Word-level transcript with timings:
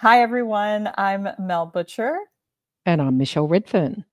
Hi, 0.00 0.22
everyone. 0.22 0.88
I'm 0.96 1.28
Mel 1.38 1.66
Butcher. 1.66 2.16
And 2.86 3.02
I'm 3.02 3.18
Michelle 3.18 3.46
Redfern. 3.46 4.06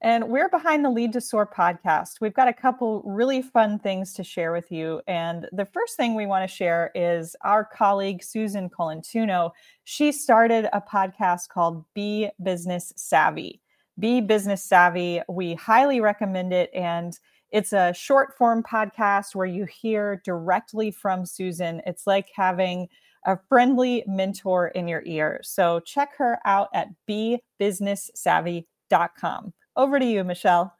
And 0.00 0.28
we're 0.28 0.48
behind 0.48 0.84
the 0.84 0.90
Lead 0.90 1.14
to 1.14 1.20
Soar 1.20 1.48
podcast. 1.48 2.20
We've 2.20 2.32
got 2.32 2.46
a 2.46 2.52
couple 2.52 3.02
really 3.04 3.42
fun 3.42 3.80
things 3.80 4.12
to 4.12 4.22
share 4.22 4.52
with 4.52 4.70
you. 4.70 5.02
And 5.08 5.48
the 5.50 5.64
first 5.64 5.96
thing 5.96 6.14
we 6.14 6.26
want 6.26 6.48
to 6.48 6.56
share 6.56 6.92
is 6.94 7.34
our 7.40 7.64
colleague, 7.64 8.22
Susan 8.22 8.70
Colantuono. 8.70 9.50
She 9.82 10.12
started 10.12 10.68
a 10.72 10.80
podcast 10.80 11.48
called 11.48 11.84
Be 11.92 12.30
Business 12.44 12.92
Savvy. 12.94 13.60
Be 13.98 14.20
Business 14.20 14.62
Savvy. 14.62 15.22
We 15.28 15.54
highly 15.54 16.00
recommend 16.00 16.52
it. 16.52 16.70
And 16.72 17.18
it's 17.50 17.72
a 17.72 17.92
short 17.92 18.38
form 18.38 18.62
podcast 18.62 19.34
where 19.34 19.46
you 19.46 19.64
hear 19.64 20.22
directly 20.24 20.92
from 20.92 21.26
Susan. 21.26 21.82
It's 21.84 22.06
like 22.06 22.28
having 22.32 22.86
a 23.24 23.38
friendly 23.48 24.04
mentor 24.06 24.68
in 24.68 24.86
your 24.88 25.02
ear. 25.06 25.40
So 25.42 25.80
check 25.80 26.16
her 26.18 26.38
out 26.44 26.68
at 26.74 26.88
bebusinesssavvy.com. 27.08 29.54
Over 29.76 29.98
to 29.98 30.06
you, 30.06 30.22
Michelle. 30.24 30.74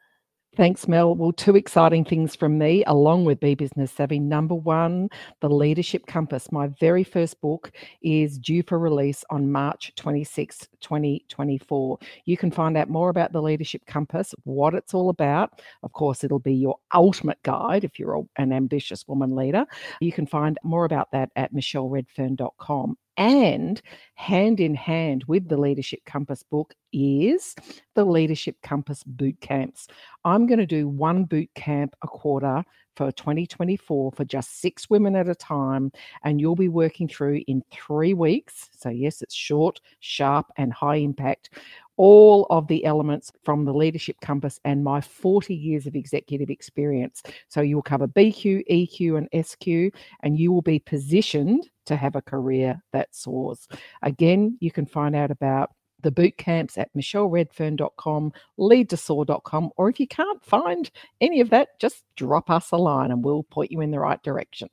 Thanks, 0.55 0.87
Mel. 0.87 1.13
Well, 1.13 1.33
two 1.33 1.55
exciting 1.55 2.03
things 2.03 2.35
from 2.35 2.57
me, 2.57 2.83
along 2.87 3.25
with 3.25 3.39
Be 3.39 3.53
Business 3.53 3.91
Savvy. 3.91 4.17
Number 4.17 4.55
one, 4.55 5.07
The 5.39 5.49
Leadership 5.49 6.07
Compass. 6.07 6.51
My 6.51 6.67
very 6.79 7.03
first 7.03 7.39
book 7.41 7.71
is 8.01 8.39
due 8.39 8.63
for 8.63 8.79
release 8.79 9.23
on 9.29 9.51
March 9.51 9.93
26, 9.97 10.67
2024. 10.81 11.99
You 12.25 12.37
can 12.37 12.49
find 12.49 12.75
out 12.75 12.89
more 12.89 13.09
about 13.09 13.33
The 13.33 13.41
Leadership 13.41 13.85
Compass, 13.85 14.33
what 14.45 14.73
it's 14.73 14.95
all 14.95 15.09
about. 15.09 15.61
Of 15.83 15.91
course, 15.91 16.23
it'll 16.23 16.39
be 16.39 16.55
your 16.55 16.77
ultimate 16.91 17.41
guide 17.43 17.83
if 17.83 17.99
you're 17.99 18.25
an 18.37 18.51
ambitious 18.51 19.07
woman 19.07 19.35
leader. 19.35 19.63
You 20.01 20.11
can 20.11 20.25
find 20.25 20.57
more 20.63 20.85
about 20.85 21.11
that 21.11 21.29
at 21.35 21.53
michelleredfern.com. 21.53 22.97
And 23.17 23.81
hand 24.13 24.59
in 24.59 24.75
hand 24.75 25.23
with 25.27 25.49
the 25.49 25.57
Leadership 25.57 26.01
Compass 26.05 26.43
book 26.43 26.75
is 26.93 27.55
the 27.95 28.05
Leadership 28.05 28.57
Compass 28.61 29.03
boot 29.03 29.41
camps. 29.41 29.87
I'm 30.23 30.45
going 30.45 30.59
to 30.59 30.67
do 30.67 30.87
one 30.87 31.25
boot 31.25 31.49
camp 31.55 31.95
a 32.03 32.07
quarter 32.07 32.63
for 32.95 33.11
2024 33.11 34.11
for 34.11 34.25
just 34.25 34.61
six 34.61 34.89
women 34.89 35.15
at 35.15 35.29
a 35.29 35.35
time. 35.35 35.91
And 36.23 36.39
you'll 36.39 36.55
be 36.55 36.69
working 36.69 37.07
through 37.07 37.41
in 37.47 37.63
three 37.71 38.13
weeks. 38.13 38.69
So, 38.77 38.89
yes, 38.89 39.21
it's 39.21 39.35
short, 39.35 39.81
sharp, 39.99 40.47
and 40.57 40.71
high 40.71 40.97
impact 40.97 41.49
all 41.97 42.45
of 42.49 42.67
the 42.67 42.85
elements 42.85 43.31
from 43.43 43.65
the 43.65 43.73
leadership 43.73 44.15
compass 44.21 44.59
and 44.63 44.83
my 44.83 45.01
40 45.01 45.53
years 45.53 45.87
of 45.87 45.95
executive 45.95 46.49
experience. 46.49 47.23
So 47.49 47.61
you 47.61 47.75
will 47.75 47.83
cover 47.83 48.07
BQ, 48.07 48.63
EQ, 48.71 49.17
and 49.17 49.45
SQ, 49.45 49.97
and 50.21 50.39
you 50.39 50.51
will 50.51 50.61
be 50.61 50.79
positioned 50.79 51.69
to 51.87 51.95
have 51.95 52.15
a 52.15 52.21
career 52.21 52.81
that 52.93 53.13
soars. 53.15 53.67
Again, 54.01 54.57
you 54.61 54.71
can 54.71 54.85
find 54.85 55.15
out 55.15 55.31
about 55.31 55.71
the 56.03 56.11
boot 56.11 56.37
camps 56.37 56.77
at 56.77 56.93
michelleredfern.com, 56.95 58.31
leadtosoar.com, 58.59 59.71
or 59.77 59.89
if 59.89 59.99
you 59.99 60.07
can't 60.07 60.45
find 60.45 60.91
any 61.21 61.41
of 61.41 61.49
that, 61.49 61.69
just 61.79 62.03
drop 62.15 62.49
us 62.49 62.71
a 62.71 62.77
line 62.77 63.11
and 63.11 63.23
we'll 63.23 63.43
point 63.43 63.71
you 63.71 63.81
in 63.81 63.91
the 63.91 63.99
right 63.99 64.21
direction. 64.21 64.69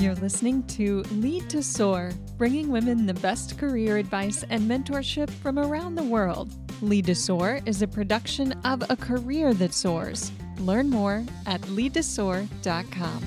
You're 0.00 0.14
listening 0.14 0.62
to 0.68 1.02
Lead 1.12 1.50
to 1.50 1.62
Soar, 1.62 2.12
bringing 2.38 2.70
women 2.70 3.04
the 3.04 3.12
best 3.12 3.58
career 3.58 3.98
advice 3.98 4.42
and 4.48 4.62
mentorship 4.62 5.28
from 5.28 5.58
around 5.58 5.94
the 5.94 6.02
world. 6.02 6.54
Lead 6.80 7.04
to 7.04 7.14
Soar 7.14 7.60
is 7.66 7.82
a 7.82 7.86
production 7.86 8.52
of 8.64 8.82
A 8.88 8.96
Career 8.96 9.52
That 9.52 9.74
Soars. 9.74 10.32
Learn 10.60 10.88
more 10.88 11.22
at 11.44 11.60
leadtosoar.com. 11.60 13.20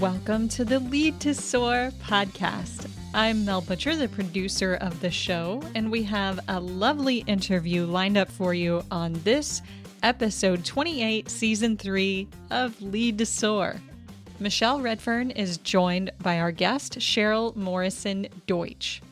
Welcome 0.00 0.48
to 0.48 0.64
the 0.64 0.78
Lead 0.80 1.20
to 1.20 1.34
Soar 1.34 1.90
podcast. 2.02 2.88
I'm 3.12 3.44
Mel 3.44 3.60
Butcher, 3.60 3.96
the 3.96 4.08
producer 4.08 4.76
of 4.76 5.00
the 5.00 5.10
show, 5.10 5.62
and 5.74 5.90
we 5.90 6.02
have 6.04 6.40
a 6.48 6.58
lovely 6.58 7.18
interview 7.26 7.84
lined 7.84 8.16
up 8.16 8.30
for 8.30 8.54
you 8.54 8.82
on 8.90 9.14
this 9.24 9.60
episode 10.02 10.64
28, 10.64 11.28
season 11.28 11.76
3 11.76 12.28
of 12.50 12.80
Lead 12.80 13.18
to 13.18 13.26
Soar. 13.26 13.76
Michelle 14.40 14.80
Redfern 14.80 15.30
is 15.32 15.58
joined 15.58 16.10
by 16.22 16.38
our 16.38 16.52
guest, 16.52 16.98
Cheryl 16.98 17.54
Morrison 17.56 18.28
Deutsch. 18.46 19.02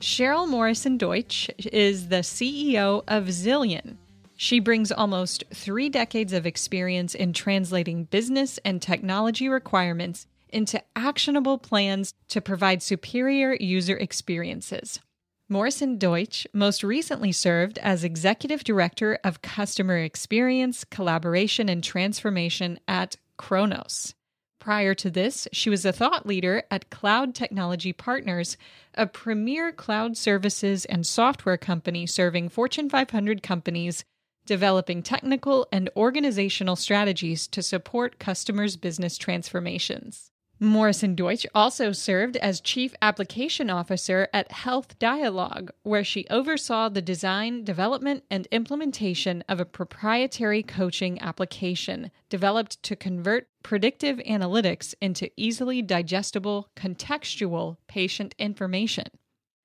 Cheryl 0.00 0.48
Morrison 0.48 0.98
Deutsch 0.98 1.48
is 1.58 2.08
the 2.08 2.16
CEO 2.16 3.02
of 3.08 3.24
Zillion. 3.24 3.96
She 4.36 4.60
brings 4.60 4.92
almost 4.92 5.44
three 5.54 5.88
decades 5.88 6.32
of 6.32 6.46
experience 6.46 7.14
in 7.14 7.32
translating 7.32 8.04
business 8.04 8.58
and 8.64 8.82
technology 8.82 9.48
requirements 9.48 10.26
into 10.50 10.82
actionable 10.94 11.58
plans 11.58 12.12
to 12.28 12.40
provide 12.40 12.82
superior 12.82 13.56
user 13.58 13.96
experiences. 13.96 15.00
Morrison 15.48 15.96
Deutsch 15.96 16.44
most 16.52 16.82
recently 16.82 17.30
served 17.30 17.78
as 17.78 18.02
Executive 18.02 18.64
Director 18.64 19.20
of 19.22 19.42
Customer 19.42 19.96
Experience, 19.98 20.82
Collaboration, 20.82 21.68
and 21.68 21.84
Transformation 21.84 22.80
at 22.88 23.16
Kronos. 23.36 24.12
Prior 24.58 24.92
to 24.94 25.08
this, 25.08 25.46
she 25.52 25.70
was 25.70 25.84
a 25.84 25.92
thought 25.92 26.26
leader 26.26 26.64
at 26.68 26.90
Cloud 26.90 27.32
Technology 27.32 27.92
Partners, 27.92 28.56
a 28.94 29.06
premier 29.06 29.70
cloud 29.70 30.16
services 30.16 30.84
and 30.84 31.06
software 31.06 31.56
company 31.56 32.06
serving 32.08 32.48
Fortune 32.48 32.90
500 32.90 33.40
companies, 33.40 34.04
developing 34.46 35.00
technical 35.00 35.68
and 35.70 35.88
organizational 35.96 36.74
strategies 36.74 37.46
to 37.46 37.62
support 37.62 38.18
customers' 38.18 38.76
business 38.76 39.16
transformations. 39.16 40.32
Morrison 40.58 41.14
Deutsch 41.14 41.46
also 41.54 41.92
served 41.92 42.38
as 42.38 42.62
Chief 42.62 42.94
Application 43.02 43.68
Officer 43.68 44.26
at 44.32 44.50
Health 44.50 44.98
Dialogue, 44.98 45.70
where 45.82 46.04
she 46.04 46.26
oversaw 46.30 46.88
the 46.88 47.02
design, 47.02 47.62
development, 47.62 48.24
and 48.30 48.48
implementation 48.50 49.44
of 49.50 49.60
a 49.60 49.66
proprietary 49.66 50.62
coaching 50.62 51.20
application 51.20 52.10
developed 52.30 52.82
to 52.84 52.96
convert 52.96 53.48
predictive 53.62 54.16
analytics 54.18 54.94
into 55.02 55.30
easily 55.36 55.82
digestible, 55.82 56.70
contextual 56.74 57.76
patient 57.86 58.34
information. 58.38 59.08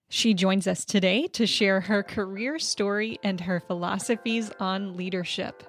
She 0.09 0.33
joins 0.33 0.67
us 0.67 0.83
today 0.83 1.27
to 1.27 1.47
share 1.47 1.79
her 1.79 2.03
career 2.03 2.59
story 2.59 3.17
and 3.23 3.39
her 3.39 3.61
philosophies 3.61 4.51
on 4.59 4.97
leadership. 4.97 5.63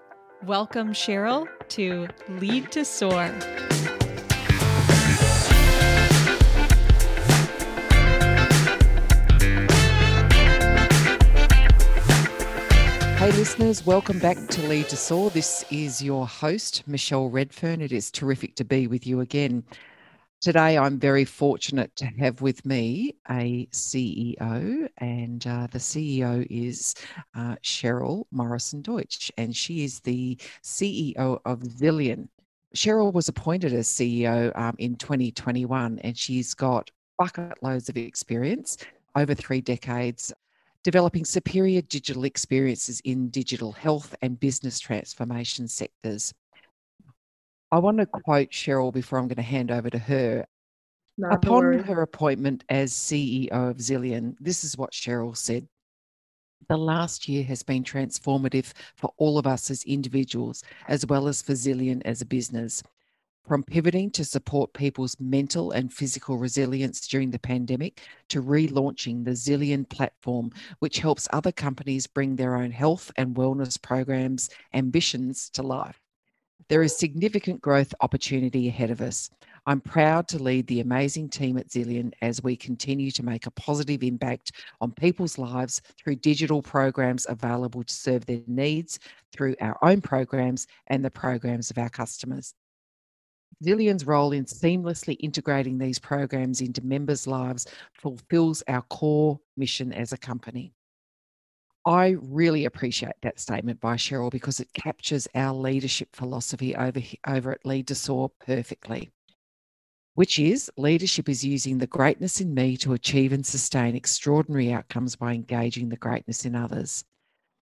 Welcome, 0.44 0.89
Cheryl, 0.89 1.47
to 1.69 2.09
Lead 2.28 2.72
to 2.72 2.84
Soar. 2.84 3.31
Listeners, 13.37 13.87
welcome 13.87 14.19
back 14.19 14.37
to 14.48 14.60
Lead 14.69 14.88
to 14.91 14.97
Soar. 14.97 15.31
This 15.31 15.65
is 15.70 16.03
your 16.03 16.26
host, 16.26 16.82
Michelle 16.87 17.31
Redfern. 17.31 17.81
It 17.81 17.91
is 17.91 18.10
terrific 18.10 18.54
to 18.56 18.65
be 18.65 18.87
with 18.87 19.06
you 19.06 19.20
again. 19.20 19.65
Today, 20.43 20.76
I'm 20.76 20.98
very 20.98 21.25
fortunate 21.25 21.94
to 21.97 22.04
have 22.04 22.42
with 22.42 22.66
me 22.66 23.15
a 23.31 23.66
CEO, 23.72 24.87
and 24.98 25.47
uh, 25.47 25.66
the 25.71 25.78
CEO 25.78 26.47
is 26.50 26.94
uh, 27.34 27.56
Cheryl 27.62 28.25
Morrison 28.32 28.82
Deutsch, 28.82 29.32
and 29.38 29.56
she 29.56 29.82
is 29.82 30.00
the 30.00 30.37
CEO 30.62 31.41
of 31.47 31.60
Zillion. 31.60 32.28
Cheryl 32.76 33.12
was 33.12 33.28
appointed 33.28 33.72
as 33.72 33.88
CEO 33.88 34.56
um, 34.59 34.75
in 34.78 34.97
2021, 34.97 36.00
and 36.00 36.19
she's 36.19 36.53
got 36.53 36.91
bucket 37.16 37.62
loads 37.62 37.88
of 37.88 37.97
experience 37.97 38.76
over 39.15 39.34
three 39.34 39.60
decades 39.60 40.32
developing 40.84 41.25
superior 41.25 41.82
digital 41.82 42.25
experiences 42.25 43.00
in 43.04 43.28
digital 43.28 43.72
health 43.72 44.15
and 44.22 44.38
business 44.41 44.81
transformation 44.81 45.69
sectors. 45.69 46.32
I 47.71 47.78
want 47.78 47.98
to 47.98 48.07
quote 48.07 48.51
Cheryl 48.51 48.92
before 48.92 49.18
I'm 49.18 49.28
going 49.28 49.36
to 49.36 49.42
hand 49.42 49.71
over 49.71 49.89
to 49.91 49.98
her. 49.98 50.47
Upon 51.30 51.78
her 51.80 52.03
appointment 52.03 52.65
as 52.68 52.92
CEO 52.92 53.51
of 53.51 53.77
Zillion, 53.77 54.34
this 54.41 54.65
is 54.65 54.77
what 54.77 54.92
Cheryl 54.92 55.36
said. 55.36 55.68
The 56.68 56.77
last 56.77 57.28
year 57.28 57.45
has 57.45 57.62
been 57.62 57.84
transformative 57.84 58.72
for 58.97 59.12
all 59.18 59.39
of 59.39 59.47
us 59.47 59.71
as 59.71 59.84
individuals, 59.84 60.62
as 60.89 61.04
well 61.07 61.28
as 61.28 61.42
for 61.42 61.53
Zillion 61.53 62.03
as 62.04 62.22
a 62.22 62.27
business. 62.27 62.83
From 63.47 63.65
pivoting 63.65 64.10
to 64.12 64.24
support 64.24 64.72
people's 64.72 65.16
mental 65.18 65.72
and 65.72 65.92
physical 65.92 66.39
resilience 66.39 67.09
during 67.09 67.33
the 67.33 67.41
pandemic 67.41 68.00
to 68.28 68.41
relaunching 68.41 69.24
the 69.24 69.33
Zillion 69.33 69.89
platform, 69.89 70.53
which 70.78 71.00
helps 71.00 71.27
other 71.33 71.50
companies 71.50 72.06
bring 72.06 72.36
their 72.36 72.54
own 72.54 72.71
health 72.71 73.10
and 73.16 73.34
wellness 73.34 73.83
programs 73.83 74.48
ambitions 74.74 75.50
to 75.50 75.62
life. 75.62 76.00
There 76.68 76.84
is 76.84 76.97
significant 76.97 77.60
growth 77.60 77.92
opportunity 78.00 78.68
ahead 78.68 78.91
of 78.91 79.00
us. 79.00 79.28
I'm 79.66 79.80
proud 79.80 80.28
to 80.28 80.42
lead 80.42 80.68
the 80.68 80.80
amazing 80.80 81.28
team 81.28 81.59
at 81.59 81.68
Zillion 81.68 82.12
as 82.22 82.42
we 82.42 82.56
continue 82.56 83.10
to 83.10 83.24
make 83.24 83.47
a 83.47 83.50
positive 83.50 84.04
impact 84.04 84.53
on 84.80 84.92
people's 84.92 85.36
lives 85.36 85.83
through 85.98 86.16
digital 86.16 86.62
programs 86.62 87.27
available 87.28 87.83
to 87.83 87.92
serve 87.92 88.24
their 88.24 88.41
needs 88.47 89.00
through 89.33 89.56
our 89.60 89.77
own 89.83 90.00
programs 90.00 90.68
and 90.86 91.04
the 91.04 91.10
programs 91.10 91.71
of 91.71 91.78
our 91.78 91.91
customers. 91.91 92.54
Zillion's 93.63 94.07
role 94.07 94.33
in 94.33 94.45
seamlessly 94.45 95.16
integrating 95.21 95.78
these 95.78 95.99
programs 95.99 96.60
into 96.60 96.84
members' 96.84 97.27
lives 97.27 97.66
fulfills 97.93 98.63
our 98.69 98.83
core 98.83 99.41
mission 99.57 99.93
as 99.93 100.13
a 100.13 100.19
company. 100.19 100.72
I 101.84 102.16
really 102.21 102.65
appreciate 102.65 103.16
that 103.22 103.41
statement 103.41 103.81
by 103.81 103.97
Cheryl 103.97 104.31
because 104.31 104.60
it 104.60 104.72
captures 104.72 105.27
our 105.34 105.53
leadership 105.53 106.15
philosophy 106.15 106.77
over, 106.77 107.01
over 107.27 107.53
at 107.53 107.66
Lead 107.66 107.89
to 107.89 107.97
Soar 107.97 108.31
perfectly, 108.47 109.10
which 110.15 110.39
is 110.39 110.71
leadership 110.77 111.28
is 111.28 111.45
using 111.45 111.78
the 111.78 111.89
greatness 111.89 112.41
in 112.41 112.55
me 112.55 112.77
to 112.77 112.93
achieve 112.93 113.33
and 113.33 113.45
sustain 113.45 113.97
extraordinary 113.97 114.72
outcomes 114.72 115.16
by 115.16 115.33
engaging 115.33 115.89
the 115.89 115.97
greatness 115.97 116.45
in 116.45 116.55
others. 116.55 117.05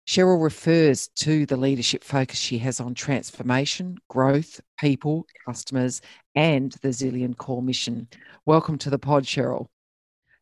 Cheryl 0.09 0.41
refers 0.41 1.07
to 1.09 1.45
the 1.45 1.56
leadership 1.56 2.03
focus 2.03 2.39
she 2.39 2.57
has 2.57 2.79
on 2.79 2.95
transformation, 2.95 3.95
growth, 4.07 4.59
people, 4.79 5.27
customers, 5.45 6.01
and 6.33 6.71
the 6.81 6.88
Zillion 6.88 7.38
core 7.38 7.61
mission. 7.61 8.07
Welcome 8.47 8.79
to 8.79 8.89
the 8.89 8.97
pod, 8.97 9.25
Cheryl. 9.25 9.67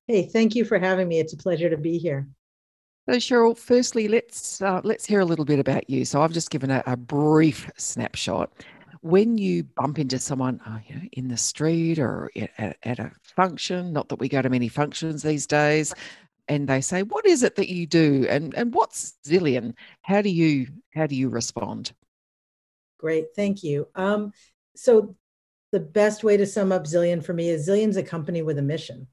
Hey, 0.07 0.25
thank 0.25 0.55
you 0.55 0.63
for 0.63 0.79
having 0.79 1.09
me. 1.09 1.19
It's 1.19 1.33
a 1.33 1.37
pleasure 1.37 1.69
to 1.69 1.75
be 1.75 1.97
here. 1.97 2.29
So, 3.09 3.17
Cheryl, 3.17 3.57
firstly, 3.57 4.07
let's 4.07 4.61
uh, 4.61 4.79
let's 4.85 5.05
hear 5.05 5.19
a 5.19 5.25
little 5.25 5.43
bit 5.43 5.59
about 5.59 5.89
you. 5.89 6.05
So, 6.05 6.21
I've 6.21 6.31
just 6.31 6.49
given 6.49 6.71
a, 6.71 6.81
a 6.87 6.95
brief 6.95 7.69
snapshot. 7.75 8.49
When 9.01 9.37
you 9.37 9.65
bump 9.65 9.99
into 9.99 10.17
someone 10.17 10.61
uh, 10.65 10.79
you 10.87 10.95
know, 10.95 11.01
in 11.11 11.27
the 11.27 11.37
street 11.37 11.99
or 11.99 12.31
at, 12.57 12.77
at 12.83 12.99
a 12.99 13.11
function, 13.21 13.91
not 13.91 14.07
that 14.09 14.19
we 14.19 14.29
go 14.29 14.41
to 14.41 14.49
many 14.49 14.69
functions 14.69 15.23
these 15.23 15.45
days, 15.45 15.93
and 16.47 16.67
they 16.67 16.81
say, 16.81 17.03
"What 17.03 17.25
is 17.25 17.43
it 17.43 17.55
that 17.55 17.69
you 17.69 17.85
do?" 17.85 18.25
and 18.29 18.53
and 18.55 18.73
what's 18.73 19.15
Zillion? 19.25 19.73
How 20.01 20.21
do 20.21 20.29
you 20.29 20.67
how 20.93 21.07
do 21.07 21.15
you 21.15 21.29
respond? 21.29 21.93
Great, 22.97 23.27
thank 23.35 23.63
you. 23.63 23.87
Um, 23.95 24.31
so 24.75 25.15
the 25.71 25.79
best 25.79 26.23
way 26.23 26.37
to 26.37 26.45
sum 26.45 26.71
up 26.71 26.85
Zillion 26.85 27.23
for 27.23 27.33
me 27.33 27.49
is 27.49 27.67
Zillion's 27.67 27.97
a 27.97 28.03
company 28.03 28.41
with 28.41 28.57
a 28.57 28.63
mission. 28.63 29.07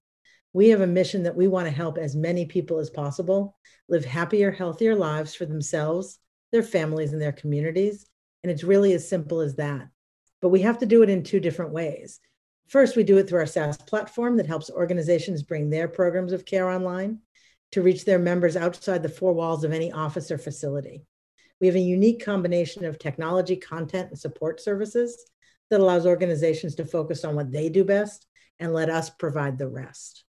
We 0.53 0.69
have 0.69 0.81
a 0.81 0.87
mission 0.87 1.25
that 1.25 1.37
we 1.37 1.49
want 1.49 1.67
to 1.67 1.75
help 1.75 1.99
as 1.99 2.15
many 2.15 2.47
people 2.47 2.79
as 2.79 2.91
possible 2.91 3.57
live 3.89 4.05
happier, 4.05 4.51
healthier 4.51 4.95
lives 4.95 5.35
for 5.35 5.47
themselves, 5.47 6.19
their 6.53 6.63
families, 6.63 7.13
and 7.13 7.21
their 7.21 7.33
communities. 7.33 8.07
And 8.43 8.51
it's 8.51 8.65
really 8.65 8.93
as 8.93 9.09
simple 9.09 9.41
as 9.41 9.57
that. 9.57 9.89
But 10.41 10.51
we 10.51 10.61
have 10.61 10.79
to 10.79 10.87
do 10.87 11.03
it 11.03 11.11
in 11.11 11.23
two 11.23 11.41
different 11.41 11.73
ways. 11.73 12.21
First, 12.69 12.97
we 12.97 13.05
do 13.05 13.19
it 13.19 13.29
through 13.29 13.41
our 13.41 13.47
SaaS 13.47 13.77
platform 13.77 14.37
that 14.39 14.47
helps 14.47 14.71
organizations 14.71 15.43
bring 15.43 15.71
their 15.71 15.87
programs 15.87 16.33
of 16.33 16.45
care 16.45 16.69
online 16.69 17.21
to 17.73 17.83
reach 17.83 18.05
their 18.05 18.19
members 18.19 18.57
outside 18.57 19.03
the 19.03 19.09
four 19.09 19.33
walls 19.33 19.65
of 19.65 19.73
any 19.73 19.93
office 19.93 20.31
or 20.31 20.39
facility. 20.39 21.05
We 21.61 21.67
have 21.67 21.77
a 21.77 21.81
unique 21.81 22.25
combination 22.25 22.85
of 22.85 22.99
technology, 22.99 23.57
content, 23.57 24.11
and 24.11 24.19
support 24.19 24.61
services 24.61 25.31
that 25.71 25.81
allows 25.81 26.07
organizations 26.07 26.75
to 26.77 26.85
focus 26.85 27.25
on 27.25 27.35
what 27.35 27.53
they 27.53 27.69
do 27.69 27.85
best 27.85 28.27
and 28.59 28.73
let 28.73 28.91
us 28.91 29.11
provide 29.11 29.59
the 29.59 29.69
rest. 29.69 30.25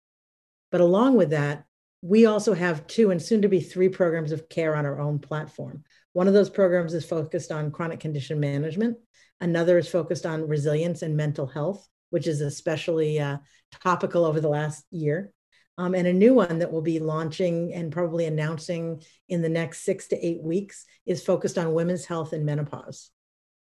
But 0.71 0.81
along 0.81 1.17
with 1.17 1.31
that, 1.31 1.65
we 2.01 2.27
also 2.27 2.55
have 2.55 2.87
two 2.87 3.11
and 3.11 3.23
soon 3.23 3.43
to 3.43 3.49
be 3.49 3.61
three 3.61 3.89
programs 3.89 4.33
of 4.33 4.49
care 4.49 4.75
on 4.75 4.87
our 4.87 5.01
own 5.01 5.19
platform. 5.19 5.85
One 6.13 6.29
of 6.29 6.35
those 6.35 6.51
programs 6.51 6.95
is 6.95 7.05
focused 7.05 7.53
on 7.53 7.71
chronic 7.71 8.01
condition 8.01 8.41
management. 8.41 8.99
Another 9.41 9.79
is 9.79 9.89
focused 9.89 10.27
on 10.27 10.49
resilience 10.49 11.03
and 11.03 11.17
mental 11.17 11.47
health 11.47 11.89
which 12.13 12.27
is 12.27 12.41
especially 12.41 13.19
uh, 13.19 13.39
topical 13.81 14.25
over 14.25 14.41
the 14.41 14.49
last 14.49 14.85
year. 14.91 15.33
Um, 15.79 15.95
and 15.95 16.07
a 16.07 16.13
new 16.13 16.35
one 16.35 16.59
that 16.59 16.71
we'll 16.71 16.83
be 16.83 16.99
launching 16.99 17.73
and 17.73 17.91
probably 17.91 18.27
announcing 18.27 19.03
in 19.29 19.41
the 19.41 19.49
next 19.49 19.85
six 19.85 20.09
to 20.09 20.27
eight 20.27 20.43
weeks 20.43 20.85
is 21.07 21.25
focused 21.25 21.57
on 21.57 21.73
women's 21.73 22.05
health 22.05 22.35
and 22.35 22.45
menopause. 22.45 23.11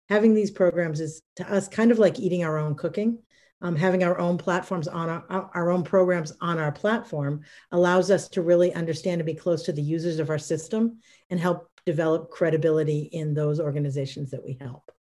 Having 0.10 0.36
these 0.36 0.52
programs 0.52 1.00
is 1.00 1.22
to 1.38 1.50
us 1.52 1.70
kind 1.70 1.92
of 1.92 2.00
like 2.00 2.20
eating 2.20 2.44
our 2.44 2.58
own 2.58 2.76
cooking. 2.76 3.20
Um, 3.62 3.78
having 3.78 4.04
our 4.04 4.20
own 4.20 4.38
platforms 4.38 4.90
on 4.90 5.10
our, 5.10 5.50
our 5.54 5.72
own 5.72 5.84
programs 5.84 6.34
on 6.42 6.60
our 6.60 6.74
platform 6.74 7.42
allows 7.72 8.12
us 8.12 8.28
to 8.30 8.42
really 8.42 8.74
understand 8.74 9.22
and 9.22 9.26
be 9.26 9.34
close 9.34 9.64
to 9.64 9.72
the 9.72 9.82
users 9.82 10.20
of 10.20 10.30
our 10.30 10.38
system 10.38 11.00
and 11.30 11.40
help 11.40 11.70
develop 11.86 12.30
credibility 12.30 13.10
in 13.14 13.34
those 13.34 13.62
organizations 13.62 14.32
that 14.32 14.44
we 14.44 14.58
help. 14.60 14.92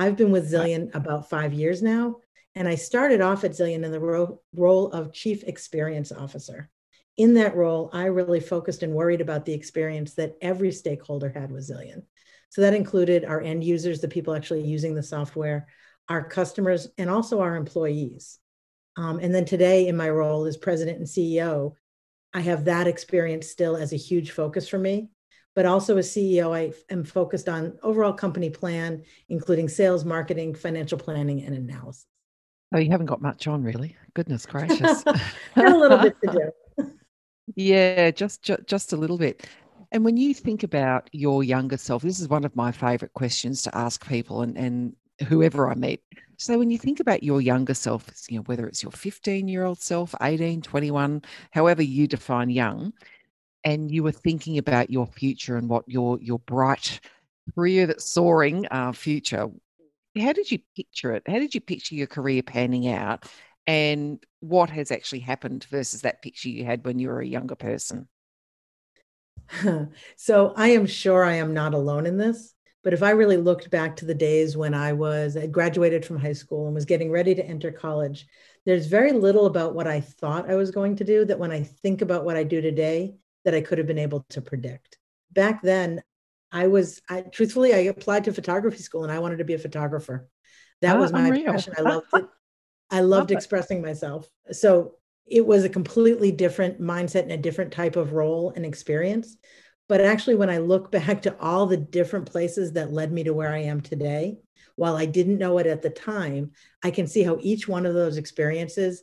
I've 0.00 0.16
been 0.16 0.30
with 0.30 0.50
Zillion 0.50 0.94
about 0.94 1.28
five 1.28 1.52
years 1.52 1.82
now, 1.82 2.16
and 2.54 2.66
I 2.66 2.74
started 2.74 3.20
off 3.20 3.44
at 3.44 3.50
Zillion 3.50 3.84
in 3.84 3.92
the 3.92 4.00
ro- 4.00 4.40
role 4.54 4.90
of 4.92 5.12
Chief 5.12 5.44
Experience 5.44 6.10
Officer. 6.10 6.70
In 7.18 7.34
that 7.34 7.54
role, 7.54 7.90
I 7.92 8.06
really 8.06 8.40
focused 8.40 8.82
and 8.82 8.94
worried 8.94 9.20
about 9.20 9.44
the 9.44 9.52
experience 9.52 10.14
that 10.14 10.38
every 10.40 10.72
stakeholder 10.72 11.28
had 11.28 11.52
with 11.52 11.68
Zillion. 11.68 12.04
So 12.48 12.62
that 12.62 12.72
included 12.72 13.26
our 13.26 13.42
end 13.42 13.62
users, 13.62 14.00
the 14.00 14.08
people 14.08 14.34
actually 14.34 14.62
using 14.62 14.94
the 14.94 15.02
software, 15.02 15.68
our 16.08 16.26
customers, 16.26 16.88
and 16.96 17.10
also 17.10 17.40
our 17.40 17.56
employees. 17.56 18.38
Um, 18.96 19.18
and 19.18 19.34
then 19.34 19.44
today, 19.44 19.86
in 19.86 19.98
my 19.98 20.08
role 20.08 20.46
as 20.46 20.56
president 20.56 20.96
and 20.96 21.06
CEO, 21.06 21.74
I 22.32 22.40
have 22.40 22.64
that 22.64 22.86
experience 22.86 23.48
still 23.48 23.76
as 23.76 23.92
a 23.92 23.96
huge 23.96 24.30
focus 24.30 24.66
for 24.66 24.78
me 24.78 25.10
but 25.54 25.66
also 25.66 25.96
as 25.96 26.10
CEO, 26.10 26.54
I 26.54 26.72
am 26.92 27.04
focused 27.04 27.48
on 27.48 27.78
overall 27.82 28.12
company 28.12 28.50
plan, 28.50 29.02
including 29.28 29.68
sales, 29.68 30.04
marketing, 30.04 30.54
financial 30.54 30.98
planning, 30.98 31.42
and 31.42 31.54
analysis. 31.54 32.06
Oh, 32.72 32.78
you 32.78 32.90
haven't 32.90 33.06
got 33.06 33.20
much 33.20 33.46
on, 33.46 33.62
really. 33.64 33.96
Goodness 34.14 34.46
gracious. 34.46 35.04
a 35.06 35.20
little 35.56 35.98
bit 35.98 36.16
to 36.24 36.52
do. 36.78 36.90
yeah, 37.56 38.10
just, 38.10 38.42
just 38.42 38.66
just 38.66 38.92
a 38.92 38.96
little 38.96 39.18
bit. 39.18 39.46
And 39.92 40.04
when 40.04 40.16
you 40.16 40.34
think 40.34 40.62
about 40.62 41.08
your 41.12 41.42
younger 41.42 41.76
self, 41.76 42.02
this 42.02 42.20
is 42.20 42.28
one 42.28 42.44
of 42.44 42.54
my 42.54 42.70
favorite 42.70 43.12
questions 43.14 43.62
to 43.62 43.76
ask 43.76 44.06
people 44.06 44.42
and, 44.42 44.56
and 44.56 44.94
whoever 45.26 45.68
I 45.68 45.74
meet. 45.74 46.02
So 46.36 46.58
when 46.58 46.70
you 46.70 46.78
think 46.78 47.00
about 47.00 47.22
your 47.22 47.40
younger 47.40 47.74
self, 47.74 48.06
you 48.28 48.38
know, 48.38 48.44
whether 48.44 48.66
it's 48.66 48.82
your 48.82 48.92
15 48.92 49.48
year 49.48 49.64
old 49.64 49.80
self, 49.80 50.14
18, 50.22 50.62
21, 50.62 51.22
however 51.50 51.82
you 51.82 52.06
define 52.06 52.50
young, 52.50 52.92
and 53.64 53.90
you 53.90 54.02
were 54.02 54.12
thinking 54.12 54.58
about 54.58 54.90
your 54.90 55.06
future 55.06 55.56
and 55.56 55.68
what 55.68 55.84
your 55.86 56.18
your 56.20 56.38
bright 56.40 57.00
career 57.54 57.86
that's 57.86 58.04
soaring 58.04 58.66
uh, 58.70 58.92
future 58.92 59.50
how 60.18 60.32
did 60.32 60.50
you 60.50 60.58
picture 60.76 61.12
it? 61.12 61.22
How 61.26 61.38
did 61.38 61.54
you 61.54 61.60
picture 61.60 61.94
your 61.94 62.06
career 62.06 62.42
panning 62.42 62.88
out? 62.88 63.26
And 63.66 64.24
what 64.40 64.70
has 64.70 64.90
actually 64.90 65.20
happened 65.20 65.64
versus 65.70 66.02
that 66.02 66.22
picture 66.22 66.48
you 66.48 66.64
had 66.64 66.84
when 66.84 66.98
you 66.98 67.08
were 67.08 67.20
a 67.20 67.26
younger 67.26 67.54
person? 67.54 68.08
So 70.16 70.52
i 70.56 70.68
am 70.68 70.86
sure 70.86 71.24
i 71.24 71.34
am 71.34 71.52
not 71.52 71.74
alone 71.74 72.06
in 72.06 72.16
this 72.16 72.54
but 72.84 72.92
if 72.92 73.02
i 73.02 73.10
really 73.10 73.36
looked 73.36 73.68
back 73.70 73.96
to 73.96 74.04
the 74.04 74.14
days 74.14 74.56
when 74.56 74.74
i 74.74 74.92
was 74.92 75.36
I 75.36 75.46
graduated 75.46 76.04
from 76.04 76.18
high 76.20 76.34
school 76.34 76.66
and 76.66 76.74
was 76.74 76.84
getting 76.84 77.10
ready 77.10 77.34
to 77.34 77.44
enter 77.44 77.72
college 77.72 78.26
there's 78.64 78.86
very 78.86 79.10
little 79.10 79.46
about 79.46 79.74
what 79.74 79.88
i 79.88 80.00
thought 80.00 80.48
i 80.48 80.54
was 80.54 80.70
going 80.70 80.94
to 80.96 81.04
do 81.04 81.24
that 81.24 81.38
when 81.38 81.50
i 81.50 81.64
think 81.64 82.00
about 82.00 82.24
what 82.24 82.36
i 82.36 82.44
do 82.44 82.60
today 82.60 83.16
that 83.44 83.54
I 83.54 83.60
could 83.60 83.78
have 83.78 83.86
been 83.86 83.98
able 83.98 84.24
to 84.30 84.40
predict. 84.40 84.98
Back 85.32 85.62
then, 85.62 86.02
I 86.52 86.66
was 86.66 87.00
I, 87.08 87.22
truthfully 87.22 87.74
I 87.74 87.78
applied 87.78 88.24
to 88.24 88.32
photography 88.32 88.82
school 88.82 89.04
and 89.04 89.12
I 89.12 89.18
wanted 89.20 89.38
to 89.38 89.44
be 89.44 89.54
a 89.54 89.58
photographer. 89.58 90.28
That 90.82 90.96
ah, 90.96 91.00
was 91.00 91.12
my 91.12 91.26
unreal. 91.26 91.52
passion. 91.52 91.74
I 91.78 91.82
loved 91.82 92.06
it. 92.14 92.26
I 92.90 93.00
loved 93.00 93.30
Love 93.30 93.36
expressing 93.38 93.78
it. 93.78 93.86
myself. 93.86 94.28
So 94.50 94.96
it 95.26 95.46
was 95.46 95.64
a 95.64 95.68
completely 95.68 96.32
different 96.32 96.80
mindset 96.80 97.22
and 97.22 97.32
a 97.32 97.36
different 97.36 97.72
type 97.72 97.96
of 97.96 98.12
role 98.12 98.52
and 98.56 98.66
experience. 98.66 99.36
But 99.88 100.00
actually, 100.00 100.36
when 100.36 100.50
I 100.50 100.58
look 100.58 100.90
back 100.92 101.22
to 101.22 101.38
all 101.38 101.66
the 101.66 101.76
different 101.76 102.26
places 102.26 102.72
that 102.72 102.92
led 102.92 103.12
me 103.12 103.24
to 103.24 103.34
where 103.34 103.52
I 103.52 103.62
am 103.62 103.80
today, 103.80 104.38
while 104.76 104.96
I 104.96 105.06
didn't 105.06 105.38
know 105.38 105.58
it 105.58 105.66
at 105.66 105.82
the 105.82 105.90
time, 105.90 106.52
I 106.82 106.90
can 106.90 107.06
see 107.06 107.22
how 107.22 107.38
each 107.40 107.68
one 107.68 107.86
of 107.86 107.94
those 107.94 108.16
experiences 108.16 109.02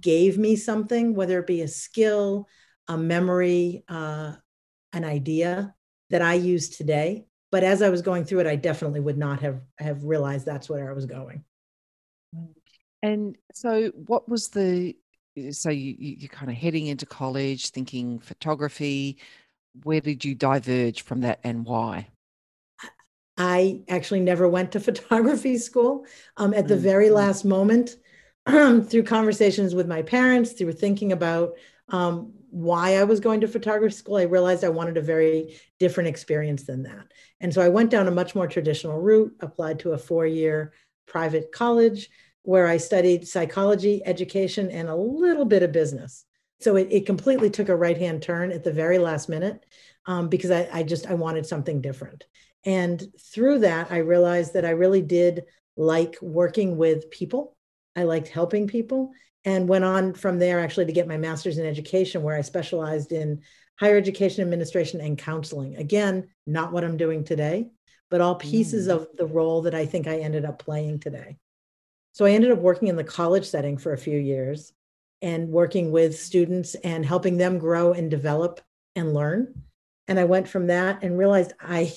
gave 0.00 0.36
me 0.36 0.56
something, 0.56 1.14
whether 1.14 1.38
it 1.38 1.46
be 1.46 1.62
a 1.62 1.68
skill, 1.68 2.48
a 2.88 2.96
memory, 2.96 3.84
uh, 3.88 4.32
an 4.92 5.04
idea 5.04 5.74
that 6.10 6.22
I 6.22 6.34
use 6.34 6.68
today. 6.68 7.26
But 7.52 7.64
as 7.64 7.82
I 7.82 7.88
was 7.90 8.02
going 8.02 8.24
through 8.24 8.40
it, 8.40 8.46
I 8.46 8.56
definitely 8.56 9.00
would 9.00 9.18
not 9.18 9.40
have 9.40 9.60
have 9.78 10.04
realized 10.04 10.44
that's 10.44 10.68
where 10.68 10.90
I 10.90 10.92
was 10.92 11.06
going. 11.06 11.44
And 13.02 13.36
so, 13.52 13.90
what 14.06 14.28
was 14.28 14.48
the? 14.48 14.96
So 15.50 15.70
you 15.70 15.94
you're 15.98 16.28
kind 16.28 16.50
of 16.50 16.56
heading 16.56 16.86
into 16.86 17.06
college, 17.06 17.70
thinking 17.70 18.18
photography. 18.18 19.18
Where 19.84 20.00
did 20.00 20.24
you 20.24 20.34
diverge 20.34 21.02
from 21.02 21.20
that, 21.20 21.40
and 21.44 21.64
why? 21.64 22.08
I 23.38 23.82
actually 23.88 24.20
never 24.20 24.48
went 24.48 24.72
to 24.72 24.80
photography 24.88 25.58
school. 25.58 26.04
Um, 26.36 26.52
at 26.52 26.68
the 26.68 26.74
mm-hmm. 26.74 26.82
very 26.82 27.10
last 27.10 27.44
moment, 27.44 27.96
through 28.48 29.04
conversations 29.04 29.74
with 29.74 29.86
my 29.86 30.02
parents, 30.02 30.52
through 30.52 30.72
thinking 30.72 31.12
about 31.12 31.54
um, 31.88 32.32
why 32.50 32.96
I 32.96 33.04
was 33.04 33.20
going 33.20 33.40
to 33.40 33.48
photography 33.48 33.94
school, 33.94 34.16
I 34.16 34.22
realized 34.22 34.64
I 34.64 34.68
wanted 34.68 34.96
a 34.96 35.02
very 35.02 35.56
different 35.78 36.08
experience 36.08 36.64
than 36.64 36.82
that. 36.84 37.12
And 37.40 37.52
so 37.52 37.60
I 37.60 37.68
went 37.68 37.90
down 37.90 38.08
a 38.08 38.12
much 38.12 38.34
more 38.34 38.46
traditional 38.46 39.00
route, 39.00 39.34
applied 39.40 39.80
to 39.80 39.92
a 39.92 39.98
four 39.98 40.26
year 40.26 40.72
private 41.06 41.52
college, 41.52 42.08
where 42.42 42.66
I 42.66 42.76
studied 42.76 43.26
psychology, 43.26 44.02
education, 44.04 44.70
and 44.70 44.88
a 44.88 44.94
little 44.94 45.44
bit 45.44 45.62
of 45.62 45.72
business. 45.72 46.24
So 46.60 46.76
it, 46.76 46.88
it 46.90 47.06
completely 47.06 47.50
took 47.50 47.68
a 47.68 47.76
right 47.76 47.98
hand 47.98 48.22
turn 48.22 48.52
at 48.52 48.64
the 48.64 48.72
very 48.72 48.98
last 48.98 49.28
minute 49.28 49.66
um, 50.06 50.28
because 50.28 50.50
I, 50.50 50.68
I 50.72 50.82
just 50.82 51.06
I 51.06 51.14
wanted 51.14 51.44
something 51.44 51.80
different. 51.80 52.24
And 52.64 53.02
through 53.34 53.60
that, 53.60 53.90
I 53.90 53.98
realized 53.98 54.54
that 54.54 54.64
I 54.64 54.70
really 54.70 55.02
did 55.02 55.44
like 55.76 56.16
working 56.22 56.76
with 56.76 57.10
people. 57.10 57.56
I 57.94 58.04
liked 58.04 58.28
helping 58.28 58.66
people 58.66 59.12
and 59.46 59.68
went 59.68 59.84
on 59.84 60.12
from 60.12 60.38
there 60.38 60.60
actually 60.60 60.84
to 60.86 60.92
get 60.92 61.08
my 61.08 61.16
master's 61.16 61.56
in 61.56 61.64
education, 61.64 62.22
where 62.22 62.36
I 62.36 62.42
specialized 62.42 63.12
in 63.12 63.40
higher 63.78 63.96
education 63.96 64.42
administration 64.42 65.00
and 65.00 65.16
counseling. 65.16 65.76
Again, 65.76 66.28
not 66.46 66.72
what 66.72 66.82
I'm 66.82 66.96
doing 66.96 67.24
today, 67.24 67.68
but 68.10 68.20
all 68.20 68.34
pieces 68.34 68.88
mm. 68.88 68.96
of 68.96 69.08
the 69.16 69.26
role 69.26 69.62
that 69.62 69.74
I 69.74 69.86
think 69.86 70.08
I 70.08 70.18
ended 70.18 70.44
up 70.44 70.58
playing 70.58 70.98
today. 70.98 71.38
So 72.12 72.24
I 72.24 72.32
ended 72.32 72.50
up 72.50 72.58
working 72.58 72.88
in 72.88 72.96
the 72.96 73.04
college 73.04 73.46
setting 73.46 73.78
for 73.78 73.92
a 73.92 73.98
few 73.98 74.18
years 74.18 74.72
and 75.22 75.48
working 75.48 75.92
with 75.92 76.18
students 76.18 76.74
and 76.74 77.06
helping 77.06 77.36
them 77.36 77.58
grow 77.58 77.92
and 77.92 78.10
develop 78.10 78.60
and 78.96 79.14
learn. 79.14 79.62
And 80.08 80.18
I 80.18 80.24
went 80.24 80.48
from 80.48 80.68
that 80.68 81.02
and 81.02 81.18
realized 81.18 81.52
I, 81.60 81.92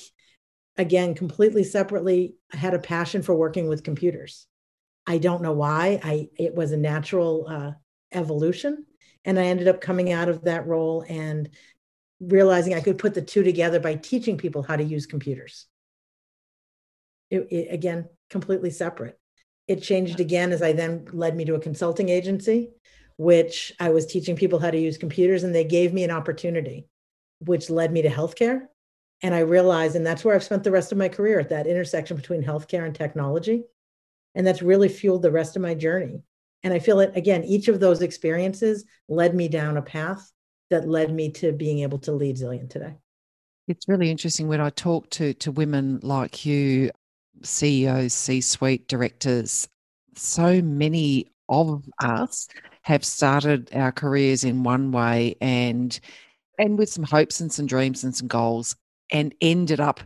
again, 0.78 1.16
completely 1.16 1.64
separately 1.64 2.36
had 2.52 2.74
a 2.74 2.80
passion 2.80 3.24
for 3.24 3.34
working 3.34 3.68
with 3.68 3.84
computers. 3.84 4.46
I 5.10 5.18
don't 5.18 5.42
know 5.42 5.54
why. 5.54 6.00
I 6.04 6.30
it 6.38 6.54
was 6.54 6.72
a 6.72 6.78
natural 6.78 7.48
uh, 7.50 7.72
evolution, 8.14 8.86
and 9.26 9.40
I 9.40 9.46
ended 9.46 9.68
up 9.68 9.82
coming 9.82 10.12
out 10.12 10.30
of 10.30 10.44
that 10.44 10.68
role 10.68 11.04
and 11.10 11.50
realizing 12.20 12.76
I 12.76 12.82
could 12.82 13.00
put 13.00 13.16
the 13.16 13.24
two 13.24 13.42
together 13.42 13.80
by 13.80 13.96
teaching 13.96 14.38
people 14.38 14.62
how 14.62 14.76
to 14.76 14.84
use 14.84 15.08
computers. 15.08 15.66
It, 17.32 17.48
it, 17.50 17.74
again, 17.74 18.08
completely 18.30 18.70
separate. 18.70 19.20
It 19.68 19.82
changed 19.82 20.20
again 20.20 20.52
as 20.52 20.62
I 20.62 20.74
then 20.74 21.08
led 21.12 21.36
me 21.36 21.46
to 21.46 21.56
a 21.56 21.60
consulting 21.60 22.10
agency, 22.10 22.70
which 23.18 23.74
I 23.80 23.90
was 23.90 24.06
teaching 24.06 24.36
people 24.36 24.60
how 24.60 24.70
to 24.70 24.80
use 24.80 25.00
computers, 25.00 25.44
and 25.44 25.56
they 25.56 25.64
gave 25.64 25.92
me 25.92 26.04
an 26.04 26.12
opportunity, 26.12 26.88
which 27.40 27.72
led 27.72 27.92
me 27.92 28.04
to 28.04 28.10
healthcare. 28.10 28.68
And 29.24 29.34
I 29.34 29.40
realized, 29.40 29.96
and 29.96 30.06
that's 30.06 30.24
where 30.24 30.36
I've 30.36 30.44
spent 30.44 30.64
the 30.64 30.72
rest 30.72 30.92
of 30.92 31.00
my 31.00 31.10
career 31.10 31.40
at 31.40 31.50
that 31.50 31.66
intersection 31.66 32.16
between 32.16 32.44
healthcare 32.44 32.86
and 32.86 32.94
technology. 32.94 33.64
And 34.36 34.46
that's 34.46 34.62
really 34.62 34.90
fueled 34.90 35.22
the 35.22 35.32
rest 35.32 35.56
of 35.56 35.62
my 35.62 35.74
journey. 35.74 36.22
And 36.64 36.74
I 36.74 36.80
feel 36.80 37.00
it 37.00 37.16
again, 37.16 37.44
each 37.44 37.68
of 37.68 37.80
those 37.80 38.02
experiences 38.02 38.86
led 39.08 39.34
me 39.34 39.48
down 39.48 39.78
a 39.78 39.82
path 39.82 40.32
that 40.70 40.88
led 40.88 41.14
me 41.14 41.32
to 41.32 41.52
being 41.52 41.80
able 41.80 42.00
to 42.00 42.12
lead 42.12 42.38
Zillion 42.38 42.70
today. 42.70 42.96
It's 43.68 43.88
really 43.88 44.10
interesting 44.10 44.48
when 44.48 44.62
I 44.62 44.70
talk 44.72 45.10
to, 45.12 45.34
to 45.36 45.52
women 45.52 46.00
like 46.04 46.46
you 46.46 46.92
CEOs, 47.44 48.14
C 48.14 48.42
suite 48.42 48.88
directors, 48.88 49.68
so 50.16 50.62
many 50.62 51.28
of 51.48 51.86
us 52.04 52.48
have 52.84 53.06
started 53.06 53.70
our 53.74 53.92
careers 53.92 54.44
in 54.44 54.64
one 54.64 54.92
way 54.92 55.36
and 55.42 56.00
and 56.58 56.78
with 56.78 56.90
some 56.90 57.06
hopes 57.06 57.40
and 57.40 57.52
some 57.52 57.66
dreams 57.66 58.04
and 58.04 58.16
some 58.16 58.28
goals 58.28 58.76
and 59.12 59.34
ended 59.42 59.80
up 59.80 60.02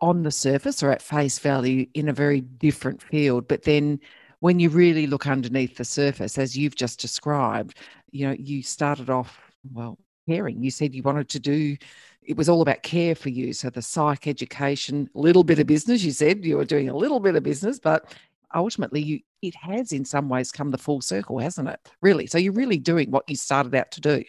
on 0.00 0.22
the 0.22 0.30
surface 0.30 0.82
or 0.82 0.90
at 0.90 1.02
face 1.02 1.38
value 1.38 1.86
in 1.94 2.08
a 2.08 2.12
very 2.12 2.40
different 2.40 3.02
field 3.02 3.46
but 3.48 3.62
then 3.62 3.98
when 4.40 4.58
you 4.58 4.70
really 4.70 5.06
look 5.06 5.26
underneath 5.26 5.76
the 5.76 5.84
surface 5.84 6.38
as 6.38 6.56
you've 6.56 6.74
just 6.74 7.00
described 7.00 7.76
you 8.10 8.26
know 8.26 8.34
you 8.38 8.62
started 8.62 9.10
off 9.10 9.38
well 9.72 9.98
caring 10.28 10.62
you 10.62 10.70
said 10.70 10.94
you 10.94 11.02
wanted 11.02 11.28
to 11.28 11.40
do 11.40 11.76
it 12.22 12.36
was 12.36 12.48
all 12.48 12.62
about 12.62 12.82
care 12.82 13.14
for 13.14 13.28
you. 13.28 13.52
So 13.52 13.70
the 13.70 13.82
psych 13.82 14.26
education, 14.26 15.08
a 15.14 15.18
little 15.18 15.42
bit 15.42 15.58
of 15.58 15.66
business, 15.66 16.04
you 16.04 16.12
said 16.12 16.44
you 16.44 16.58
were 16.58 16.64
doing 16.64 16.88
a 16.88 16.96
little 16.96 17.20
bit 17.20 17.34
of 17.34 17.42
business, 17.42 17.78
but 17.78 18.14
ultimately 18.54 19.00
you 19.00 19.20
it 19.42 19.54
has 19.54 19.92
in 19.92 20.04
some 20.04 20.28
ways 20.28 20.52
come 20.52 20.70
the 20.70 20.78
full 20.78 21.00
circle, 21.00 21.38
hasn't 21.38 21.68
it? 21.68 21.80
Really. 22.02 22.26
So 22.26 22.36
you're 22.36 22.52
really 22.52 22.78
doing 22.78 23.10
what 23.10 23.28
you 23.28 23.36
started 23.36 23.74
out 23.74 23.90
to 23.92 24.00
do. 24.00 24.22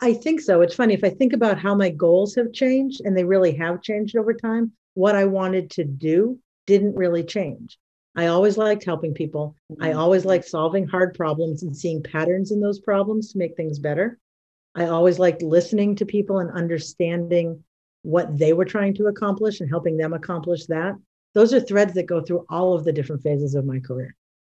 I 0.00 0.12
think 0.12 0.40
so. 0.40 0.60
It's 0.60 0.74
funny 0.74 0.94
if 0.94 1.02
I 1.02 1.08
think 1.08 1.32
about 1.32 1.58
how 1.58 1.74
my 1.74 1.88
goals 1.88 2.34
have 2.34 2.52
changed, 2.52 3.00
and 3.04 3.16
they 3.16 3.24
really 3.24 3.52
have 3.54 3.82
changed 3.82 4.16
over 4.16 4.34
time, 4.34 4.70
what 4.98 5.14
I 5.14 5.26
wanted 5.26 5.70
to 5.70 5.84
do 5.84 6.40
didn't 6.66 6.96
really 6.96 7.22
change. 7.22 7.78
I 8.16 8.26
always 8.26 8.58
liked 8.58 8.84
helping 8.84 9.14
people. 9.14 9.54
I 9.80 9.90
mm-hmm. 9.90 9.98
always 9.98 10.24
liked 10.24 10.48
solving 10.48 10.88
hard 10.88 11.14
problems 11.14 11.62
and 11.62 11.76
seeing 11.76 12.02
patterns 12.02 12.50
in 12.50 12.60
those 12.60 12.80
problems 12.80 13.30
to 13.30 13.38
make 13.38 13.56
things 13.56 13.78
better. 13.78 14.18
I 14.74 14.86
always 14.86 15.20
liked 15.20 15.40
listening 15.40 15.94
to 15.96 16.04
people 16.04 16.40
and 16.40 16.50
understanding 16.50 17.62
what 18.02 18.36
they 18.36 18.52
were 18.52 18.64
trying 18.64 18.92
to 18.94 19.06
accomplish 19.06 19.60
and 19.60 19.70
helping 19.70 19.96
them 19.96 20.14
accomplish 20.14 20.66
that. 20.66 20.96
Those 21.32 21.54
are 21.54 21.60
threads 21.60 21.94
that 21.94 22.06
go 22.06 22.20
through 22.20 22.44
all 22.50 22.74
of 22.74 22.84
the 22.84 22.92
different 22.92 23.22
phases 23.22 23.54
of 23.54 23.64
my 23.64 23.78
career. 23.78 24.16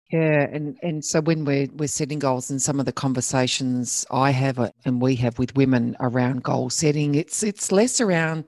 Yeah, 0.10 0.48
and 0.52 0.78
and 0.82 1.04
so 1.04 1.20
when 1.20 1.44
we're 1.44 1.68
we're 1.74 1.88
setting 1.88 2.18
goals 2.18 2.50
and 2.50 2.62
some 2.62 2.80
of 2.80 2.86
the 2.86 2.94
conversations 2.94 4.06
I 4.10 4.32
have 4.32 4.58
uh, 4.58 4.72
and 4.86 5.02
we 5.02 5.16
have 5.18 5.38
with 5.38 5.56
women 5.56 5.98
around 6.00 6.44
goal 6.44 6.70
setting, 6.70 7.14
it's 7.16 7.44
it's 7.44 7.74
less 7.74 8.00
around 8.00 8.46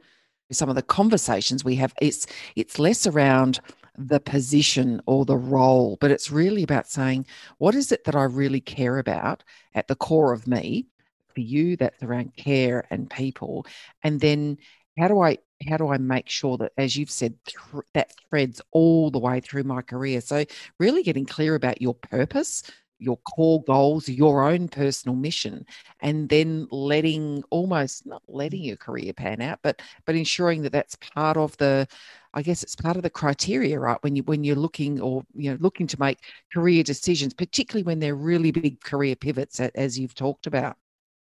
some 0.51 0.70
of 0.70 0.75
the 0.75 0.81
conversations 0.81 1.63
we 1.63 1.75
have. 1.75 1.93
It's 2.01 2.27
it's 2.55 2.79
less 2.79 3.08
around 3.08 3.60
the 3.98 4.20
position 4.20 5.01
or 5.05 5.25
the 5.25 5.38
role, 5.38 5.98
but 6.00 6.12
it's 6.12 6.31
really 6.31 6.63
about 6.63 6.88
saying 6.88 7.25
what 7.58 7.75
is 7.75 7.91
it 7.91 8.05
that 8.05 8.15
I 8.15 8.24
really 8.24 8.62
care 8.62 8.98
about 9.00 9.43
at 9.75 9.88
the 9.88 9.96
core 9.96 10.34
of 10.34 10.48
me, 10.48 10.88
for 11.34 11.41
you 11.41 11.75
that's 11.77 12.01
around 12.03 12.36
care 12.36 12.86
and 12.89 13.10
people 13.10 13.65
and 14.03 14.20
then 14.20 14.58
how 14.98 15.08
do 15.08 15.22
i 15.22 15.38
how 15.70 15.77
do 15.77 15.88
i 15.89 15.98
make 15.98 16.29
sure 16.29 16.58
that 16.58 16.72
as 16.77 16.96
you've 16.98 17.12
said 17.12 17.34
th- 17.46 17.84
that 17.93 18.12
threads 18.29 18.62
all 18.72 19.12
the 19.12 19.20
way 19.20 19.39
through 19.39 19.63
my 19.63 19.81
career 19.81 20.22
so 20.22 20.43
really 20.79 21.03
getting 21.03 21.25
clear 21.25 21.55
about 21.55 21.81
your 21.81 21.93
purpose 21.93 22.63
your 23.01 23.17
core 23.17 23.63
goals 23.63 24.08
your 24.08 24.43
own 24.43 24.67
personal 24.67 25.15
mission 25.15 25.65
and 26.01 26.29
then 26.29 26.67
letting 26.72 27.43
almost 27.50 28.05
not 28.05 28.22
letting 28.27 28.63
your 28.63 28.77
career 28.77 29.12
pan 29.13 29.41
out 29.41 29.60
but 29.62 29.81
but 30.05 30.15
ensuring 30.15 30.62
that 30.62 30.72
that's 30.72 30.96
part 30.96 31.38
of 31.38 31.55
the 31.58 31.88
I 32.34 32.41
guess 32.41 32.63
it's 32.63 32.75
part 32.75 32.96
of 32.96 33.03
the 33.03 33.10
criteria, 33.10 33.77
right? 33.79 33.98
When 34.01 34.15
you 34.15 34.24
when 34.24 34.43
you're 34.43 34.55
looking 34.55 35.01
or 35.01 35.24
you 35.34 35.51
know 35.51 35.58
looking 35.60 35.88
to 35.88 36.00
make 36.00 36.20
career 36.53 36.84
decisions, 36.84 37.34
particularly 37.34 37.84
when 37.84 38.00
they're 38.00 38.15
really 38.15 38.51
big 38.51 38.81
career 38.81 39.15
pivots, 39.15 39.60
as 39.60 40.00
you've 40.00 40.15
talked 40.15 40.48
about. 40.48 40.77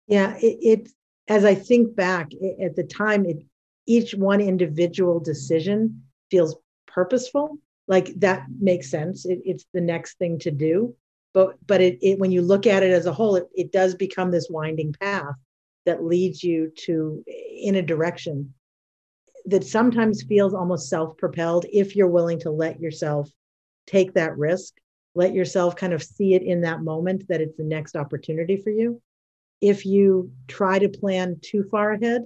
Yeah, 0.06 0.36
it, 0.36 0.58
it 0.60 0.88
as 1.28 1.44
I 1.44 1.54
think 1.54 1.96
back 1.96 2.32
it, 2.32 2.62
at 2.62 2.76
the 2.76 2.84
time, 2.84 3.24
it 3.24 3.38
each 3.86 4.14
one 4.14 4.40
individual 4.40 5.18
decision 5.18 6.02
feels 6.30 6.56
purposeful. 6.86 7.58
Like 7.88 8.12
that 8.20 8.46
makes 8.60 8.90
sense. 8.90 9.24
It, 9.24 9.40
it's 9.44 9.64
the 9.72 9.80
next 9.80 10.18
thing 10.18 10.38
to 10.40 10.50
do. 10.50 10.94
But 11.34 11.56
but 11.66 11.80
it, 11.80 11.98
it 12.02 12.18
when 12.18 12.30
you 12.30 12.42
look 12.42 12.66
at 12.66 12.82
it 12.82 12.90
as 12.90 13.06
a 13.06 13.12
whole, 13.12 13.36
it, 13.36 13.48
it 13.54 13.72
does 13.72 13.94
become 13.94 14.30
this 14.30 14.48
winding 14.50 14.94
path 15.00 15.34
that 15.86 16.04
leads 16.04 16.42
you 16.42 16.72
to 16.84 17.24
in 17.26 17.76
a 17.76 17.82
direction 17.82 18.54
that 19.46 19.64
sometimes 19.64 20.22
feels 20.22 20.54
almost 20.54 20.88
self-propelled 20.88 21.66
if 21.72 21.96
you're 21.96 22.06
willing 22.06 22.38
to 22.38 22.50
let 22.50 22.78
yourself 22.78 23.28
take 23.88 24.14
that 24.14 24.38
risk 24.38 24.74
let 25.16 25.34
yourself 25.34 25.74
kind 25.74 25.92
of 25.92 26.00
see 26.00 26.34
it 26.34 26.42
in 26.42 26.60
that 26.60 26.82
moment 26.82 27.26
that 27.28 27.40
it's 27.40 27.56
the 27.56 27.64
next 27.64 27.96
opportunity 27.96 28.56
for 28.56 28.70
you 28.70 29.02
if 29.62 29.86
you 29.86 30.32
try 30.48 30.78
to 30.78 30.88
plan 30.88 31.38
too 31.40 31.62
far 31.70 31.92
ahead, 31.92 32.22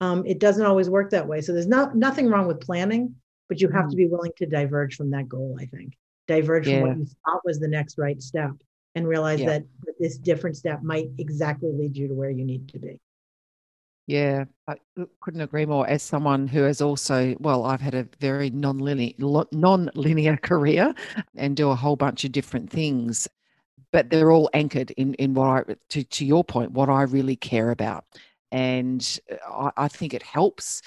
um, 0.00 0.26
it 0.26 0.40
doesn't 0.40 0.66
always 0.66 0.90
work 0.90 1.10
that 1.10 1.28
way. 1.28 1.40
So 1.40 1.52
there's 1.52 1.68
not 1.68 1.94
nothing 1.94 2.28
wrong 2.28 2.48
with 2.48 2.60
planning, 2.60 3.14
but 3.48 3.60
you 3.60 3.68
have 3.68 3.86
mm. 3.86 3.90
to 3.90 3.96
be 3.96 4.08
willing 4.08 4.32
to 4.38 4.46
diverge 4.46 4.96
from 4.96 5.10
that 5.10 5.28
goal. 5.28 5.56
I 5.60 5.66
think 5.66 5.94
diverge 6.28 6.68
yeah. 6.68 6.80
from 6.80 6.88
what 6.88 6.98
you 6.98 7.06
thought 7.24 7.40
was 7.44 7.58
the 7.58 7.68
next 7.68 7.98
right 7.98 8.20
step, 8.22 8.52
and 8.94 9.06
realize 9.06 9.40
yeah. 9.40 9.46
that 9.46 9.64
this 9.98 10.18
different 10.18 10.56
step 10.56 10.82
might 10.82 11.08
exactly 11.18 11.70
lead 11.72 11.96
you 11.96 12.08
to 12.08 12.14
where 12.14 12.30
you 12.30 12.44
need 12.44 12.68
to 12.68 12.78
be. 12.78 13.00
Yeah, 14.06 14.46
I 14.66 14.74
couldn't 15.20 15.40
agree 15.40 15.64
more. 15.64 15.86
As 15.86 16.02
someone 16.02 16.48
who 16.48 16.62
has 16.62 16.80
also, 16.80 17.36
well, 17.38 17.64
I've 17.64 17.80
had 17.80 17.94
a 17.94 18.08
very 18.18 18.50
non-linear, 18.50 19.12
non-linear 19.52 20.36
career 20.42 20.92
and 21.36 21.56
do 21.56 21.70
a 21.70 21.76
whole 21.76 21.96
bunch 21.96 22.24
of 22.24 22.32
different 22.32 22.68
things 22.68 23.28
but 23.92 24.08
they're 24.10 24.32
all 24.32 24.50
anchored 24.54 24.90
in 24.92 25.14
in 25.14 25.34
what 25.34 25.68
I 25.68 25.74
to 25.90 26.02
to 26.02 26.24
your 26.24 26.42
point, 26.42 26.72
what 26.72 26.88
I 26.88 27.02
really 27.02 27.36
care 27.36 27.70
about, 27.70 28.04
and 28.50 29.20
uh, 29.30 29.70
I, 29.76 29.84
I 29.84 29.88
think 29.88 30.14
it 30.14 30.22
helps 30.22 30.82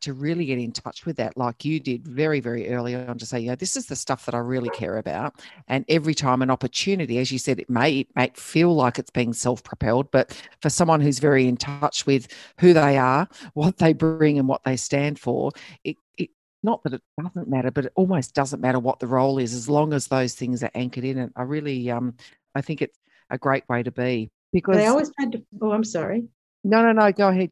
to 0.00 0.12
really 0.12 0.46
get 0.46 0.58
in 0.58 0.72
touch 0.72 1.06
with 1.06 1.16
that, 1.16 1.36
like 1.36 1.64
you 1.64 1.80
did 1.80 2.06
very, 2.06 2.40
very 2.40 2.68
early 2.68 2.94
on, 2.94 3.18
to 3.18 3.26
say, 3.26 3.40
you 3.40 3.48
know, 3.48 3.54
this 3.54 3.76
is 3.76 3.86
the 3.86 3.96
stuff 3.96 4.26
that 4.26 4.34
I 4.34 4.38
really 4.38 4.70
care 4.70 4.96
about. 4.98 5.34
And 5.68 5.84
every 5.88 6.14
time 6.14 6.42
an 6.42 6.50
opportunity, 6.50 7.18
as 7.18 7.30
you 7.30 7.38
said, 7.38 7.58
it 7.58 7.70
may 7.70 8.00
it 8.00 8.08
may 8.16 8.30
feel 8.34 8.74
like 8.74 8.98
it's 8.98 9.10
being 9.10 9.32
self-propelled, 9.32 10.10
but 10.10 10.40
for 10.60 10.70
someone 10.70 11.00
who's 11.00 11.18
very 11.18 11.46
in 11.46 11.56
touch 11.56 12.06
with 12.06 12.28
who 12.58 12.72
they 12.72 12.96
are, 12.98 13.28
what 13.54 13.78
they 13.78 13.92
bring, 13.92 14.38
and 14.38 14.48
what 14.48 14.64
they 14.64 14.76
stand 14.76 15.18
for, 15.18 15.50
it, 15.84 15.96
it 16.16 16.30
not 16.62 16.82
that 16.84 16.94
it 16.94 17.02
doesn't 17.20 17.48
matter, 17.48 17.70
but 17.70 17.86
it 17.86 17.92
almost 17.94 18.34
doesn't 18.34 18.60
matter 18.60 18.78
what 18.78 19.00
the 19.00 19.06
role 19.06 19.38
is 19.38 19.54
as 19.54 19.68
long 19.68 19.92
as 19.92 20.06
those 20.06 20.34
things 20.34 20.62
are 20.62 20.70
anchored 20.74 21.04
in 21.04 21.18
it. 21.18 21.32
I 21.36 21.42
really 21.42 21.90
um 21.90 22.14
I 22.54 22.60
think 22.60 22.82
it's 22.82 22.98
a 23.30 23.38
great 23.38 23.68
way 23.68 23.82
to 23.82 23.90
be 23.90 24.30
because 24.52 24.76
I 24.76 24.86
always 24.86 25.10
tried 25.18 25.32
to. 25.32 25.44
Oh, 25.60 25.72
I'm 25.72 25.84
sorry. 25.84 26.24
No, 26.64 26.82
no, 26.82 26.92
no. 26.92 27.12
Go 27.12 27.28
ahead. 27.28 27.50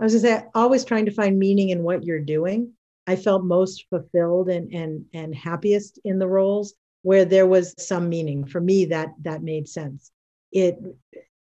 I 0.00 0.04
was 0.04 0.12
just 0.12 0.24
say, 0.24 0.42
always 0.54 0.84
trying 0.84 1.06
to 1.06 1.12
find 1.12 1.38
meaning 1.38 1.70
in 1.70 1.82
what 1.82 2.04
you're 2.04 2.20
doing. 2.20 2.72
I 3.06 3.16
felt 3.16 3.44
most 3.44 3.86
fulfilled 3.90 4.48
and 4.48 4.72
and 4.72 5.04
and 5.12 5.34
happiest 5.34 5.98
in 6.04 6.18
the 6.18 6.28
roles 6.28 6.74
where 7.02 7.26
there 7.26 7.46
was 7.46 7.74
some 7.78 8.08
meaning 8.08 8.46
for 8.46 8.60
me 8.60 8.86
that 8.86 9.10
that 9.22 9.42
made 9.42 9.68
sense 9.68 10.10
it 10.50 10.78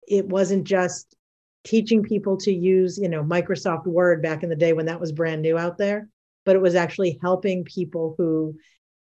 it 0.08 0.26
wasn't 0.26 0.64
just 0.64 1.14
teaching 1.62 2.02
people 2.02 2.36
to 2.36 2.52
use 2.52 2.98
you 2.98 3.08
know 3.08 3.22
microsoft 3.22 3.86
word 3.86 4.20
back 4.20 4.42
in 4.42 4.48
the 4.48 4.56
day 4.56 4.72
when 4.72 4.86
that 4.86 5.00
was 5.00 5.12
brand 5.12 5.40
new 5.40 5.56
out 5.56 5.78
there 5.78 6.08
but 6.44 6.56
it 6.56 6.62
was 6.62 6.74
actually 6.74 7.18
helping 7.22 7.64
people 7.64 8.14
who 8.18 8.54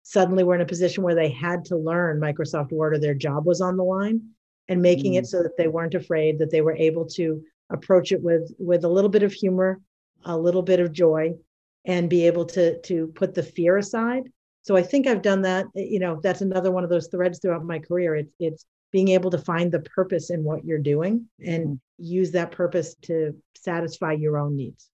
suddenly 0.03 0.43
were 0.43 0.55
in 0.55 0.61
a 0.61 0.67
position 0.67 1.05
where 1.05 1.15
they 1.15 1.31
had 1.31 1.65
to 1.65 1.77
learn 1.77 2.21
microsoft 2.21 2.73
word 2.73 2.95
or 2.95 2.99
their 2.99 3.15
job 3.15 3.47
was 3.47 3.61
on 3.61 3.77
the 3.77 3.85
line 3.85 4.21
and 4.69 4.83
making 4.83 5.13
mm. 5.13 5.19
it 5.19 5.27
so 5.27 5.43
that 5.43 5.57
they 5.57 5.69
weren't 5.69 5.95
afraid 5.95 6.39
that 6.39 6.51
they 6.51 6.61
were 6.61 6.77
able 6.77 7.07
to 7.07 7.43
approach 7.71 8.13
it 8.13 8.23
with 8.23 8.53
with 8.59 8.85
a 8.85 8.89
little 8.89 9.11
bit 9.11 9.23
of 9.23 9.33
humor 9.33 9.81
a 10.25 10.37
little 10.37 10.63
bit 10.63 10.81
of 10.81 10.93
joy 10.93 11.33
and 11.85 12.11
be 12.11 12.27
able 12.27 12.45
to 12.45 12.81
to 12.83 13.09
put 13.09 13.35
the 13.35 13.43
fear 13.43 13.77
aside 13.79 14.25
so 14.63 14.77
i 14.77 14.83
think 14.83 15.07
i've 15.07 15.23
done 15.23 15.43
that 15.43 15.67
you 15.75 15.99
know 15.99 16.21
that's 16.23 16.41
another 16.41 16.71
one 16.71 16.85
of 16.85 16.91
those 16.91 17.09
threads 17.09 17.39
throughout 17.39 17.65
my 17.65 17.79
career 17.79 18.17
it's 18.17 18.33
it's 18.39 18.67
being 18.93 19.09
able 19.09 19.31
to 19.31 19.39
find 19.39 19.71
the 19.71 19.81
purpose 19.81 20.31
in 20.31 20.43
what 20.43 20.65
you're 20.65 20.79
doing 20.79 21.25
and 21.47 21.67
mm. 21.67 21.79
use 21.99 22.33
that 22.33 22.51
purpose 22.51 22.97
to 22.97 23.35
satisfy 23.55 24.13
your 24.13 24.37
own 24.37 24.57
needs 24.57 24.91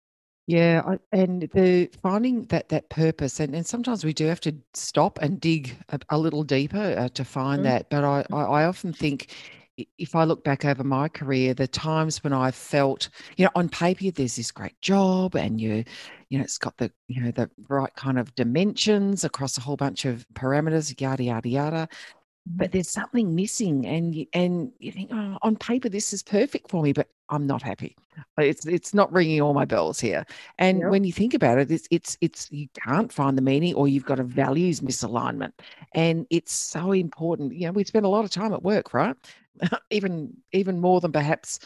yeah, 0.47 0.97
and 1.11 1.49
the 1.54 1.90
finding 2.02 2.45
that 2.47 2.69
that 2.69 2.90
purpose, 2.90 3.40
and, 3.40 3.54
and 3.54 3.66
sometimes 3.66 4.04
we 4.04 4.12
do 4.12 4.26
have 4.26 4.40
to 4.40 4.54
stop 4.75 5.19
and 5.23 5.40
dig 5.40 5.75
a, 5.88 5.99
a 6.11 6.19
little 6.19 6.43
deeper 6.43 6.95
uh, 6.99 7.09
to 7.14 7.25
find 7.25 7.61
mm. 7.61 7.64
that. 7.64 7.88
But 7.88 8.04
I, 8.04 8.26
I, 8.31 8.43
I 8.43 8.64
often 8.66 8.93
think 8.93 9.28
if 9.76 10.14
I 10.14 10.25
look 10.25 10.45
back 10.45 10.64
over 10.64 10.85
my 10.85 11.09
career, 11.09 11.54
the 11.54 11.66
times 11.66 12.23
when 12.23 12.33
I 12.33 12.50
felt, 12.50 13.09
you 13.37 13.45
know, 13.45 13.50
on 13.54 13.69
paper 13.69 14.11
there's 14.11 14.37
this 14.37 14.52
great 14.52 14.81
job 14.81 15.35
and 15.35 15.61
you, 15.61 15.85
you 16.28 16.38
know, 16.38 16.45
it's 16.45 16.59
got 16.59 16.76
the, 16.76 16.93
you 17.09 17.21
know, 17.21 17.31
the 17.31 17.50
right 17.69 17.95
kind 17.97 18.19
of 18.19 18.35
dimensions 18.35 19.25
across 19.25 19.59
a 19.59 19.61
whole 19.61 19.76
bunch 19.76 20.04
of 20.04 20.26
parameters, 20.35 20.99
yada 21.00 21.25
yada 21.25 21.49
yada 21.49 21.88
but 22.47 22.73
there's 22.73 22.91
something 22.91 23.35
missing 23.35 23.87
and 23.87 24.15
you, 24.15 24.27
and 24.35 24.71
you 24.79 24.93
think 24.93 25.11
oh, 25.13 25.39
on 25.43 25.57
paper 25.57 25.89
this 25.89 26.13
is 26.13 26.23
perfect 26.23 26.71
for 26.71 26.83
me 26.83 26.93
but 26.93 27.09
i'm 27.31 27.47
not 27.47 27.63
happy 27.63 27.97
it's 28.39 28.67
it's 28.67 28.93
not 28.93 29.11
ringing 29.13 29.41
all 29.41 29.55
my 29.55 29.65
bells 29.65 29.99
here 29.99 30.25
and 30.59 30.81
yep. 30.81 30.91
when 30.91 31.05
you 31.05 31.13
think 31.13 31.33
about 31.33 31.59
it 31.59 31.71
it's 31.71 31.89
it's 31.91 32.19
it's 32.21 32.51
you 32.53 32.69
can't 32.75 33.13
find 33.13 33.39
the 33.39 33.43
meaning 33.43 33.75
or 33.75 33.89
you've 33.89 34.05
got 34.05 34.21
a 34.21 34.25
values 34.25 34.81
misalignment 34.81 35.53
and 35.95 36.27
it's 36.31 36.53
so 36.53 36.93
important 36.93 37.55
you 37.55 37.67
know 37.67 37.73
we 37.73 37.85
spend 37.85 38.05
a 38.05 38.09
lot 38.09 38.25
of 38.25 38.31
time 38.31 38.53
at 38.53 38.63
work 38.63 38.93
right 38.93 39.17
even 39.91 40.33
even 40.53 40.81
more 40.81 41.01
than 41.01 41.13
perhaps 41.13 41.61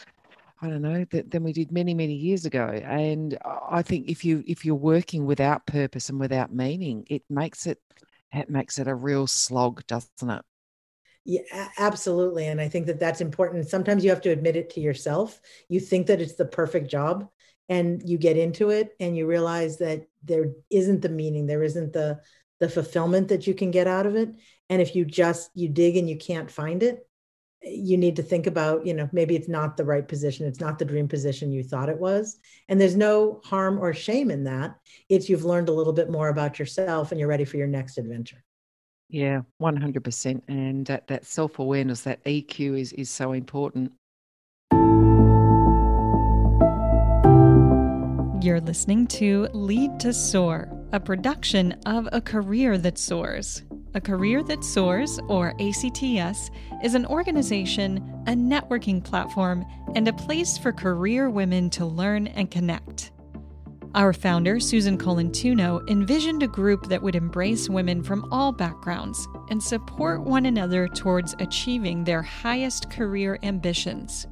I 0.61 0.68
don't 0.68 0.82
know 0.82 1.04
that 1.12 1.30
than 1.30 1.44
we 1.44 1.52
did 1.52 1.70
many 1.70 1.94
many 1.94 2.14
years 2.14 2.44
ago. 2.44 2.66
And 2.85 3.38
I 3.44 3.80
think 3.80 4.08
if 4.08 4.25
you 4.25 4.42
if 4.44 4.64
you're 4.64 4.75
working 4.75 5.25
without 5.25 5.66
purpose 5.66 6.08
and 6.08 6.18
without 6.18 6.52
meaning, 6.52 7.06
it 7.08 7.23
makes 7.30 7.64
it 7.64 7.80
it 8.32 8.50
makes 8.50 8.78
it 8.78 8.88
a 8.88 8.94
real 8.94 9.28
slog, 9.28 9.87
doesn't 9.87 10.28
it? 10.28 10.42
Yeah, 11.28 11.68
absolutely. 11.76 12.47
And 12.47 12.58
I 12.58 12.70
think 12.70 12.87
that 12.87 12.99
that's 12.99 13.20
important. 13.20 13.68
Sometimes 13.68 14.02
you 14.02 14.08
have 14.08 14.23
to 14.23 14.30
admit 14.30 14.56
it 14.56 14.70
to 14.70 14.80
yourself. 14.80 15.38
You 15.68 15.78
think 15.78 16.06
that 16.06 16.23
it's 16.23 16.37
the 16.37 16.47
perfect 16.47 16.90
job 16.90 17.28
and 17.68 18.00
you 18.08 18.16
get 18.16 18.38
into 18.38 18.70
it 18.70 18.97
and 18.99 19.14
you 19.14 19.26
realize 19.26 19.76
that 19.76 20.06
there 20.25 20.52
isn't 20.70 21.02
the 21.02 21.11
meaning, 21.11 21.47
there 21.47 21.62
isn't 21.62 21.92
the 21.92 22.20
the 22.61 22.68
fulfillment 22.68 23.28
that 23.28 23.47
you 23.47 23.52
can 23.54 23.70
get 23.70 23.87
out 23.87 24.06
of 24.06 24.16
it. 24.16 24.30
And 24.70 24.80
if 24.80 24.97
you 24.97 25.04
just 25.04 25.50
you 25.54 25.68
dig 25.68 25.99
and 25.99 26.08
you 26.08 26.16
can't 26.16 26.50
find 26.50 26.82
it, 26.82 27.06
you 27.62 27.99
need 27.99 28.16
to 28.16 28.23
think 28.23 28.47
about, 28.47 28.87
you 28.87 28.94
know, 28.94 29.11
maybe 29.12 29.37
it's 29.37 29.49
not 29.49 29.76
the 29.76 29.85
right 29.85 30.08
position, 30.08 30.47
it's 30.47 30.61
not 30.61 30.78
the 30.78 30.87
dream 30.87 31.08
position 31.08 31.52
you 31.52 31.62
thought 31.62 31.90
it 31.90 31.99
was. 31.99 32.38
And 32.70 32.80
there's 32.80 32.97
no 32.97 33.42
harm 33.44 33.78
or 33.78 33.92
shame 33.92 34.30
in 34.30 34.44
that. 34.44 34.76
It's 35.11 35.28
you've 35.28 35.44
learned 35.44 35.68
a 35.68 35.73
little 35.75 35.92
bit 35.92 36.11
more 36.11 36.30
about 36.30 36.58
yourself 36.58 37.12
and 37.12 37.20
you're 37.20 37.28
ready 37.28 37.44
for 37.44 37.58
your 37.58 37.66
next 37.66 37.99
adventure. 37.99 38.42
Yeah, 39.10 39.42
100%. 39.60 40.42
And 40.48 40.86
that, 40.86 41.06
that 41.06 41.24
self 41.24 41.58
awareness, 41.58 42.02
that 42.02 42.22
EQ 42.24 42.78
is, 42.78 42.92
is 42.92 43.10
so 43.10 43.32
important. 43.32 43.92
You're 48.40 48.60
listening 48.60 49.06
to 49.08 49.48
Lead 49.52 49.98
to 50.00 50.12
Soar, 50.12 50.70
a 50.92 51.00
production 51.00 51.72
of 51.86 52.08
A 52.12 52.20
Career 52.20 52.78
That 52.78 52.98
Soars. 52.98 53.62
A 53.94 54.00
Career 54.00 54.42
That 54.42 54.62
Soars, 54.62 55.18
or 55.28 55.54
ACTS, 55.58 56.50
is 56.85 56.94
an 56.94 57.06
organization, 57.06 57.98
a 58.26 58.33
networking 58.33 59.02
platform, 59.02 59.64
and 59.94 60.06
a 60.06 60.12
place 60.12 60.59
for 60.59 60.72
career 60.72 61.30
women 61.30 61.70
to 61.70 61.87
learn 61.87 62.26
and 62.28 62.50
connect. 62.50 63.11
Our 63.94 64.12
founder, 64.12 64.61
Susan 64.61 64.98
Colantuono, 64.98 65.88
envisioned 65.88 66.42
a 66.42 66.48
group 66.48 66.87
that 66.88 67.03
would 67.03 67.16
embrace 67.16 67.68
women 67.68 68.03
from 68.03 68.29
all 68.31 68.53
backgrounds 68.53 69.27
and 69.51 69.62
support 69.62 70.22
one 70.22 70.46
another 70.46 70.88
towards 70.88 71.35
achieving 71.38 72.05
their 72.05 72.22
highest 72.22 72.90
career 72.90 73.38
ambitions. 73.42 74.27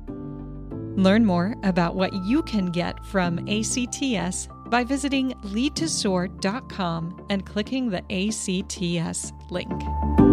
Learn 0.97 1.25
more 1.25 1.55
about 1.63 1.95
what 1.95 2.13
you 2.13 2.43
can 2.43 2.67
get 2.67 3.05
from 3.07 3.39
ACTS 3.49 4.49
by 4.69 4.85
visiting 4.85 5.33
leadtosoar.com 5.45 7.27
and 7.31 7.47
clicking 7.47 7.91
the 7.91 8.03
ACTS 8.11 9.33
link. 9.51 10.26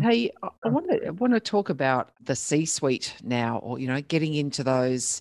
Hey, 0.00 0.30
I 0.62 0.68
want 0.68 0.90
to 0.90 1.10
want 1.12 1.32
to 1.34 1.40
talk 1.40 1.68
about 1.68 2.10
the 2.22 2.34
C-suite 2.34 3.14
now, 3.22 3.58
or 3.58 3.78
you 3.78 3.86
know, 3.86 4.00
getting 4.02 4.34
into 4.34 4.64
those 4.64 5.20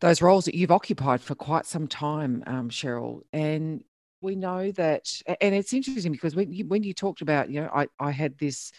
those 0.00 0.20
roles 0.20 0.44
that 0.44 0.56
you've 0.56 0.72
occupied 0.72 1.20
for 1.20 1.36
quite 1.36 1.64
some 1.64 1.86
time, 1.86 2.42
um, 2.48 2.68
Cheryl. 2.68 3.20
And 3.32 3.84
we 4.20 4.34
know 4.34 4.72
that, 4.72 5.22
and 5.40 5.54
it's 5.54 5.72
interesting 5.72 6.10
because 6.10 6.34
when 6.34 6.52
you, 6.52 6.66
when 6.66 6.82
you 6.82 6.92
talked 6.92 7.22
about, 7.22 7.50
you 7.50 7.60
know, 7.60 7.70
I, 7.72 7.86
I 8.00 8.10
had 8.10 8.36
this 8.38 8.72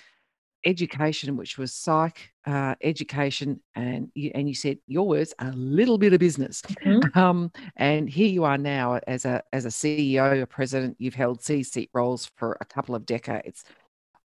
education 0.65 1.35
which 1.35 1.57
was 1.57 1.73
psych 1.73 2.31
uh, 2.45 2.75
education, 2.81 3.61
and 3.75 4.11
you, 4.15 4.31
and 4.35 4.49
you 4.49 4.55
said 4.55 4.79
your 4.87 5.07
words 5.07 5.33
a 5.39 5.51
little 5.51 5.97
bit 5.97 6.13
of 6.13 6.19
business. 6.19 6.61
Mm-hmm. 6.61 6.99
Um, 7.19 7.51
and 7.77 8.09
here 8.09 8.27
you 8.27 8.43
are 8.43 8.57
now 8.57 8.99
as 9.07 9.23
a 9.25 9.43
as 9.53 9.65
a 9.65 9.69
CEO, 9.69 10.41
a 10.41 10.47
president. 10.47 10.97
You've 10.99 11.13
held 11.13 11.41
C-suite 11.41 11.91
roles 11.93 12.25
for 12.35 12.57
a 12.59 12.65
couple 12.65 12.95
of 12.95 13.05
decades 13.05 13.63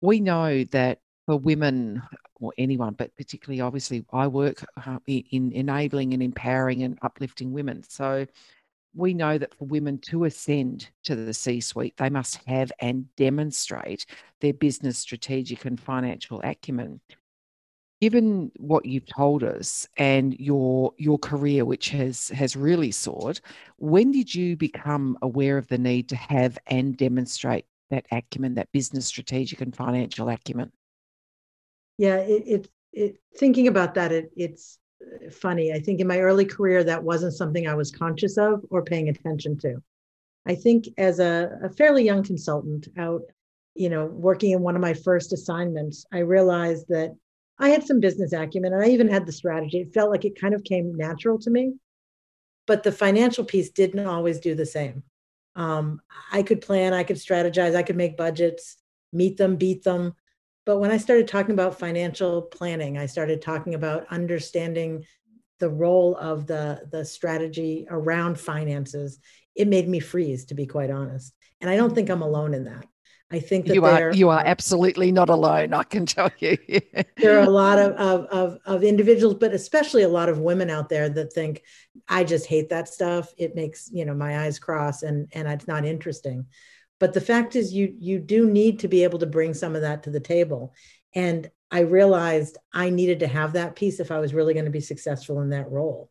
we 0.04 0.20
know 0.20 0.64
that 0.64 0.98
for 1.24 1.38
women 1.38 2.02
or 2.34 2.52
anyone, 2.58 2.92
but 2.92 3.16
particularly 3.16 3.62
obviously, 3.62 4.04
I 4.12 4.26
work 4.26 4.62
uh, 4.86 4.98
in 5.06 5.50
enabling 5.52 6.12
and 6.12 6.22
empowering 6.22 6.82
and 6.82 6.98
uplifting 7.00 7.52
women. 7.52 7.82
So 7.88 8.26
we 8.94 9.14
know 9.14 9.38
that 9.38 9.54
for 9.54 9.64
women 9.64 9.98
to 9.98 10.24
ascend 10.24 10.90
to 11.04 11.16
the 11.16 11.32
C 11.32 11.60
suite, 11.60 11.96
they 11.96 12.10
must 12.10 12.36
have 12.46 12.70
and 12.80 13.06
demonstrate 13.16 14.04
their 14.40 14.52
business, 14.52 14.98
strategic, 14.98 15.64
and 15.64 15.80
financial 15.80 16.42
acumen. 16.44 17.00
Given 18.02 18.52
what 18.58 18.84
you've 18.84 19.06
told 19.06 19.42
us 19.42 19.88
and 19.96 20.38
your 20.38 20.92
your 20.98 21.18
career, 21.18 21.64
which 21.64 21.88
has 21.90 22.28
has 22.28 22.56
really 22.56 22.90
soared, 22.90 23.40
when 23.78 24.12
did 24.12 24.34
you 24.34 24.54
become 24.54 25.16
aware 25.22 25.56
of 25.56 25.68
the 25.68 25.78
need 25.78 26.10
to 26.10 26.16
have 26.16 26.58
and 26.66 26.94
demonstrate 26.94 27.64
that 27.90 28.06
acumen, 28.10 28.54
that 28.54 28.72
business, 28.72 29.06
strategic, 29.06 29.60
and 29.60 29.74
financial 29.74 30.28
acumen? 30.28 30.72
Yeah, 31.98 32.16
it, 32.16 32.42
it, 32.46 32.68
it 32.92 33.16
thinking 33.36 33.68
about 33.68 33.94
that, 33.94 34.12
it, 34.12 34.30
it's 34.36 34.78
uh, 35.02 35.30
funny. 35.30 35.72
I 35.72 35.80
think 35.80 36.00
in 36.00 36.06
my 36.06 36.20
early 36.20 36.44
career, 36.44 36.82
that 36.84 37.02
wasn't 37.02 37.34
something 37.34 37.66
I 37.66 37.74
was 37.74 37.90
conscious 37.90 38.36
of 38.36 38.64
or 38.70 38.82
paying 38.82 39.08
attention 39.08 39.58
to. 39.58 39.82
I 40.46 40.54
think 40.54 40.88
as 40.98 41.20
a, 41.20 41.58
a 41.62 41.70
fairly 41.70 42.04
young 42.04 42.22
consultant 42.22 42.88
out, 42.98 43.22
you 43.74 43.88
know, 43.88 44.06
working 44.06 44.52
in 44.52 44.60
one 44.60 44.76
of 44.76 44.82
my 44.82 44.94
first 44.94 45.32
assignments, 45.32 46.04
I 46.12 46.18
realized 46.18 46.86
that 46.88 47.14
I 47.58 47.70
had 47.70 47.86
some 47.86 48.00
business 48.00 48.32
acumen 48.32 48.72
and 48.72 48.82
I 48.82 48.88
even 48.88 49.08
had 49.08 49.26
the 49.26 49.32
strategy. 49.32 49.80
It 49.80 49.94
felt 49.94 50.10
like 50.10 50.24
it 50.24 50.40
kind 50.40 50.54
of 50.54 50.64
came 50.64 50.94
natural 50.94 51.38
to 51.40 51.50
me. 51.50 51.74
But 52.66 52.82
the 52.82 52.92
financial 52.92 53.44
piece 53.44 53.70
didn't 53.70 54.06
always 54.06 54.40
do 54.40 54.54
the 54.54 54.66
same. 54.66 55.02
Um, 55.56 56.00
I 56.32 56.42
could 56.42 56.60
plan, 56.60 56.92
I 56.92 57.04
could 57.04 57.16
strategize, 57.16 57.76
I 57.76 57.82
could 57.82 57.96
make 57.96 58.16
budgets, 58.16 58.76
meet 59.12 59.36
them, 59.36 59.56
beat 59.56 59.84
them. 59.84 60.14
But 60.66 60.78
when 60.78 60.90
I 60.90 60.96
started 60.96 61.28
talking 61.28 61.52
about 61.52 61.78
financial 61.78 62.42
planning, 62.42 62.98
I 62.98 63.06
started 63.06 63.42
talking 63.42 63.74
about 63.74 64.06
understanding 64.10 65.04
the 65.60 65.68
role 65.68 66.16
of 66.16 66.46
the, 66.46 66.82
the 66.90 67.04
strategy 67.04 67.86
around 67.88 68.40
finances. 68.40 69.18
It 69.54 69.68
made 69.68 69.88
me 69.88 70.00
freeze, 70.00 70.46
to 70.46 70.54
be 70.54 70.66
quite 70.66 70.90
honest. 70.90 71.34
And 71.60 71.70
I 71.70 71.76
don't 71.76 71.94
think 71.94 72.10
I'm 72.10 72.22
alone 72.22 72.54
in 72.54 72.64
that. 72.64 72.86
I 73.34 73.40
think 73.40 73.66
that 73.66 73.74
you 73.74 73.84
are 73.84 74.12
you 74.12 74.28
are 74.28 74.42
absolutely 74.44 75.10
not 75.10 75.28
alone. 75.28 75.74
I 75.74 75.82
can 75.82 76.06
tell 76.06 76.30
you. 76.38 76.56
there 77.16 77.36
are 77.36 77.42
a 77.42 77.50
lot 77.50 77.80
of, 77.80 77.92
of, 77.94 78.26
of 78.26 78.58
of 78.64 78.84
individuals, 78.84 79.34
but 79.34 79.52
especially 79.52 80.04
a 80.04 80.08
lot 80.08 80.28
of 80.28 80.38
women 80.38 80.70
out 80.70 80.88
there 80.88 81.08
that 81.08 81.32
think, 81.32 81.64
"I 82.08 82.22
just 82.22 82.46
hate 82.46 82.68
that 82.68 82.86
stuff. 82.88 83.34
It 83.36 83.56
makes 83.56 83.90
you 83.92 84.04
know 84.04 84.14
my 84.14 84.44
eyes 84.44 84.60
cross, 84.60 85.02
and 85.02 85.26
and 85.32 85.48
it's 85.48 85.66
not 85.66 85.84
interesting." 85.84 86.46
But 87.00 87.12
the 87.12 87.20
fact 87.20 87.56
is, 87.56 87.72
you 87.72 87.96
you 87.98 88.20
do 88.20 88.48
need 88.48 88.78
to 88.80 88.88
be 88.88 89.02
able 89.02 89.18
to 89.18 89.26
bring 89.26 89.52
some 89.52 89.74
of 89.74 89.82
that 89.82 90.04
to 90.04 90.10
the 90.10 90.20
table, 90.20 90.72
and 91.12 91.50
I 91.72 91.80
realized 91.80 92.56
I 92.72 92.90
needed 92.90 93.18
to 93.20 93.26
have 93.26 93.54
that 93.54 93.74
piece 93.74 93.98
if 93.98 94.12
I 94.12 94.20
was 94.20 94.32
really 94.32 94.54
going 94.54 94.66
to 94.66 94.70
be 94.70 94.80
successful 94.80 95.40
in 95.40 95.50
that 95.50 95.72
role. 95.72 96.08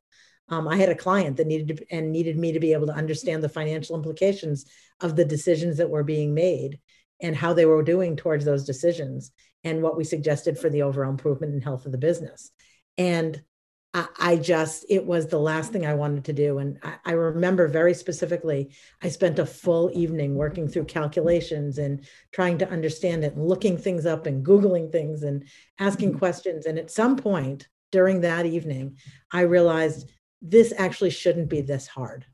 Um, 0.49 0.67
I 0.67 0.75
had 0.75 0.89
a 0.89 0.95
client 0.95 1.37
that 1.37 1.47
needed 1.47 1.77
to 1.77 1.85
and 1.89 2.11
needed 2.11 2.37
me 2.37 2.51
to 2.51 2.59
be 2.59 2.73
able 2.73 2.87
to 2.87 2.93
understand 2.93 3.41
the 3.41 3.47
financial 3.49 3.95
implications 3.95 4.65
of 4.99 5.15
the 5.15 5.23
decisions 5.23 5.77
that 5.77 5.89
were 5.89 6.03
being 6.03 6.33
made 6.33 6.79
and 7.23 7.35
how 7.35 7.53
they 7.53 7.65
were 7.65 7.81
doing 7.81 8.15
towards 8.15 8.45
those 8.45 8.65
decisions 8.65 9.31
and 9.63 9.81
what 9.81 9.97
we 9.97 10.03
suggested 10.03 10.59
for 10.59 10.69
the 10.69 10.83
overall 10.83 11.09
improvement 11.09 11.53
and 11.53 11.63
health 11.63 11.85
of 11.85 11.91
the 11.91 11.97
business. 11.97 12.51
And 12.97 13.41
I, 13.93 14.07
I 14.19 14.35
just, 14.35 14.85
it 14.89 15.05
was 15.05 15.27
the 15.27 15.39
last 15.39 15.71
thing 15.71 15.85
I 15.85 15.93
wanted 15.93 16.25
to 16.25 16.33
do. 16.33 16.57
And 16.57 16.79
I, 16.83 16.95
I, 17.05 17.11
remember 17.13 17.67
very 17.67 17.93
specifically, 17.93 18.75
I 19.01 19.09
spent 19.09 19.39
a 19.39 19.45
full 19.45 19.89
evening 19.93 20.35
working 20.35 20.67
through 20.67 20.85
calculations 20.85 21.77
and 21.77 22.05
trying 22.33 22.57
to 22.57 22.69
understand 22.69 23.23
it 23.23 23.35
and 23.35 23.47
looking 23.47 23.77
things 23.77 24.05
up 24.05 24.25
and 24.25 24.45
Googling 24.45 24.91
things 24.91 25.23
and 25.23 25.45
asking 25.79 26.09
mm-hmm. 26.09 26.19
questions. 26.19 26.65
And 26.65 26.77
at 26.77 26.91
some 26.91 27.15
point 27.15 27.67
during 27.91 28.21
that 28.21 28.45
evening, 28.45 28.97
I 29.31 29.41
realized 29.41 30.09
this 30.41 30.73
actually 30.77 31.11
shouldn't 31.11 31.49
be 31.49 31.61
this 31.61 31.87
hard. 31.87 32.25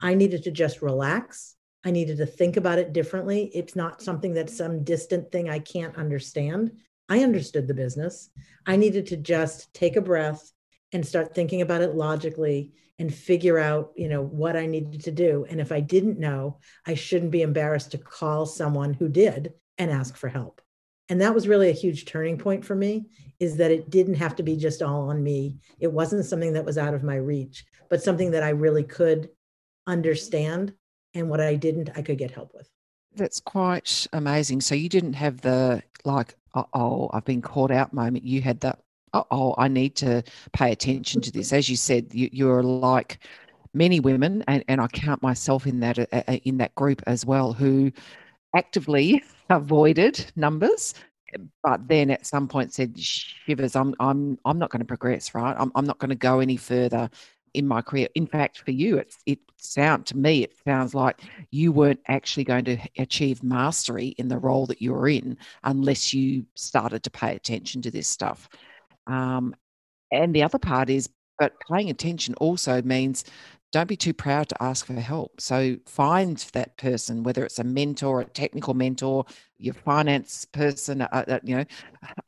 I 0.00 0.14
needed 0.14 0.44
to 0.44 0.52
just 0.52 0.82
relax 0.82 1.55
I 1.86 1.92
needed 1.92 2.16
to 2.16 2.26
think 2.26 2.56
about 2.56 2.80
it 2.80 2.92
differently. 2.92 3.48
It's 3.54 3.76
not 3.76 3.94
mm-hmm. 3.94 4.04
something 4.04 4.34
that's 4.34 4.56
some 4.56 4.82
distant 4.82 5.30
thing 5.30 5.48
I 5.48 5.60
can't 5.60 5.96
understand. 5.96 6.72
I 7.08 7.20
understood 7.20 7.68
the 7.68 7.74
business. 7.74 8.28
I 8.66 8.74
needed 8.74 9.06
to 9.06 9.16
just 9.16 9.72
take 9.72 9.94
a 9.94 10.00
breath 10.00 10.50
and 10.90 11.06
start 11.06 11.32
thinking 11.32 11.62
about 11.62 11.82
it 11.82 11.94
logically 11.94 12.72
and 12.98 13.14
figure 13.14 13.58
out, 13.58 13.92
you 13.94 14.08
know, 14.08 14.20
what 14.20 14.56
I 14.56 14.66
needed 14.66 15.04
to 15.04 15.12
do. 15.12 15.46
And 15.48 15.60
if 15.60 15.70
I 15.70 15.78
didn't 15.78 16.18
know, 16.18 16.58
I 16.84 16.94
shouldn't 16.94 17.30
be 17.30 17.42
embarrassed 17.42 17.92
to 17.92 17.98
call 17.98 18.46
someone 18.46 18.92
who 18.92 19.08
did 19.08 19.52
and 19.78 19.88
ask 19.88 20.16
for 20.16 20.28
help. 20.28 20.60
And 21.08 21.20
that 21.20 21.34
was 21.34 21.46
really 21.46 21.68
a 21.68 21.72
huge 21.72 22.04
turning 22.04 22.36
point 22.36 22.64
for 22.64 22.74
me 22.74 23.06
is 23.38 23.58
that 23.58 23.70
it 23.70 23.90
didn't 23.90 24.14
have 24.14 24.34
to 24.36 24.42
be 24.42 24.56
just 24.56 24.82
all 24.82 25.10
on 25.10 25.22
me. 25.22 25.58
It 25.78 25.92
wasn't 25.92 26.24
something 26.24 26.54
that 26.54 26.64
was 26.64 26.78
out 26.78 26.94
of 26.94 27.04
my 27.04 27.14
reach, 27.14 27.64
but 27.88 28.02
something 28.02 28.32
that 28.32 28.42
I 28.42 28.48
really 28.48 28.82
could 28.82 29.28
understand 29.86 30.72
and 31.16 31.28
what 31.30 31.40
I 31.40 31.56
didn't, 31.56 31.90
I 31.96 32.02
could 32.02 32.18
get 32.18 32.30
help 32.30 32.52
with. 32.54 32.68
That's 33.14 33.40
quite 33.40 34.06
amazing. 34.12 34.60
So 34.60 34.74
you 34.74 34.88
didn't 34.88 35.14
have 35.14 35.40
the 35.40 35.82
like, 36.04 36.34
oh, 36.54 37.10
I've 37.12 37.24
been 37.24 37.42
caught 37.42 37.70
out 37.70 37.92
moment. 37.92 38.24
You 38.24 38.42
had 38.42 38.60
the, 38.60 38.76
oh, 39.12 39.54
I 39.58 39.68
need 39.68 39.96
to 39.96 40.22
pay 40.52 40.72
attention 40.72 41.20
to 41.22 41.32
this. 41.32 41.52
As 41.54 41.68
you 41.68 41.76
said, 41.76 42.12
you, 42.12 42.28
you're 42.32 42.62
like 42.62 43.18
many 43.72 44.00
women, 44.00 44.44
and, 44.46 44.64
and 44.68 44.80
I 44.80 44.86
count 44.88 45.22
myself 45.22 45.66
in 45.66 45.80
that 45.80 45.98
uh, 45.98 46.06
uh, 46.12 46.38
in 46.44 46.58
that 46.58 46.74
group 46.74 47.02
as 47.06 47.24
well, 47.24 47.52
who 47.52 47.90
actively 48.54 49.22
avoided 49.50 50.30
numbers 50.36 50.94
but 51.62 51.86
then 51.88 52.10
at 52.10 52.24
some 52.26 52.48
point 52.48 52.72
said 52.72 52.98
shivers 52.98 53.76
i'm 53.76 53.94
i'm 54.00 54.38
i'm 54.44 54.58
not 54.58 54.70
going 54.70 54.80
to 54.80 54.86
progress 54.86 55.34
right 55.34 55.56
i'm, 55.58 55.70
I'm 55.74 55.84
not 55.84 55.98
going 55.98 56.10
to 56.10 56.14
go 56.14 56.40
any 56.40 56.56
further 56.56 57.10
in 57.56 57.66
my 57.66 57.82
career. 57.82 58.08
In 58.14 58.26
fact, 58.26 58.58
for 58.58 58.70
you, 58.70 58.98
it 58.98 59.14
it 59.24 59.38
sound 59.56 60.06
to 60.06 60.16
me 60.16 60.44
it 60.44 60.54
sounds 60.64 60.94
like 60.94 61.20
you 61.50 61.72
weren't 61.72 62.00
actually 62.08 62.44
going 62.44 62.64
to 62.64 62.76
achieve 62.98 63.42
mastery 63.42 64.08
in 64.18 64.28
the 64.28 64.38
role 64.38 64.66
that 64.66 64.82
you 64.82 64.92
were 64.92 65.08
in 65.08 65.36
unless 65.64 66.12
you 66.12 66.44
started 66.54 67.02
to 67.02 67.10
pay 67.10 67.34
attention 67.34 67.82
to 67.82 67.90
this 67.90 68.06
stuff. 68.06 68.48
Um, 69.06 69.56
and 70.12 70.34
the 70.34 70.42
other 70.42 70.58
part 70.58 70.90
is, 70.90 71.08
but 71.38 71.54
paying 71.70 71.90
attention 71.90 72.34
also 72.34 72.82
means 72.82 73.24
don't 73.72 73.88
be 73.88 73.96
too 73.96 74.14
proud 74.14 74.48
to 74.48 74.62
ask 74.62 74.86
for 74.86 74.94
help. 74.94 75.40
So 75.40 75.76
find 75.86 76.36
that 76.52 76.76
person, 76.76 77.22
whether 77.22 77.44
it's 77.44 77.58
a 77.58 77.64
mentor, 77.64 78.20
a 78.20 78.24
technical 78.24 78.74
mentor, 78.74 79.24
your 79.58 79.74
finance 79.74 80.44
person, 80.44 81.02
uh, 81.02 81.08
uh, 81.12 81.40
you 81.42 81.56
know, 81.56 81.64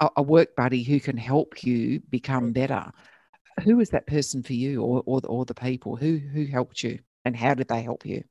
a, 0.01 0.11
a 0.17 0.23
work 0.23 0.57
buddy 0.57 0.83
who 0.83 0.99
can 0.99 1.17
help 1.17 1.63
you 1.63 2.01
become 2.11 2.53
better 2.53 2.91
who 3.61 3.77
was 3.77 3.91
that 3.91 4.07
person 4.07 4.43
for 4.43 4.53
you 4.53 4.83
or, 4.83 5.03
or, 5.07 5.21
or 5.25 5.45
the 5.45 5.55
people 5.55 5.97
who, 5.97 6.19
who 6.19 6.47
helped 6.47 6.83
you 6.83 6.99
and 7.25 7.37
how 7.37 7.55
did 7.55 7.69
they 7.69 7.83
help 7.83 8.07
you? 8.07 8.23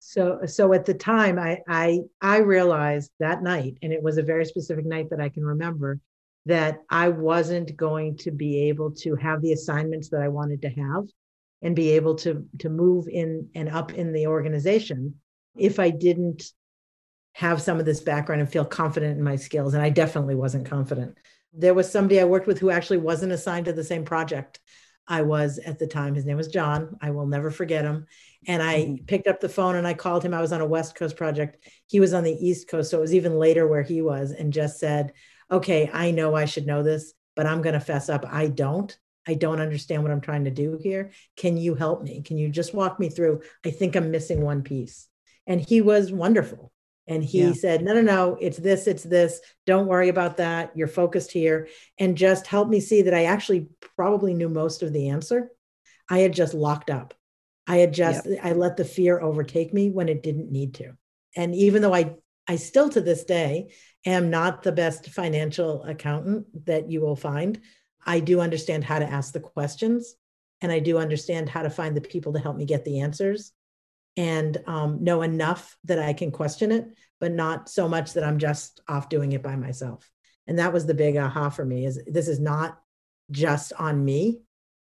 So, 0.00 0.40
so 0.46 0.72
at 0.74 0.84
the 0.84 0.94
time 0.94 1.38
I, 1.38 1.60
I, 1.66 2.00
I 2.20 2.38
realized 2.38 3.10
that 3.20 3.42
night, 3.42 3.78
and 3.82 3.92
it 3.92 4.02
was 4.02 4.18
a 4.18 4.22
very 4.22 4.44
specific 4.44 4.84
night 4.84 5.10
that 5.10 5.20
I 5.20 5.30
can 5.30 5.44
remember 5.44 5.98
that 6.46 6.82
I 6.90 7.08
wasn't 7.08 7.74
going 7.74 8.18
to 8.18 8.30
be 8.30 8.68
able 8.68 8.90
to 8.96 9.16
have 9.16 9.40
the 9.40 9.52
assignments 9.52 10.10
that 10.10 10.20
I 10.20 10.28
wanted 10.28 10.60
to 10.62 10.68
have 10.68 11.04
and 11.62 11.74
be 11.74 11.92
able 11.92 12.16
to, 12.16 12.46
to 12.58 12.68
move 12.68 13.08
in 13.08 13.48
and 13.54 13.70
up 13.70 13.94
in 13.94 14.12
the 14.12 14.26
organization 14.26 15.14
if 15.56 15.78
I 15.78 15.88
didn't 15.88 16.52
have 17.32 17.62
some 17.62 17.80
of 17.80 17.86
this 17.86 18.00
background 18.00 18.42
and 18.42 18.52
feel 18.52 18.64
confident 18.64 19.16
in 19.16 19.24
my 19.24 19.36
skills. 19.36 19.72
And 19.72 19.82
I 19.82 19.88
definitely 19.88 20.34
wasn't 20.34 20.66
confident 20.66 21.16
there 21.56 21.74
was 21.74 21.90
somebody 21.90 22.20
I 22.20 22.24
worked 22.24 22.46
with 22.46 22.58
who 22.58 22.70
actually 22.70 22.98
wasn't 22.98 23.32
assigned 23.32 23.66
to 23.66 23.72
the 23.72 23.84
same 23.84 24.04
project 24.04 24.60
I 25.06 25.22
was 25.22 25.58
at 25.58 25.78
the 25.78 25.86
time. 25.86 26.14
His 26.14 26.24
name 26.24 26.36
was 26.36 26.48
John. 26.48 26.96
I 27.00 27.10
will 27.10 27.26
never 27.26 27.50
forget 27.50 27.84
him. 27.84 28.06
And 28.46 28.62
I 28.62 28.80
mm-hmm. 28.80 29.04
picked 29.04 29.26
up 29.26 29.40
the 29.40 29.48
phone 29.48 29.76
and 29.76 29.86
I 29.86 29.94
called 29.94 30.24
him. 30.24 30.34
I 30.34 30.40
was 30.40 30.52
on 30.52 30.60
a 30.60 30.66
West 30.66 30.94
Coast 30.94 31.16
project. 31.16 31.68
He 31.86 32.00
was 32.00 32.14
on 32.14 32.24
the 32.24 32.32
East 32.32 32.68
Coast. 32.68 32.90
So 32.90 32.98
it 32.98 33.02
was 33.02 33.14
even 33.14 33.38
later 33.38 33.66
where 33.66 33.82
he 33.82 34.02
was 34.02 34.30
and 34.32 34.52
just 34.52 34.78
said, 34.78 35.12
Okay, 35.50 35.90
I 35.92 36.10
know 36.10 36.34
I 36.34 36.46
should 36.46 36.66
know 36.66 36.82
this, 36.82 37.12
but 37.36 37.46
I'm 37.46 37.60
going 37.60 37.74
to 37.74 37.80
fess 37.80 38.08
up. 38.08 38.24
I 38.28 38.48
don't. 38.48 38.96
I 39.26 39.34
don't 39.34 39.60
understand 39.60 40.02
what 40.02 40.12
I'm 40.12 40.20
trying 40.20 40.44
to 40.44 40.50
do 40.50 40.78
here. 40.82 41.12
Can 41.36 41.56
you 41.56 41.74
help 41.74 42.02
me? 42.02 42.22
Can 42.22 42.36
you 42.38 42.48
just 42.48 42.74
walk 42.74 42.98
me 42.98 43.08
through? 43.08 43.42
I 43.64 43.70
think 43.70 43.94
I'm 43.94 44.10
missing 44.10 44.42
one 44.42 44.62
piece. 44.62 45.08
And 45.46 45.60
he 45.60 45.80
was 45.80 46.12
wonderful. 46.12 46.72
And 47.06 47.22
he 47.22 47.42
yeah. 47.42 47.52
said, 47.52 47.82
No, 47.82 47.92
no, 47.92 48.00
no, 48.00 48.38
it's 48.40 48.56
this, 48.56 48.86
it's 48.86 49.02
this. 49.02 49.40
Don't 49.66 49.86
worry 49.86 50.08
about 50.08 50.38
that. 50.38 50.72
You're 50.74 50.88
focused 50.88 51.32
here. 51.32 51.68
And 51.98 52.16
just 52.16 52.46
help 52.46 52.68
me 52.68 52.80
see 52.80 53.02
that 53.02 53.14
I 53.14 53.24
actually 53.24 53.68
probably 53.96 54.34
knew 54.34 54.48
most 54.48 54.82
of 54.82 54.92
the 54.92 55.10
answer. 55.10 55.50
I 56.08 56.18
had 56.18 56.32
just 56.32 56.54
locked 56.54 56.90
up. 56.90 57.14
I 57.66 57.78
had 57.78 57.92
just, 57.92 58.26
yep. 58.26 58.40
I 58.42 58.52
let 58.52 58.76
the 58.76 58.84
fear 58.84 59.20
overtake 59.20 59.72
me 59.72 59.90
when 59.90 60.08
it 60.08 60.22
didn't 60.22 60.50
need 60.50 60.74
to. 60.74 60.92
And 61.36 61.54
even 61.54 61.82
though 61.82 61.94
I, 61.94 62.16
I 62.46 62.56
still 62.56 62.88
to 62.90 63.00
this 63.00 63.24
day 63.24 63.72
am 64.04 64.30
not 64.30 64.62
the 64.62 64.72
best 64.72 65.08
financial 65.10 65.82
accountant 65.84 66.66
that 66.66 66.90
you 66.90 67.00
will 67.00 67.16
find, 67.16 67.60
I 68.04 68.20
do 68.20 68.40
understand 68.40 68.84
how 68.84 68.98
to 68.98 69.10
ask 69.10 69.32
the 69.32 69.40
questions 69.40 70.14
and 70.60 70.70
I 70.70 70.78
do 70.78 70.98
understand 70.98 71.48
how 71.48 71.62
to 71.62 71.70
find 71.70 71.96
the 71.96 72.02
people 72.02 72.34
to 72.34 72.38
help 72.38 72.56
me 72.56 72.66
get 72.66 72.84
the 72.84 73.00
answers 73.00 73.52
and 74.16 74.62
um, 74.66 75.02
know 75.02 75.22
enough 75.22 75.76
that 75.84 75.98
I 75.98 76.12
can 76.12 76.30
question 76.30 76.70
it, 76.72 76.86
but 77.20 77.32
not 77.32 77.68
so 77.68 77.88
much 77.88 78.12
that 78.14 78.24
I'm 78.24 78.38
just 78.38 78.80
off 78.88 79.08
doing 79.08 79.32
it 79.32 79.42
by 79.42 79.56
myself. 79.56 80.10
And 80.46 80.58
that 80.58 80.72
was 80.72 80.86
the 80.86 80.94
big 80.94 81.16
aha 81.16 81.50
for 81.50 81.64
me 81.64 81.86
is 81.86 82.00
this 82.06 82.28
is 82.28 82.38
not 82.38 82.78
just 83.30 83.72
on 83.78 84.04
me. 84.04 84.40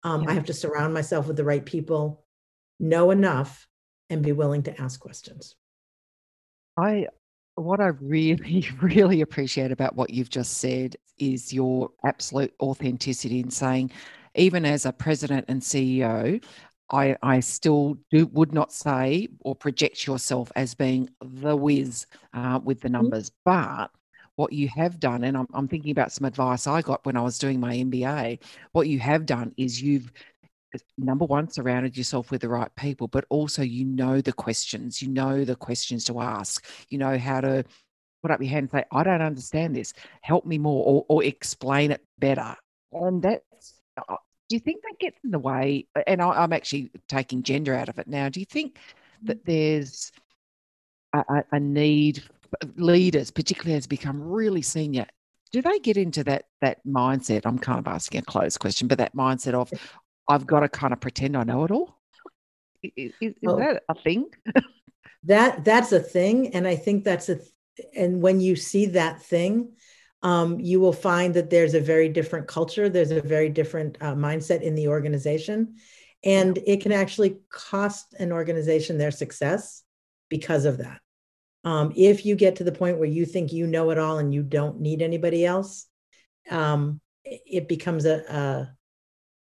Um, 0.03 0.23
yeah. 0.23 0.29
I 0.29 0.33
have 0.33 0.45
to 0.45 0.53
surround 0.53 0.93
myself 0.93 1.27
with 1.27 1.35
the 1.35 1.43
right 1.43 1.65
people, 1.65 2.23
know 2.79 3.11
enough, 3.11 3.67
and 4.09 4.21
be 4.21 4.31
willing 4.31 4.63
to 4.63 4.81
ask 4.81 4.99
questions. 4.99 5.55
I 6.77 7.07
what 7.55 7.79
I 7.81 7.87
really, 7.87 8.67
really 8.81 9.21
appreciate 9.21 9.71
about 9.71 9.95
what 9.95 10.11
you've 10.11 10.29
just 10.29 10.59
said 10.59 10.95
is 11.17 11.51
your 11.51 11.89
absolute 12.05 12.53
authenticity 12.61 13.39
in 13.39 13.49
saying, 13.49 13.91
even 14.35 14.65
as 14.65 14.85
a 14.85 14.93
president 14.93 15.45
and 15.47 15.61
CEO, 15.61 16.43
I, 16.89 17.17
I 17.21 17.39
still 17.41 17.97
do, 18.11 18.27
would 18.27 18.53
not 18.53 18.71
say 18.71 19.27
or 19.41 19.55
project 19.55 20.07
yourself 20.07 20.51
as 20.55 20.73
being 20.73 21.09
the 21.21 21.55
whiz 21.55 22.05
uh, 22.33 22.59
with 22.63 22.81
the 22.81 22.87
mm-hmm. 22.87 22.93
numbers. 22.93 23.31
But 23.43 23.89
what 24.35 24.53
you 24.53 24.69
have 24.69 24.99
done, 24.99 25.23
and 25.23 25.35
I'm, 25.35 25.47
I'm 25.53 25.67
thinking 25.67 25.91
about 25.91 26.11
some 26.11 26.25
advice 26.25 26.67
I 26.67 26.81
got 26.81 27.05
when 27.05 27.17
I 27.17 27.21
was 27.21 27.37
doing 27.37 27.59
my 27.59 27.75
MBA, 27.75 28.39
what 28.71 28.87
you 28.87 28.99
have 28.99 29.25
done 29.25 29.53
is 29.57 29.81
you've 29.81 30.11
number 30.97 31.25
one 31.25 31.49
surrounded 31.49 31.97
yourself 31.97 32.29
with 32.29 32.41
the 32.41 32.49
right 32.49 32.69
people 32.75 33.07
but 33.07 33.25
also 33.29 33.61
you 33.61 33.85
know 33.85 34.19
the 34.19 34.33
questions 34.33 35.01
you 35.01 35.07
know 35.07 35.45
the 35.45 35.55
questions 35.55 36.03
to 36.03 36.19
ask 36.19 36.65
you 36.89 36.97
know 36.97 37.17
how 37.17 37.39
to 37.39 37.63
put 38.21 38.31
up 38.31 38.41
your 38.41 38.49
hand 38.49 38.63
and 38.63 38.71
say 38.71 38.83
i 38.91 39.01
don't 39.01 39.21
understand 39.21 39.75
this 39.75 39.93
help 40.21 40.45
me 40.45 40.57
more 40.57 40.85
or, 40.85 41.05
or 41.07 41.23
explain 41.23 41.89
it 41.89 42.01
better 42.19 42.55
and 42.91 43.23
that's 43.23 43.81
uh, 44.09 44.17
do 44.49 44.55
you 44.55 44.59
think 44.59 44.81
that 44.83 44.99
gets 44.99 45.17
in 45.23 45.31
the 45.31 45.39
way? 45.39 45.87
And 46.05 46.21
I, 46.21 46.43
am 46.43 46.53
actually 46.53 46.91
taking 47.07 47.43
gender 47.43 47.73
out 47.73 47.89
of 47.89 47.99
it 47.99 48.07
now. 48.07 48.29
Do 48.29 48.39
you 48.39 48.45
think 48.45 48.77
that 49.23 49.45
mm-hmm. 49.45 49.51
there's 49.51 50.11
a, 51.13 51.43
a 51.51 51.59
need 51.59 52.23
leaders, 52.75 53.31
particularly 53.31 53.77
as 53.77 53.87
become 53.87 54.21
really 54.21 54.61
senior, 54.61 55.05
do 55.51 55.61
they 55.61 55.79
get 55.79 55.97
into 55.97 56.23
that 56.25 56.45
that 56.61 56.85
mindset? 56.85 57.45
I'm 57.45 57.59
kind 57.59 57.79
of 57.79 57.87
asking 57.87 58.21
a 58.21 58.23
closed 58.23 58.59
question, 58.59 58.87
but 58.87 58.97
that 58.97 59.15
mindset 59.15 59.53
of 59.53 59.71
I've 60.27 60.45
got 60.45 60.61
to 60.61 60.69
kind 60.69 60.93
of 60.93 60.99
pretend 60.99 61.37
I 61.37 61.43
know 61.43 61.63
it 61.63 61.71
all. 61.71 61.97
Is, 62.83 63.13
is 63.21 63.33
well, 63.41 63.57
that 63.57 63.83
a 63.89 63.95
thing? 63.95 64.27
that 65.23 65.63
that's 65.63 65.91
a 65.91 65.99
thing, 65.99 66.53
and 66.53 66.67
I 66.67 66.75
think 66.75 67.03
that's 67.03 67.29
a 67.29 67.39
and 67.95 68.21
when 68.21 68.41
you 68.41 68.55
see 68.55 68.87
that 68.87 69.21
thing, 69.21 69.73
um, 70.27 70.59
you 70.59 70.81
will 70.81 70.91
find 70.91 71.33
that 71.35 71.49
there's 71.49 71.73
a 71.73 71.79
very 71.79 72.09
different 72.09 72.47
culture, 72.47 72.89
there's 72.89 73.11
a 73.11 73.21
very 73.21 73.47
different 73.47 73.97
uh, 74.01 74.13
mindset 74.13 74.61
in 74.61 74.75
the 74.75 74.89
organization, 74.89 75.75
and 76.21 76.59
it 76.67 76.81
can 76.81 76.91
actually 76.91 77.37
cost 77.49 78.13
an 78.19 78.33
organization 78.33 78.97
their 78.97 79.09
success 79.09 79.83
because 80.27 80.65
of 80.65 80.79
that. 80.79 80.99
Um, 81.63 81.93
if 81.95 82.25
you 82.25 82.35
get 82.35 82.57
to 82.57 82.65
the 82.65 82.73
point 82.73 82.97
where 82.97 83.07
you 83.07 83.25
think 83.25 83.53
you 83.53 83.67
know 83.67 83.89
it 83.91 83.97
all 83.97 84.17
and 84.17 84.33
you 84.33 84.43
don't 84.43 84.81
need 84.81 85.01
anybody 85.01 85.45
else, 85.45 85.85
um, 86.51 86.99
it 87.23 87.69
becomes 87.69 88.05
a, 88.05 88.17
a 88.29 88.73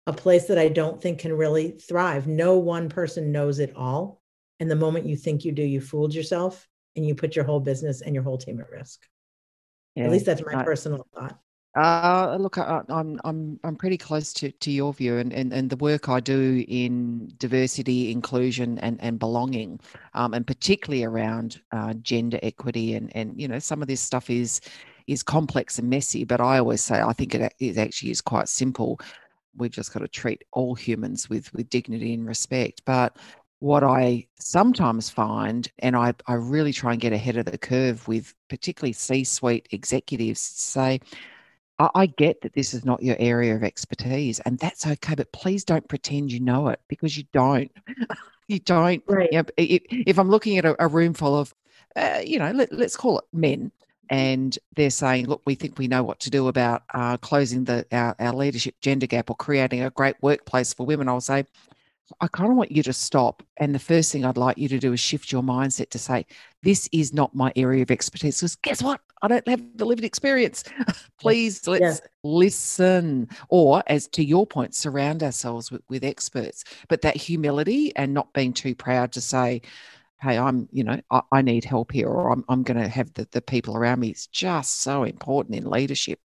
a 0.07 0.13
place 0.13 0.45
that 0.49 0.59
I 0.59 0.67
don't 0.67 1.01
think 1.01 1.17
can 1.17 1.33
really 1.33 1.71
thrive. 1.71 2.27
No 2.27 2.59
one 2.59 2.89
person 2.89 3.31
knows 3.31 3.57
it 3.57 3.75
all, 3.75 4.21
and 4.59 4.69
the 4.69 4.75
moment 4.75 5.07
you 5.07 5.17
think 5.17 5.45
you 5.45 5.51
do, 5.51 5.63
you 5.63 5.81
fooled 5.81 6.13
yourself 6.13 6.67
and 6.95 7.03
you 7.03 7.15
put 7.15 7.35
your 7.35 7.45
whole 7.45 7.59
business 7.59 8.01
and 8.01 8.13
your 8.13 8.23
whole 8.23 8.37
team 8.37 8.59
at 8.59 8.69
risk. 8.69 9.01
Yeah, 9.95 10.05
At 10.05 10.11
least 10.11 10.25
that's 10.25 10.43
my 10.45 10.63
personal 10.63 11.05
thought. 11.13 11.39
Uh, 11.75 12.37
look, 12.39 12.57
I, 12.57 12.81
I'm 12.87 13.19
I'm 13.25 13.59
I'm 13.65 13.75
pretty 13.75 13.97
close 13.97 14.31
to, 14.33 14.49
to 14.49 14.71
your 14.71 14.93
view, 14.93 15.17
and, 15.17 15.33
and, 15.33 15.51
and 15.51 15.69
the 15.69 15.75
work 15.75 16.07
I 16.07 16.21
do 16.21 16.63
in 16.69 17.33
diversity, 17.37 18.11
inclusion, 18.11 18.79
and 18.79 18.97
and 19.01 19.19
belonging, 19.19 19.81
um, 20.13 20.33
and 20.33 20.47
particularly 20.47 21.03
around 21.03 21.61
uh, 21.73 21.93
gender 21.95 22.39
equity, 22.43 22.95
and 22.95 23.13
and 23.13 23.39
you 23.39 23.49
know 23.49 23.59
some 23.59 23.81
of 23.81 23.89
this 23.89 23.99
stuff 23.99 24.29
is 24.29 24.61
is 25.07 25.21
complex 25.21 25.77
and 25.77 25.89
messy, 25.89 26.23
but 26.23 26.39
I 26.39 26.59
always 26.59 26.81
say 26.81 27.01
I 27.01 27.11
think 27.11 27.35
it, 27.35 27.53
it 27.59 27.77
actually 27.77 28.11
is 28.11 28.21
quite 28.21 28.47
simple. 28.47 28.99
We've 29.57 29.71
just 29.71 29.93
got 29.93 29.99
to 29.99 30.07
treat 30.07 30.43
all 30.53 30.75
humans 30.75 31.29
with 31.29 31.53
with 31.53 31.69
dignity 31.69 32.13
and 32.13 32.25
respect. 32.25 32.83
But 32.85 33.17
what 33.65 33.83
I 33.83 34.27
sometimes 34.37 35.09
find, 35.09 35.67
and 35.79 35.95
I, 35.95 36.13
I 36.27 36.35
really 36.35 36.71
try 36.71 36.91
and 36.91 37.01
get 37.01 37.13
ahead 37.13 37.35
of 37.35 37.45
the 37.45 37.57
curve 37.57 38.07
with 38.07 38.31
particularly 38.47 38.93
C 38.93 39.23
suite 39.23 39.67
executives, 39.71 40.39
say, 40.39 41.01
I, 41.79 41.89
I 41.95 42.05
get 42.05 42.41
that 42.41 42.53
this 42.53 42.75
is 42.75 42.85
not 42.85 43.01
your 43.01 43.15
area 43.17 43.55
of 43.55 43.63
expertise, 43.63 44.39
and 44.41 44.59
that's 44.59 44.85
okay, 44.85 45.15
but 45.15 45.31
please 45.31 45.63
don't 45.63 45.87
pretend 45.87 46.31
you 46.31 46.41
know 46.41 46.67
it 46.67 46.79
because 46.87 47.17
you 47.17 47.23
don't. 47.33 47.71
you 48.47 48.59
don't. 48.59 49.01
Right. 49.07 49.29
You 49.31 49.41
know, 49.41 49.45
if, 49.57 50.19
I'm 50.19 50.29
looking 50.29 50.59
at 50.59 50.65
a, 50.65 50.75
a 50.77 50.87
room 50.87 51.15
full 51.15 51.35
of, 51.35 51.51
uh, 51.95 52.19
you 52.23 52.37
know, 52.37 52.51
let, 52.51 52.71
let's 52.71 52.95
call 52.95 53.17
it 53.17 53.25
men, 53.33 53.71
and 54.11 54.55
they're 54.75 54.91
saying, 54.91 55.25
look, 55.25 55.41
we 55.45 55.55
think 55.55 55.79
we 55.79 55.87
know 55.87 56.03
what 56.03 56.19
to 56.19 56.29
do 56.29 56.49
about 56.49 56.83
uh, 56.93 57.17
closing 57.17 57.63
the 57.63 57.83
our, 57.91 58.15
our 58.19 58.33
leadership 58.35 58.75
gender 58.79 59.07
gap 59.07 59.31
or 59.31 59.35
creating 59.35 59.81
a 59.81 59.89
great 59.89 60.17
workplace 60.21 60.71
for 60.71 60.85
women. 60.85 61.09
I'll 61.09 61.19
say, 61.19 61.45
I 62.21 62.27
kind 62.27 62.51
of 62.51 62.57
want 62.57 62.71
you 62.71 62.83
to 62.83 62.93
stop. 62.93 63.41
And 63.57 63.73
the 63.73 63.79
first 63.79 64.11
thing 64.11 64.25
I'd 64.25 64.37
like 64.37 64.57
you 64.57 64.67
to 64.69 64.77
do 64.77 64.93
is 64.93 64.99
shift 64.99 65.31
your 65.31 65.41
mindset 65.41 65.89
to 65.89 65.99
say, 65.99 66.25
this 66.61 66.87
is 66.91 67.13
not 67.13 67.33
my 67.33 67.51
area 67.55 67.81
of 67.81 67.89
expertise. 67.89 68.39
Because 68.39 68.55
guess 68.57 68.83
what? 68.83 69.01
I 69.21 69.27
don't 69.27 69.47
have 69.47 69.61
the 69.75 69.85
lived 69.85 70.03
experience. 70.03 70.63
Please 71.19 71.67
let's 71.67 71.81
yeah. 71.81 72.07
listen. 72.23 73.27
Or, 73.49 73.83
as 73.87 74.07
to 74.09 74.23
your 74.23 74.45
point, 74.45 74.75
surround 74.75 75.23
ourselves 75.23 75.71
with, 75.71 75.81
with 75.89 76.03
experts. 76.03 76.63
But 76.89 77.01
that 77.01 77.15
humility 77.15 77.95
and 77.95 78.13
not 78.13 78.33
being 78.33 78.53
too 78.53 78.75
proud 78.75 79.11
to 79.13 79.21
say, 79.21 79.61
hey, 80.21 80.37
I'm, 80.37 80.69
you 80.71 80.83
know, 80.83 80.99
I, 81.09 81.21
I 81.31 81.41
need 81.41 81.65
help 81.65 81.91
here, 81.91 82.07
or 82.07 82.31
I'm, 82.31 82.45
I'm 82.49 82.63
going 82.63 82.81
to 82.81 82.87
have 82.87 83.13
the, 83.15 83.27
the 83.31 83.41
people 83.41 83.75
around 83.75 83.99
me. 83.99 84.09
It's 84.09 84.27
just 84.27 84.81
so 84.81 85.03
important 85.03 85.55
in 85.55 85.69
leadership 85.69 86.19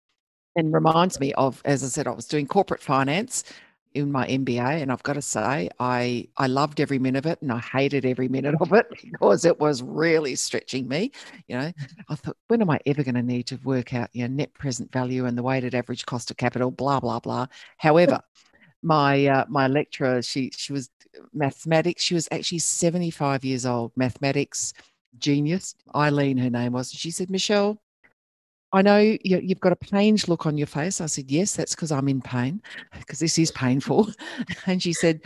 and 0.56 0.74
reminds 0.74 1.20
me 1.20 1.34
of, 1.34 1.62
as 1.66 1.84
I 1.84 1.88
said, 1.88 2.08
I 2.08 2.12
was 2.12 2.26
doing 2.26 2.48
corporate 2.48 2.82
finance 2.82 3.44
in 3.98 4.12
my 4.12 4.28
MBA, 4.28 4.82
and 4.82 4.92
I've 4.92 5.04
got 5.04 5.14
to 5.14 5.22
say, 5.22 5.70
I 5.80 6.28
I 6.38 6.48
loved 6.48 6.80
every 6.80 7.00
minute 7.00 7.26
of 7.26 7.32
it, 7.32 7.42
and 7.42 7.52
I 7.52 7.60
hated 7.60 8.06
every 8.06 8.28
minute 8.28 8.56
of 8.62 8.72
it 8.74 8.88
because 9.04 9.46
it 9.46 9.60
was 9.60 9.82
really 9.82 10.36
stretching 10.36 10.88
me. 10.88 11.12
You 11.48 11.58
know, 11.58 11.72
I 12.10 12.16
thought, 12.16 12.38
when 12.48 12.62
am 12.62 12.70
I 12.70 12.80
ever 12.86 13.04
going 13.04 13.16
to 13.16 13.24
need 13.24 13.48
to 13.48 13.60
work 13.64 13.94
out, 13.94 14.10
your 14.14 14.28
know, 14.28 14.36
net 14.36 14.54
present 14.54 14.92
value 14.92 15.26
and 15.26 15.38
the 15.38 15.44
weighted 15.44 15.76
average 15.76 16.06
cost 16.06 16.32
of 16.32 16.38
capital, 16.38 16.72
blah 16.72 17.00
blah 17.00 17.20
blah. 17.20 17.48
However, 17.78 18.22
my 18.84 19.26
uh, 19.26 19.46
my 19.50 19.68
lecturer, 19.68 20.22
she 20.22 20.52
she 20.56 20.74
was 20.74 20.90
mathematics. 21.34 22.04
She 22.04 22.14
was 22.14 22.28
actually 22.32 22.60
seventy 22.60 23.12
five 23.12 23.44
years 23.44 23.66
old, 23.66 23.92
mathematics 23.96 24.74
genius. 25.20 25.76
Eileen, 25.96 26.38
her 26.38 26.50
name 26.50 26.74
was. 26.74 26.92
She 26.92 27.12
said, 27.12 27.30
Michelle, 27.30 27.82
I 28.78 28.84
know 28.84 29.00
you, 29.00 29.42
have 29.50 29.60
got 29.60 29.72
a 29.72 29.76
pained 29.76 30.28
look 30.28 30.46
on 30.46 30.56
your 30.56 30.68
face. 30.68 31.02
I 31.02 31.08
said, 31.08 31.32
Yes, 31.32 31.56
that's 31.56 31.74
because 31.74 31.92
I'm 31.92 32.08
in 32.08 32.22
pain, 32.22 32.62
because 33.00 33.18
this 33.18 33.40
is 33.40 33.50
painful. 33.52 34.10
and 34.68 34.82
she 34.84 34.94
said, 34.94 35.20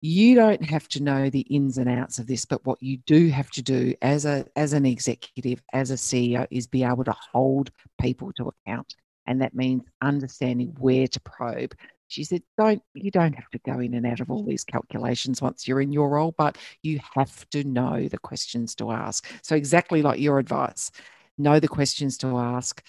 You 0.00 0.36
don't 0.36 0.64
have 0.64 0.86
to 0.90 1.02
know 1.02 1.28
the 1.28 1.40
ins 1.40 1.76
and 1.76 1.90
outs 1.90 2.20
of 2.20 2.28
this, 2.28 2.44
but 2.44 2.64
what 2.64 2.80
you 2.80 2.98
do 2.98 3.30
have 3.30 3.50
to 3.50 3.62
do 3.62 3.94
as 4.00 4.24
a 4.24 4.46
as 4.54 4.72
an 4.74 4.86
executive, 4.86 5.60
as 5.72 5.90
a 5.90 5.94
CEO, 5.94 6.46
is 6.52 6.68
be 6.68 6.84
able 6.84 7.02
to 7.02 7.16
hold 7.32 7.72
people 8.00 8.32
to 8.34 8.52
account. 8.66 8.94
And 9.26 9.42
that 9.42 9.54
means 9.54 9.82
understanding 10.00 10.76
where 10.78 11.08
to 11.08 11.20
probe. 11.20 11.74
She 12.06 12.22
said, 12.22 12.42
Don't 12.56 12.80
you 12.94 13.10
don't 13.10 13.34
have 13.34 13.50
to 13.50 13.58
go 13.66 13.80
in 13.80 13.94
and 13.94 14.06
out 14.06 14.20
of 14.20 14.30
all 14.30 14.44
these 14.44 14.62
calculations 14.62 15.42
once 15.42 15.66
you're 15.66 15.80
in 15.80 15.92
your 15.92 16.10
role, 16.10 16.32
but 16.38 16.58
you 16.82 17.00
have 17.16 17.50
to 17.50 17.64
know 17.64 18.06
the 18.06 18.18
questions 18.18 18.76
to 18.76 18.92
ask. 18.92 19.26
So 19.42 19.56
exactly 19.56 20.00
like 20.00 20.20
your 20.20 20.38
advice 20.38 20.92
know 21.38 21.60
the 21.60 21.68
questions 21.68 22.18
to 22.18 22.38
ask 22.38 22.82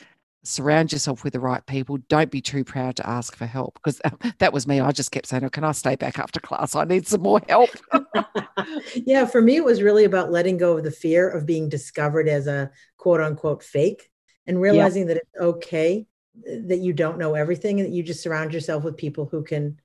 surround 0.48 0.92
yourself 0.92 1.24
with 1.24 1.34
the 1.34 1.40
right 1.40 1.66
people 1.66 1.98
don't 2.08 2.30
be 2.30 2.42
too 2.42 2.64
proud 2.64 2.96
to 2.96 3.08
ask 3.10 3.36
for 3.36 3.46
help 3.46 3.74
because 3.76 4.00
that 4.38 4.54
was 4.54 4.68
me 4.68 4.80
i 4.80 4.92
just 4.92 5.12
kept 5.12 5.26
saying 5.26 5.44
oh, 5.44 5.50
can 5.50 5.64
i 5.64 5.72
stay 5.72 5.96
back 5.96 6.20
after 6.20 6.40
class 6.40 6.76
i 6.76 6.84
need 6.84 7.08
some 7.08 7.22
more 7.22 7.42
help 7.50 7.70
yeah 8.96 9.26
for 9.26 9.42
me 9.42 9.56
it 9.56 9.66
was 9.66 9.82
really 9.82 10.04
about 10.04 10.32
letting 10.32 10.58
go 10.58 10.78
of 10.78 10.84
the 10.84 10.92
fear 10.92 11.28
of 11.28 11.46
being 11.46 11.68
discovered 11.68 12.28
as 12.28 12.48
a 12.48 12.70
quote 12.98 13.22
unquote 13.22 13.64
fake 13.64 14.10
and 14.48 14.62
realizing 14.62 15.08
yep. 15.08 15.08
that 15.08 15.18
it's 15.18 15.42
okay 15.42 16.06
uh, 16.48 16.56
that 16.68 16.80
you 16.80 16.94
don't 16.94 17.18
know 17.18 17.34
everything 17.34 17.80
and 17.80 17.90
that 17.90 17.96
you 17.96 18.04
just 18.04 18.22
surround 18.22 18.54
yourself 18.54 18.84
with 18.84 18.98
people 18.98 19.26
who 19.26 19.44
can 19.44 19.80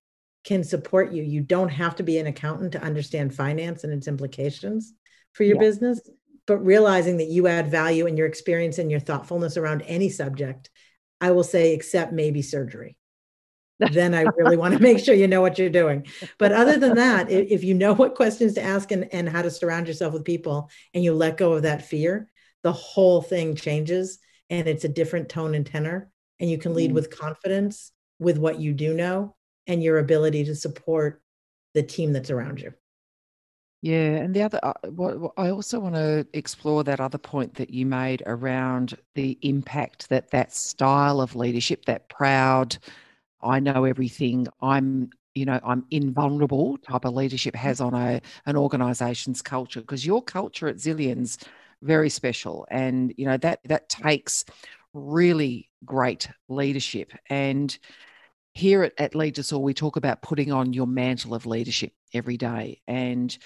can 0.45 0.63
support 0.63 1.13
you 1.13 1.23
you 1.23 1.41
don't 1.41 1.69
have 1.69 1.97
to 1.97 2.03
be 2.03 2.19
an 2.19 2.27
accountant 2.27 2.73
to 2.73 2.83
understand 2.83 3.35
finance 3.35 3.85
and 3.85 3.93
its 3.93 4.09
implications 4.09 4.95
for 5.33 5.45
your 5.45 5.57
yep. 5.57 5.63
business 5.63 6.01
but 6.47 6.59
realizing 6.59 7.19
that 7.19 7.29
you 7.29 7.47
add 7.47 7.71
value 7.71 8.07
in 8.07 8.17
your 8.17 8.27
experience 8.27 8.79
and 8.79 8.91
your 8.91 9.01
thoughtfulness 9.01 9.57
around 9.57 9.83
any 9.83 10.09
subject, 10.09 10.71
I 11.21 11.31
will 11.33 11.45
say, 11.45 11.75
except 11.75 12.13
maybe 12.13 12.43
surgery. 12.43 12.97
then 13.93 14.15
I 14.15 14.23
really 14.37 14.57
want 14.57 14.75
to 14.75 14.81
make 14.81 14.99
sure 14.99 15.15
you 15.15 15.29
know 15.29 15.41
what 15.41 15.59
you're 15.59 15.71
doing. 15.71 16.07
But 16.39 16.53
other 16.53 16.79
than 16.79 16.97
that, 16.97 17.31
if 17.31 17.65
you 17.65 17.75
know 17.75 17.95
what 17.95 18.15
questions 18.15 18.55
to 18.55 18.63
ask 18.63 18.91
and, 18.93 19.09
and 19.13 19.29
how 19.29 19.43
to 19.43 19.51
surround 19.51 19.89
yourself 19.89 20.13
with 20.13 20.25
people 20.25 20.71
and 20.93 21.03
you 21.03 21.15
let 21.15 21.39
go 21.39 21.53
of 21.55 21.63
that 21.63 21.87
fear, 21.87 22.31
the 22.63 22.73
whole 22.73 23.23
thing 23.23 23.55
changes 23.55 24.19
and 24.51 24.69
it's 24.69 24.85
a 24.85 24.89
different 24.89 25.29
tone 25.29 25.55
and 25.55 25.65
tenor. 25.65 26.11
And 26.41 26.51
you 26.51 26.59
can 26.59 26.75
lead 26.75 26.91
mm. 26.91 26.95
with 26.95 27.17
confidence 27.17 27.93
with 28.19 28.39
what 28.39 28.61
you 28.61 28.75
do 28.75 28.95
know 28.95 29.35
and 29.67 29.83
your 29.83 29.99
ability 29.99 30.45
to 30.45 30.55
support 30.55 31.23
the 31.75 31.83
team 31.83 32.13
that's 32.13 32.31
around 32.31 32.61
you. 32.61 32.75
Yeah, 33.83 34.17
and 34.17 34.35
the 34.35 34.43
other, 34.43 34.61
uh, 34.63 34.75
what, 34.91 35.19
what 35.19 35.33
I 35.39 35.49
also 35.51 35.81
want 35.81 35.95
to 35.95 36.27
explore 36.35 36.85
that 36.85 37.01
other 37.01 37.17
point 37.17 37.55
that 37.55 37.71
you 37.71 37.87
made 37.87 38.23
around 38.27 38.95
the 39.15 39.39
impact 39.41 40.11
that 40.11 40.31
that 40.33 40.55
style 40.55 41.21
of 41.21 41.35
leadership, 41.35 41.87
that 41.87 42.11
proud, 42.11 42.77
I 43.43 43.59
know 43.59 43.85
everything, 43.85 44.49
I'm, 44.61 45.09
you 45.35 45.47
know, 45.47 45.59
I'm 45.65 45.87
invulnerable 45.91 46.77
type 46.79 47.07
of 47.07 47.15
leadership 47.15 47.55
has 47.57 47.81
on 47.81 47.95
a 47.95 48.21
an 48.45 48.57
organization's 48.57 49.41
culture. 49.41 49.81
Because 49.81 50.05
your 50.05 50.23
culture 50.23 50.69
at 50.69 50.77
Zillion's 50.77 51.39
very 51.83 52.11
special, 52.11 52.67
and 52.71 53.15
you 53.17 53.25
know 53.25 53.39
that 53.39 53.61
that 53.65 53.89
takes 53.89 54.45
really 54.93 55.71
great 55.87 56.29
leadership 56.49 57.13
and 57.31 57.79
here 58.55 58.83
at, 58.83 58.93
at 58.99 59.15
Lead 59.15 59.37
to 59.37 59.43
Soar, 59.43 59.63
we 59.63 59.75
talk 59.75 59.97
about 59.97 60.23
putting 60.23 60.53
on 60.53 60.73
your 60.73 60.87
mantle 60.87 61.35
of 61.35 61.47
leadership 61.47 61.93
every 62.13 62.37
day. 62.37 62.81
And 62.87 63.37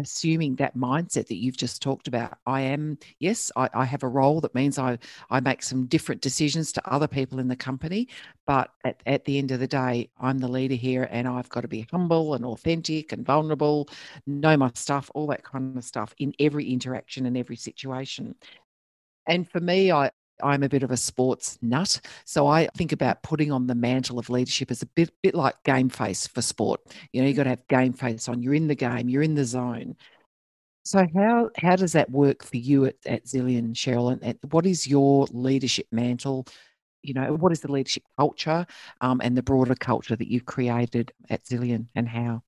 assuming 0.00 0.56
that 0.56 0.76
mindset 0.76 1.26
that 1.28 1.36
you've 1.36 1.56
just 1.56 1.82
talked 1.82 2.08
about 2.08 2.38
i 2.46 2.60
am 2.60 2.98
yes 3.18 3.50
I, 3.56 3.68
I, 3.74 3.84
have 3.84 4.02
a 4.02 4.08
role 4.08 4.40
that 4.40 4.54
means 4.54 4.78
i 4.78 4.98
i 5.30 5.40
make 5.40 5.62
some 5.62 5.86
different 5.86 6.20
decisions 6.20 6.72
to 6.72 6.92
other 6.92 7.08
people 7.08 7.38
in 7.38 7.48
the 7.48 7.56
company 7.56 8.08
but 8.46 8.70
at, 8.84 9.02
at 9.06 9.24
the 9.24 9.38
end 9.38 9.50
of 9.50 9.60
the 9.60 9.66
day 9.66 10.10
i'm 10.20 10.38
the 10.38 10.48
leader 10.48 10.74
here 10.74 11.08
and 11.10 11.28
i've 11.28 11.48
got 11.48 11.62
to 11.62 11.68
be 11.68 11.86
humble 11.90 12.34
and 12.34 12.44
authentic 12.44 13.12
and 13.12 13.24
vulnerable 13.24 13.88
know 14.26 14.56
my 14.56 14.70
stuff 14.74 15.10
all 15.14 15.26
that 15.28 15.44
kind 15.44 15.76
of 15.76 15.84
stuff 15.84 16.14
in 16.18 16.34
every 16.38 16.70
interaction 16.70 17.26
and 17.26 17.36
every 17.36 17.56
situation. 17.56 18.34
And 19.26 19.48
for 19.48 19.60
me 19.60 19.92
i 19.92 20.10
I'm 20.42 20.62
a 20.62 20.68
bit 20.68 20.82
of 20.82 20.90
a 20.90 20.96
sports 20.96 21.58
nut. 21.62 22.00
So 22.24 22.46
I 22.46 22.68
think 22.76 22.92
about 22.92 23.22
putting 23.22 23.52
on 23.52 23.66
the 23.66 23.74
mantle 23.74 24.18
of 24.18 24.30
leadership 24.30 24.70
as 24.70 24.82
a 24.82 24.86
bit, 24.86 25.10
bit 25.22 25.34
like 25.34 25.62
game 25.64 25.88
face 25.88 26.26
for 26.26 26.42
sport. 26.42 26.80
You 27.12 27.22
know, 27.22 27.28
you've 27.28 27.36
got 27.36 27.44
to 27.44 27.50
have 27.50 27.68
game 27.68 27.92
face 27.92 28.28
on. 28.28 28.42
You're 28.42 28.54
in 28.54 28.68
the 28.68 28.74
game, 28.74 29.08
you're 29.08 29.22
in 29.22 29.34
the 29.34 29.44
zone. 29.44 29.96
So 30.82 31.06
how 31.14 31.50
how 31.56 31.76
does 31.76 31.92
that 31.92 32.10
work 32.10 32.42
for 32.42 32.56
you 32.56 32.86
at, 32.86 32.96
at 33.06 33.26
Zillion, 33.26 33.74
Cheryl? 33.74 34.18
And, 34.20 34.38
what 34.50 34.66
is 34.66 34.86
your 34.86 35.26
leadership 35.30 35.86
mantle? 35.92 36.46
You 37.02 37.14
know, 37.14 37.34
what 37.34 37.52
is 37.52 37.60
the 37.60 37.70
leadership 37.70 38.02
culture 38.18 38.66
um, 39.00 39.20
and 39.22 39.36
the 39.36 39.42
broader 39.42 39.74
culture 39.74 40.16
that 40.16 40.28
you've 40.28 40.46
created 40.46 41.12
at 41.28 41.44
Zillion 41.44 41.86
and 41.94 42.08
how? 42.08 42.42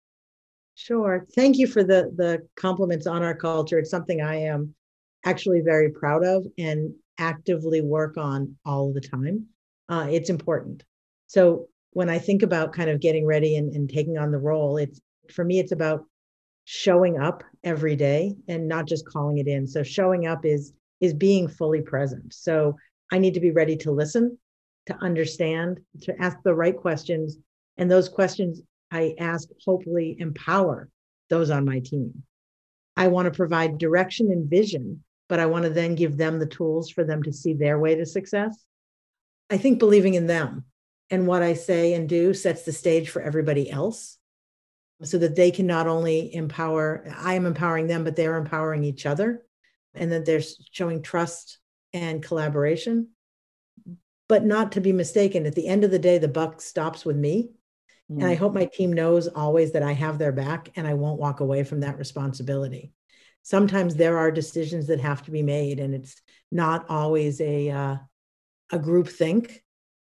Sure. 0.74 1.26
Thank 1.34 1.58
you 1.58 1.66
for 1.66 1.84
the 1.84 2.12
the 2.16 2.46
compliments 2.56 3.06
on 3.06 3.22
our 3.22 3.34
culture. 3.34 3.78
It's 3.78 3.90
something 3.90 4.22
I 4.22 4.36
am 4.36 4.74
actually 5.24 5.60
very 5.60 5.90
proud 5.90 6.24
of 6.24 6.46
and 6.58 6.94
actively 7.18 7.80
work 7.80 8.16
on 8.16 8.56
all 8.64 8.92
the 8.92 9.00
time. 9.00 9.46
Uh, 9.88 10.06
it's 10.10 10.30
important. 10.30 10.84
So 11.26 11.68
when 11.92 12.08
I 12.08 12.18
think 12.18 12.42
about 12.42 12.72
kind 12.72 12.90
of 12.90 13.00
getting 13.00 13.26
ready 13.26 13.56
and, 13.56 13.74
and 13.74 13.88
taking 13.88 14.18
on 14.18 14.30
the 14.30 14.38
role, 14.38 14.76
it's 14.76 15.00
for 15.30 15.44
me, 15.44 15.58
it's 15.58 15.72
about 15.72 16.04
showing 16.64 17.18
up 17.18 17.42
every 17.64 17.96
day 17.96 18.34
and 18.48 18.68
not 18.68 18.86
just 18.86 19.06
calling 19.06 19.38
it 19.38 19.46
in. 19.46 19.66
So 19.66 19.82
showing 19.82 20.26
up 20.26 20.44
is 20.44 20.72
is 21.00 21.12
being 21.12 21.48
fully 21.48 21.82
present. 21.82 22.32
So 22.32 22.76
I 23.10 23.18
need 23.18 23.34
to 23.34 23.40
be 23.40 23.50
ready 23.50 23.76
to 23.78 23.90
listen, 23.90 24.38
to 24.86 24.96
understand, 25.02 25.80
to 26.02 26.14
ask 26.22 26.38
the 26.44 26.54
right 26.54 26.76
questions. 26.76 27.38
And 27.76 27.90
those 27.90 28.08
questions 28.08 28.62
I 28.92 29.14
ask 29.18 29.48
hopefully 29.64 30.16
empower 30.20 30.88
those 31.28 31.50
on 31.50 31.64
my 31.64 31.80
team. 31.80 32.22
I 32.96 33.08
want 33.08 33.26
to 33.26 33.36
provide 33.36 33.78
direction 33.78 34.30
and 34.30 34.48
vision, 34.48 35.02
but 35.28 35.40
I 35.40 35.46
want 35.46 35.64
to 35.64 35.70
then 35.70 35.94
give 35.94 36.16
them 36.16 36.38
the 36.38 36.46
tools 36.46 36.90
for 36.90 37.04
them 37.04 37.22
to 37.22 37.32
see 37.32 37.54
their 37.54 37.78
way 37.78 37.94
to 37.94 38.06
success. 38.06 38.64
I 39.50 39.58
think 39.58 39.78
believing 39.78 40.14
in 40.14 40.26
them 40.26 40.64
and 41.10 41.26
what 41.26 41.42
I 41.42 41.54
say 41.54 41.94
and 41.94 42.08
do 42.08 42.32
sets 42.32 42.62
the 42.62 42.72
stage 42.72 43.10
for 43.10 43.20
everybody 43.20 43.70
else 43.70 44.18
so 45.02 45.18
that 45.18 45.36
they 45.36 45.50
can 45.50 45.66
not 45.66 45.86
only 45.86 46.34
empower, 46.34 47.04
I 47.18 47.34
am 47.34 47.46
empowering 47.46 47.86
them, 47.86 48.04
but 48.04 48.16
they're 48.16 48.36
empowering 48.36 48.84
each 48.84 49.04
other 49.04 49.44
and 49.94 50.10
that 50.12 50.24
they're 50.24 50.42
showing 50.70 51.02
trust 51.02 51.58
and 51.92 52.22
collaboration. 52.22 53.08
But 54.28 54.44
not 54.44 54.72
to 54.72 54.80
be 54.80 54.92
mistaken, 54.92 55.44
at 55.44 55.54
the 55.54 55.66
end 55.66 55.84
of 55.84 55.90
the 55.90 55.98
day, 55.98 56.18
the 56.18 56.28
buck 56.28 56.62
stops 56.62 57.04
with 57.04 57.16
me. 57.16 57.50
Mm. 58.10 58.16
And 58.16 58.24
I 58.24 58.34
mm. 58.34 58.38
hope 58.38 58.54
my 58.54 58.64
team 58.64 58.92
knows 58.92 59.28
always 59.28 59.72
that 59.72 59.82
I 59.82 59.92
have 59.92 60.18
their 60.18 60.32
back 60.32 60.70
and 60.76 60.86
I 60.86 60.94
won't 60.94 61.20
walk 61.20 61.40
away 61.40 61.64
from 61.64 61.80
that 61.80 61.98
responsibility. 61.98 62.92
Sometimes 63.42 63.94
there 63.94 64.18
are 64.18 64.30
decisions 64.30 64.86
that 64.86 65.00
have 65.00 65.22
to 65.24 65.30
be 65.30 65.42
made, 65.42 65.80
and 65.80 65.94
it's 65.94 66.20
not 66.50 66.86
always 66.88 67.40
a 67.40 67.70
uh, 67.70 67.96
a 68.70 68.78
group 68.78 69.08
think. 69.08 69.62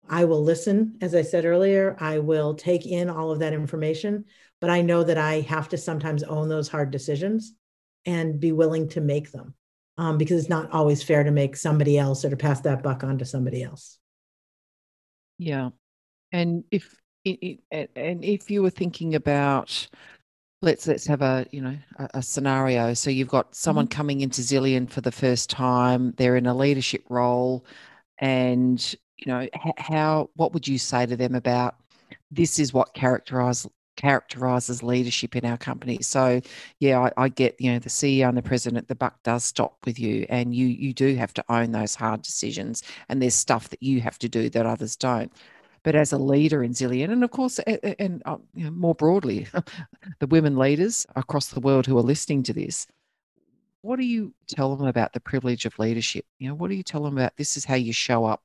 I 0.09 0.25
will 0.25 0.43
listen, 0.43 0.97
as 1.01 1.15
I 1.15 1.21
said 1.21 1.45
earlier. 1.45 1.95
I 1.99 2.19
will 2.19 2.55
take 2.55 2.85
in 2.85 3.09
all 3.09 3.31
of 3.31 3.39
that 3.39 3.53
information, 3.53 4.25
but 4.59 4.69
I 4.69 4.81
know 4.81 5.03
that 5.03 5.17
I 5.17 5.41
have 5.41 5.69
to 5.69 5.77
sometimes 5.77 6.23
own 6.23 6.49
those 6.49 6.67
hard 6.67 6.91
decisions 6.91 7.53
and 8.05 8.39
be 8.39 8.51
willing 8.51 8.89
to 8.89 9.01
make 9.01 9.31
them 9.31 9.53
um, 9.97 10.17
because 10.17 10.39
it's 10.39 10.49
not 10.49 10.71
always 10.71 11.03
fair 11.03 11.23
to 11.23 11.31
make 11.31 11.55
somebody 11.55 11.97
else 11.97 12.25
or 12.25 12.29
to 12.29 12.37
pass 12.37 12.61
that 12.61 12.83
buck 12.83 13.03
on 13.03 13.19
to 13.19 13.25
somebody 13.25 13.63
else. 13.63 13.99
Yeah. 15.37 15.69
And 16.31 16.63
if 16.71 16.95
and 17.23 18.25
if 18.25 18.49
you 18.49 18.63
were 18.63 18.71
thinking 18.71 19.13
about 19.13 19.87
let's 20.61 20.87
let's 20.87 21.07
have 21.07 21.21
a 21.21 21.45
you 21.51 21.61
know 21.61 21.77
a, 21.97 22.09
a 22.15 22.21
scenario 22.21 22.93
so 22.93 23.09
you've 23.09 23.27
got 23.27 23.53
someone 23.55 23.87
mm-hmm. 23.87 23.97
coming 23.97 24.21
into 24.21 24.41
Zillion 24.41 24.89
for 24.89 25.01
the 25.01 25.11
first 25.11 25.49
time 25.49 26.13
they're 26.17 26.35
in 26.35 26.45
a 26.45 26.55
leadership 26.55 27.03
role 27.09 27.65
and 28.19 28.95
you 29.17 29.31
know 29.31 29.47
how 29.77 30.29
what 30.35 30.53
would 30.53 30.67
you 30.67 30.77
say 30.77 31.05
to 31.05 31.15
them 31.15 31.35
about 31.35 31.75
this 32.31 32.59
is 32.59 32.73
what 32.73 32.93
characterize 32.93 33.67
characterizes 33.97 34.81
leadership 34.81 35.35
in 35.35 35.45
our 35.45 35.57
company. 35.57 35.99
So, 36.01 36.41
yeah, 36.79 36.99
I, 36.99 37.25
I, 37.25 37.29
get 37.29 37.55
you 37.59 37.71
know 37.71 37.79
the 37.79 37.89
CEO 37.89 38.27
and 38.27 38.37
the 38.37 38.41
president. 38.41 38.87
The 38.87 38.95
buck 38.95 39.21
does 39.23 39.43
stop 39.43 39.77
with 39.85 39.99
you, 39.99 40.25
and 40.29 40.55
you 40.55 40.65
you 40.67 40.93
do 40.93 41.15
have 41.15 41.33
to 41.35 41.45
own 41.49 41.71
those 41.71 41.95
hard 41.95 42.21
decisions. 42.21 42.83
And 43.09 43.21
there's 43.21 43.35
stuff 43.35 43.69
that 43.69 43.83
you 43.83 44.01
have 44.01 44.17
to 44.19 44.29
do 44.29 44.49
that 44.49 44.65
others 44.65 44.95
don't. 44.95 45.31
But 45.83 45.95
as 45.95 46.11
a 46.11 46.17
leader 46.17 46.63
in 46.63 46.73
Zillion, 46.73 47.11
and 47.11 47.23
of 47.23 47.31
course, 47.31 47.57
and, 47.59 48.21
uh, 48.25 48.37
more 48.53 48.93
broadly, 48.93 49.47
the 50.19 50.27
women 50.27 50.55
leaders 50.55 51.07
across 51.15 51.47
the 51.47 51.59
world 51.59 51.87
who 51.87 51.97
are 51.97 52.03
listening 52.03 52.43
to 52.43 52.53
this, 52.53 52.85
what 53.81 53.97
do 53.97 54.05
you 54.05 54.33
tell 54.47 54.75
them 54.75 54.85
about 54.85 55.13
the 55.13 55.19
privilege 55.19 55.65
of 55.65 55.79
leadership? 55.79 56.25
You 56.37 56.49
know, 56.49 56.55
what 56.55 56.69
do 56.69 56.75
you 56.75 56.83
tell 56.83 57.03
them 57.03 57.17
about 57.17 57.35
this 57.37 57.57
is 57.57 57.65
how 57.65 57.75
you 57.75 57.93
show 57.93 58.25
up? 58.25 58.43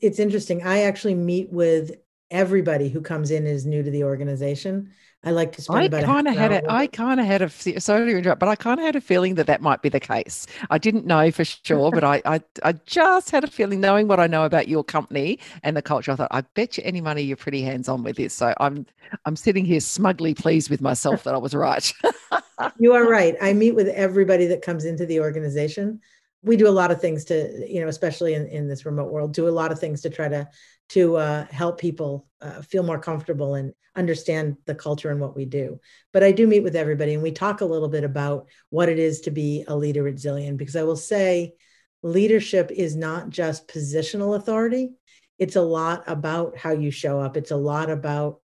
It's 0.00 0.18
interesting. 0.18 0.62
I 0.62 0.82
actually 0.82 1.14
meet 1.14 1.52
with 1.52 1.92
everybody 2.30 2.88
who 2.88 3.00
comes 3.00 3.30
in 3.30 3.46
is 3.46 3.66
new 3.66 3.82
to 3.82 3.90
the 3.90 4.04
organization. 4.04 4.90
I 5.26 5.30
like 5.30 5.52
to 5.52 5.62
spend 5.62 5.94
I. 5.94 6.02
Kind 6.02 6.28
of 6.28 6.36
had 6.36 6.52
a, 6.52 6.70
I 6.70 6.86
kind 6.86 7.18
of 7.18 7.24
had 7.24 7.40
a 7.40 7.48
sorry 7.48 8.12
to 8.12 8.18
interrupt, 8.18 8.40
but 8.40 8.48
I 8.48 8.56
kind 8.56 8.78
of 8.78 8.84
had 8.84 8.94
a 8.94 9.00
feeling 9.00 9.36
that 9.36 9.46
that 9.46 9.62
might 9.62 9.80
be 9.80 9.88
the 9.88 10.00
case. 10.00 10.46
I 10.68 10.76
didn't 10.76 11.06
know 11.06 11.30
for 11.30 11.44
sure, 11.44 11.90
but 11.90 12.04
I, 12.04 12.20
I, 12.26 12.40
I 12.62 12.72
just 12.84 13.30
had 13.30 13.42
a 13.42 13.46
feeling, 13.46 13.80
knowing 13.80 14.06
what 14.06 14.20
I 14.20 14.26
know 14.26 14.44
about 14.44 14.68
your 14.68 14.84
company 14.84 15.38
and 15.62 15.76
the 15.76 15.82
culture. 15.82 16.12
I 16.12 16.16
thought, 16.16 16.28
I 16.30 16.42
bet 16.42 16.76
you 16.76 16.82
any 16.84 17.00
money 17.00 17.22
you're 17.22 17.38
pretty 17.38 17.62
hands 17.62 17.88
on 17.88 18.02
with 18.02 18.16
this. 18.16 18.34
So 18.34 18.52
I'm, 18.60 18.84
I'm 19.24 19.36
sitting 19.36 19.64
here 19.64 19.80
smugly 19.80 20.34
pleased 20.34 20.68
with 20.68 20.82
myself 20.82 21.24
that 21.24 21.34
I 21.34 21.38
was 21.38 21.54
right. 21.54 21.90
you 22.78 22.92
are 22.92 23.08
right. 23.08 23.34
I 23.40 23.54
meet 23.54 23.74
with 23.74 23.88
everybody 23.88 24.46
that 24.46 24.60
comes 24.60 24.84
into 24.84 25.06
the 25.06 25.20
organization 25.20 26.00
we 26.44 26.56
do 26.56 26.68
a 26.68 26.70
lot 26.70 26.90
of 26.90 27.00
things 27.00 27.24
to 27.24 27.66
you 27.68 27.80
know 27.80 27.88
especially 27.88 28.34
in, 28.34 28.46
in 28.46 28.68
this 28.68 28.86
remote 28.86 29.10
world 29.10 29.32
do 29.32 29.48
a 29.48 29.50
lot 29.50 29.72
of 29.72 29.78
things 29.80 30.02
to 30.02 30.10
try 30.10 30.28
to 30.28 30.48
to 30.90 31.16
uh, 31.16 31.46
help 31.46 31.80
people 31.80 32.26
uh, 32.42 32.60
feel 32.60 32.82
more 32.82 32.98
comfortable 32.98 33.54
and 33.54 33.72
understand 33.96 34.56
the 34.66 34.74
culture 34.74 35.10
and 35.10 35.20
what 35.20 35.34
we 35.34 35.44
do. 35.44 35.80
But 36.12 36.22
i 36.22 36.32
do 36.32 36.46
meet 36.46 36.62
with 36.62 36.76
everybody 36.76 37.14
and 37.14 37.22
we 37.22 37.32
talk 37.32 37.60
a 37.60 37.66
little 37.66 37.88
bit 37.88 38.04
about 38.04 38.48
what 38.70 38.88
it 38.88 38.98
is 38.98 39.22
to 39.22 39.30
be 39.30 39.64
a 39.66 39.76
leader 39.76 40.06
at 40.06 40.16
Zillion 40.16 40.56
because 40.56 40.76
i 40.76 40.82
will 40.82 40.96
say 40.96 41.54
leadership 42.02 42.70
is 42.70 42.94
not 42.94 43.30
just 43.30 43.66
positional 43.66 44.36
authority. 44.36 44.92
It's 45.38 45.56
a 45.56 45.62
lot 45.62 46.04
about 46.06 46.56
how 46.56 46.72
you 46.72 46.90
show 46.90 47.18
up. 47.18 47.36
It's 47.36 47.50
a 47.50 47.56
lot 47.56 47.88
about 47.90 48.40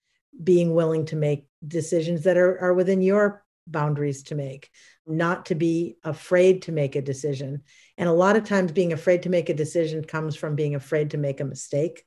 being 0.42 0.74
willing 0.74 1.06
to 1.06 1.16
make 1.16 1.46
decisions 1.66 2.24
that 2.24 2.36
are, 2.36 2.58
are 2.60 2.74
within 2.74 3.00
your 3.00 3.44
boundaries 3.66 4.24
to 4.24 4.34
make 4.34 4.70
not 5.06 5.46
to 5.46 5.54
be 5.54 5.96
afraid 6.02 6.62
to 6.62 6.72
make 6.72 6.96
a 6.96 7.02
decision 7.02 7.62
and 7.96 8.08
a 8.08 8.12
lot 8.12 8.36
of 8.36 8.44
times, 8.44 8.72
being 8.72 8.92
afraid 8.92 9.22
to 9.22 9.30
make 9.30 9.48
a 9.48 9.54
decision 9.54 10.04
comes 10.04 10.34
from 10.34 10.56
being 10.56 10.74
afraid 10.74 11.10
to 11.10 11.18
make 11.18 11.40
a 11.40 11.44
mistake. 11.44 12.04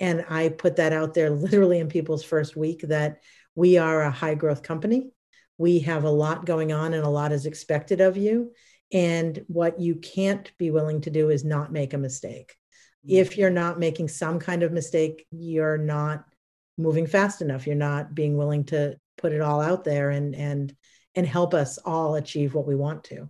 And 0.00 0.24
I 0.28 0.48
put 0.48 0.76
that 0.76 0.92
out 0.92 1.14
there 1.14 1.30
literally 1.30 1.78
in 1.78 1.88
people's 1.88 2.24
first 2.24 2.56
week 2.56 2.82
that 2.82 3.18
we 3.54 3.78
are 3.78 4.02
a 4.02 4.10
high 4.10 4.34
growth 4.34 4.62
company. 4.62 5.10
We 5.58 5.80
have 5.80 6.04
a 6.04 6.10
lot 6.10 6.46
going 6.46 6.72
on 6.72 6.94
and 6.94 7.04
a 7.04 7.08
lot 7.08 7.32
is 7.32 7.46
expected 7.46 8.00
of 8.00 8.16
you. 8.16 8.52
And 8.92 9.44
what 9.48 9.80
you 9.80 9.96
can't 9.96 10.50
be 10.56 10.70
willing 10.70 11.02
to 11.02 11.10
do 11.10 11.30
is 11.30 11.44
not 11.44 11.72
make 11.72 11.92
a 11.92 11.98
mistake. 11.98 12.54
Mm-hmm. 13.04 13.16
If 13.16 13.36
you're 13.36 13.50
not 13.50 13.78
making 13.78 14.08
some 14.08 14.38
kind 14.38 14.62
of 14.62 14.72
mistake, 14.72 15.26
you're 15.30 15.76
not 15.76 16.24
moving 16.78 17.06
fast 17.06 17.42
enough. 17.42 17.66
You're 17.66 17.76
not 17.76 18.14
being 18.14 18.36
willing 18.36 18.64
to 18.66 18.96
put 19.18 19.32
it 19.32 19.40
all 19.40 19.60
out 19.60 19.84
there 19.84 20.10
and 20.10 20.34
and 20.34 20.74
and 21.14 21.26
help 21.26 21.54
us 21.54 21.78
all 21.78 22.14
achieve 22.14 22.54
what 22.54 22.66
we 22.66 22.74
want 22.74 23.04
to 23.04 23.28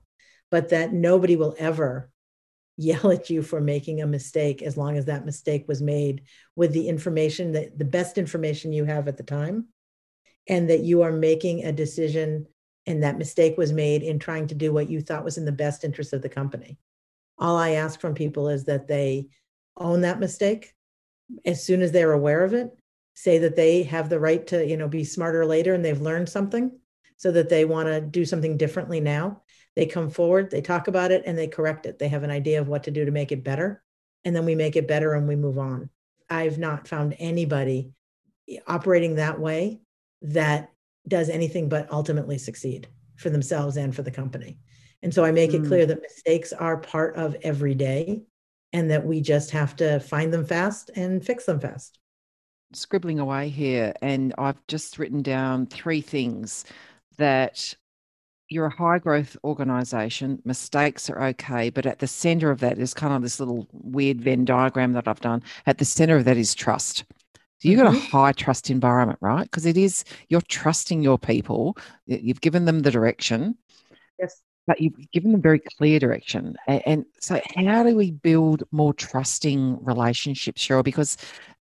but 0.51 0.71
that 0.71 0.93
nobody 0.93 1.37
will 1.37 1.55
ever 1.59 2.11
yell 2.77 3.11
at 3.11 3.29
you 3.29 3.43
for 3.43 3.61
making 3.61 4.01
a 4.01 4.07
mistake 4.07 4.63
as 4.63 4.77
long 4.77 4.97
as 4.97 5.07
that 5.07 5.25
mistake 5.25 5.67
was 5.67 5.83
made 5.83 6.23
with 6.55 6.73
the 6.73 6.89
information 6.89 7.51
that 7.53 7.77
the 7.77 7.85
best 7.85 8.19
information 8.19 8.73
you 8.73 8.85
have 8.85 9.09
at 9.09 9.17
the 9.17 9.23
time 9.25 9.67
and 10.49 10.71
that 10.71 10.81
you 10.81 11.03
are 11.03 11.11
making 11.11 11.65
a 11.65 11.73
decision 11.73 12.47
and 12.87 13.03
that 13.03 13.19
mistake 13.19 13.59
was 13.59 13.73
made 13.73 14.03
in 14.03 14.19
trying 14.19 14.47
to 14.47 14.55
do 14.55 14.73
what 14.73 14.89
you 14.89 15.01
thought 15.01 15.25
was 15.25 15.39
in 15.39 15.45
the 15.45 15.53
best 15.53 15.83
interest 15.83 16.13
of 16.13 16.23
the 16.23 16.29
company. 16.29 16.79
All 17.37 17.57
i 17.57 17.71
ask 17.71 18.01
from 18.01 18.15
people 18.15 18.49
is 18.49 18.65
that 18.65 18.87
they 18.87 19.27
own 19.77 20.03
that 20.03 20.21
mistake. 20.21 20.73
As 21.45 21.63
soon 21.63 21.83
as 21.83 21.91
they're 21.91 22.13
aware 22.13 22.45
of 22.45 22.55
it 22.55 22.71
say 23.15 23.39
that 23.39 23.57
they 23.57 23.83
have 23.83 24.09
the 24.09 24.21
right 24.21 24.47
to 24.47 24.65
you 24.65 24.77
know 24.77 24.87
be 24.87 25.03
smarter 25.03 25.45
later 25.45 25.75
and 25.75 25.85
they've 25.85 26.01
learned 26.01 26.29
something 26.29 26.79
so 27.19 27.31
that 27.33 27.51
they 27.51 27.67
want 27.67 27.89
to 27.89 28.01
do 28.01 28.25
something 28.25 28.57
differently 28.57 29.01
now 29.01 29.43
they 29.79 29.87
come 29.87 30.11
forward, 30.11 30.51
they 30.51 30.61
talk 30.61 30.89
about 30.89 31.13
it, 31.13 31.23
and 31.25 31.39
they 31.39 31.47
correct 31.47 31.87
it. 31.87 32.01
They 32.01 32.09
have 32.09 32.25
an 32.25 32.33
idea 32.33 32.61
of 32.61 32.67
what 32.67 32.83
to 32.83 32.91
do 32.91 33.05
to 33.05 33.13
make 33.13 33.31
it 33.31 33.45
better. 33.45 33.81
And 34.25 34.35
then 34.35 34.45
we 34.45 34.57
make 34.57 34.75
it 34.75 34.89
better 34.89 35.15
and 35.15 35.29
we 35.29 35.37
move 35.37 35.57
on. 35.57 35.89
I've 36.29 36.59
not 36.59 36.89
found 36.89 37.15
anybody 37.21 37.93
operating 38.67 39.15
that 39.15 39.39
way 39.39 39.81
that 40.23 40.73
does 41.07 41.29
anything 41.29 41.69
but 41.69 41.93
ultimately 41.93 42.39
succeed 42.39 42.89
for 43.15 43.31
themselves 43.31 43.77
and 43.77 43.95
for 43.95 44.03
the 44.03 44.11
company. 44.11 44.59
And 45.01 45.15
so 45.15 45.25
I 45.25 45.31
make 45.31 45.53
mm. 45.53 45.63
it 45.63 45.69
clear 45.69 45.87
that 45.87 46.03
mistakes 46.03 46.53
are 46.53 46.79
part 46.79 47.15
of 47.15 47.37
every 47.43 47.77
day 47.77 48.25
and 48.73 48.91
that 48.91 49.07
we 49.07 49.21
just 49.21 49.53
have 49.53 49.77
to 49.77 50.01
find 50.01 50.35
them 50.35 50.45
fast 50.45 50.91
and 50.97 51.25
fix 51.25 51.45
them 51.45 51.61
fast. 51.61 52.01
Scribbling 52.73 53.21
away 53.21 53.49
here, 53.49 53.95
and 54.03 54.35
I've 54.39 54.67
just 54.67 54.99
written 54.99 55.23
down 55.23 55.67
three 55.67 56.01
things 56.01 56.65
that 57.19 57.75
you're 58.49 58.67
a 58.67 58.77
high 58.77 58.99
growth 58.99 59.37
organization. 59.45 60.41
Mistakes 60.45 61.11
are 61.11 61.23
okay, 61.23 61.71
but 61.71 61.87
at 61.87 61.99
the 61.99 62.07
center 62.07 62.51
of 62.51 62.61
that 62.61 62.79
is 62.79 62.95
kind 62.95 63.13
of 63.13 63.23
this 63.23 63.39
little 63.41 63.67
weird 63.73 64.21
Venn 64.21 64.45
diagram 64.45 64.95
that 64.95 65.07
I've 65.07 65.21
done. 65.21 65.43
At 65.67 65.79
the 65.79 65.85
center 65.85 66.17
of 66.17 66.25
that 66.25 66.37
is 66.37 66.55
trust. 66.55 67.05
So 67.59 67.69
you've 67.69 67.81
got 67.81 67.93
mm-hmm. 67.93 68.07
a 68.07 68.11
high 68.11 68.33
trust 68.33 68.71
environment, 68.71 69.19
right? 69.21 69.43
Because 69.43 69.67
it 69.67 69.77
is 69.77 70.05
you're 70.29 70.41
trusting 70.43 71.03
your 71.03 71.19
people. 71.19 71.77
You've 72.07 72.41
given 72.41 72.65
them 72.65 72.81
the 72.81 72.91
direction. 72.91 73.57
Yes. 74.19 74.41
But 74.67 74.81
you've 74.81 75.11
given 75.13 75.33
them 75.33 75.41
very 75.41 75.61
clear 75.61 75.99
direction. 75.99 76.55
And, 76.67 77.07
so, 77.21 77.41
how 77.57 77.83
do 77.83 77.97
we 77.97 78.11
build 78.11 78.65
more 78.71 78.93
trusting 78.93 79.83
relationships, 79.83 80.63
Cheryl? 80.63 80.85
Because, 80.85 81.17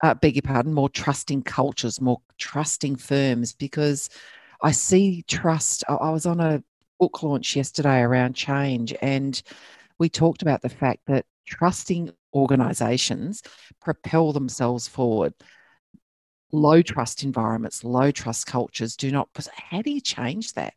uh, 0.05 0.14
beg 0.14 0.36
your 0.36 0.42
pardon, 0.42 0.72
more 0.72 0.88
trusting 0.88 1.42
cultures, 1.42 2.00
more 2.00 2.20
trusting 2.38 2.96
firms. 2.96 3.55
Because 3.55 4.09
I 4.62 4.70
see 4.70 5.24
trust. 5.26 5.84
I 5.88 6.10
was 6.10 6.24
on 6.26 6.40
a 6.40 6.62
book 7.00 7.22
launch 7.22 7.56
yesterday 7.56 8.00
around 8.00 8.34
change, 8.34 8.94
and 9.02 9.40
we 9.98 10.08
talked 10.08 10.42
about 10.42 10.62
the 10.62 10.68
fact 10.68 11.00
that 11.06 11.26
trusting 11.46 12.12
organizations 12.32 13.42
propel 13.80 14.32
themselves 14.32 14.86
forward. 14.86 15.34
Low 16.52 16.82
trust 16.82 17.24
environments, 17.24 17.82
low 17.82 18.10
trust 18.10 18.46
cultures 18.46 18.96
do 18.96 19.10
not. 19.10 19.28
How 19.54 19.82
do 19.82 19.90
you 19.90 20.00
change 20.00 20.52
that? 20.52 20.74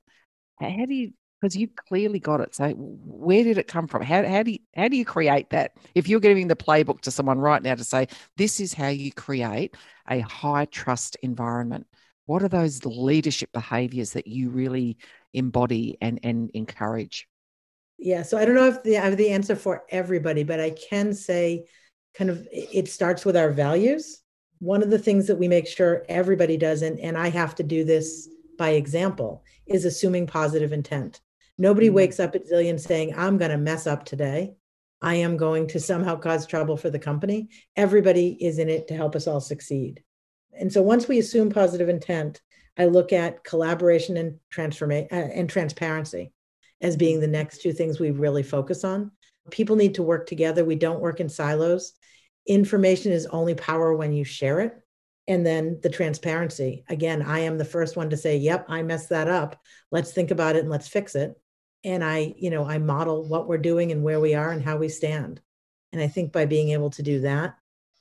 How 0.59 0.85
do 0.85 0.93
you 0.93 1.13
because 1.45 1.55
you 1.55 1.67
clearly 1.67 2.19
got 2.19 2.39
it. 2.39 2.55
So 2.55 2.69
where 2.71 3.43
did 3.43 3.57
it 3.57 3.67
come 3.67 3.87
from? 3.87 4.01
How, 4.01 4.25
how 4.25 4.41
do 4.41 4.51
you 4.51 4.59
how 4.75 4.87
do 4.87 4.97
you 4.97 5.05
create 5.05 5.49
that? 5.51 5.73
If 5.93 6.07
you're 6.07 6.19
giving 6.19 6.47
the 6.47 6.55
playbook 6.55 7.01
to 7.01 7.11
someone 7.11 7.39
right 7.39 7.61
now 7.61 7.75
to 7.75 7.83
say 7.83 8.07
this 8.37 8.59
is 8.59 8.73
how 8.73 8.87
you 8.87 9.11
create 9.11 9.75
a 10.09 10.21
high 10.21 10.65
trust 10.65 11.17
environment, 11.21 11.85
what 12.25 12.43
are 12.43 12.47
those 12.47 12.83
leadership 12.85 13.51
behaviors 13.51 14.11
that 14.11 14.27
you 14.27 14.49
really 14.49 14.97
embody 15.33 15.97
and 16.01 16.19
and 16.23 16.49
encourage? 16.53 17.27
Yeah, 17.97 18.23
so 18.23 18.37
I 18.37 18.45
don't 18.45 18.55
know 18.55 18.67
if 18.67 18.83
the, 18.83 18.97
I 18.97 19.05
have 19.05 19.17
the 19.17 19.29
answer 19.29 19.55
for 19.55 19.83
everybody, 19.89 20.43
but 20.43 20.59
I 20.59 20.71
can 20.71 21.13
say 21.13 21.67
kind 22.17 22.29
of 22.29 22.47
it 22.51 22.87
starts 22.87 23.25
with 23.25 23.37
our 23.37 23.51
values. 23.51 24.21
One 24.59 24.81
of 24.81 24.89
the 24.89 24.99
things 24.99 25.27
that 25.27 25.37
we 25.37 25.47
make 25.47 25.67
sure 25.67 26.05
everybody 26.09 26.57
does, 26.57 26.81
and, 26.81 26.99
and 26.99 27.17
I 27.17 27.29
have 27.29 27.55
to 27.55 27.63
do 27.63 27.83
this 27.83 28.29
by 28.57 28.69
example, 28.71 29.43
is 29.65 29.85
assuming 29.85 30.27
positive 30.27 30.71
intent. 30.71 31.21
Nobody 31.57 31.87
mm-hmm. 31.87 31.95
wakes 31.95 32.19
up 32.19 32.35
at 32.35 32.47
Zillion 32.47 32.79
saying, 32.79 33.13
I'm 33.15 33.37
going 33.37 33.51
to 33.51 33.57
mess 33.57 33.85
up 33.85 34.05
today. 34.05 34.55
I 35.01 35.15
am 35.15 35.37
going 35.37 35.67
to 35.67 35.79
somehow 35.79 36.15
cause 36.15 36.47
trouble 36.47 36.77
for 36.77 36.89
the 36.89 36.99
company. 36.99 37.49
Everybody 37.75 38.37
is 38.43 38.59
in 38.59 38.69
it 38.69 38.87
to 38.87 38.95
help 38.95 39.15
us 39.15 39.27
all 39.27 39.41
succeed. 39.41 40.01
And 40.59 40.71
so 40.71 40.81
once 40.81 41.07
we 41.07 41.19
assume 41.19 41.49
positive 41.49 41.89
intent, 41.89 42.41
I 42.77 42.85
look 42.85 43.13
at 43.13 43.43
collaboration 43.43 44.17
and 44.17 44.39
transformation 44.49 45.07
uh, 45.11 45.29
and 45.33 45.49
transparency 45.49 46.33
as 46.81 46.97
being 46.97 47.19
the 47.19 47.27
next 47.27 47.61
two 47.61 47.71
things 47.71 47.99
we 47.99 48.11
really 48.11 48.43
focus 48.43 48.83
on. 48.83 49.11
People 49.51 49.75
need 49.75 49.95
to 49.95 50.03
work 50.03 50.27
together. 50.27 50.65
We 50.65 50.75
don't 50.75 51.01
work 51.01 51.19
in 51.19 51.29
silos. 51.29 51.93
Information 52.47 53.11
is 53.11 53.25
only 53.27 53.55
power 53.55 53.93
when 53.93 54.13
you 54.13 54.23
share 54.23 54.59
it. 54.59 54.73
And 55.27 55.45
then 55.45 55.79
the 55.81 55.89
transparency. 55.89 56.83
Again, 56.89 57.21
I 57.21 57.39
am 57.39 57.57
the 57.57 57.65
first 57.65 57.95
one 57.95 58.11
to 58.11 58.17
say, 58.17 58.37
"Yep, 58.37 58.65
I 58.69 58.83
messed 58.83 59.09
that 59.09 59.27
up. 59.27 59.59
Let's 59.89 60.11
think 60.11 60.29
about 60.29 60.55
it 60.55 60.59
and 60.59 60.69
let's 60.69 60.87
fix 60.87 61.15
it." 61.15 61.35
and 61.85 62.03
I, 62.03 62.33
you 62.37 62.49
know, 62.49 62.65
I 62.65 62.79
model 62.79 63.23
what 63.23 63.47
we're 63.47 63.59
doing 63.59 63.91
and 63.91 64.03
where 64.03 64.19
we 64.19 64.33
are 64.33 64.51
and 64.51 64.61
how 64.61 64.75
we 64.75 64.89
stand. 64.89 65.39
And 65.93 66.01
I 66.01 66.07
think 66.07 66.33
by 66.33 66.45
being 66.45 66.69
able 66.69 66.89
to 66.89 67.03
do 67.03 67.21
that, 67.21 67.55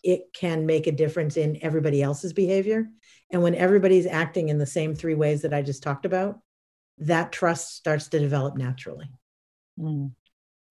it 0.05 0.33
can 0.35 0.67
make 0.67 0.87
a 0.87 0.93
difference 0.93 1.37
in 1.37 1.59
everybody 1.63 2.03
else's 2.03 2.33
behavior. 2.33 2.87
And 3.33 3.43
when 3.43 3.55
everybody's 3.55 4.07
acting 4.07 4.51
in 4.51 4.59
the 4.59 4.67
same 4.67 4.95
three 4.95 5.15
ways 5.15 5.43
that 5.43 5.55
I 5.55 5.63
just 5.63 5.83
talked 5.83 6.05
about, 6.05 6.39
that 6.99 7.33
trust 7.33 7.75
starts 7.75 8.09
to 8.09 8.21
develop 8.21 8.57
naturally. 8.57 9.11
Mm. 9.79 10.13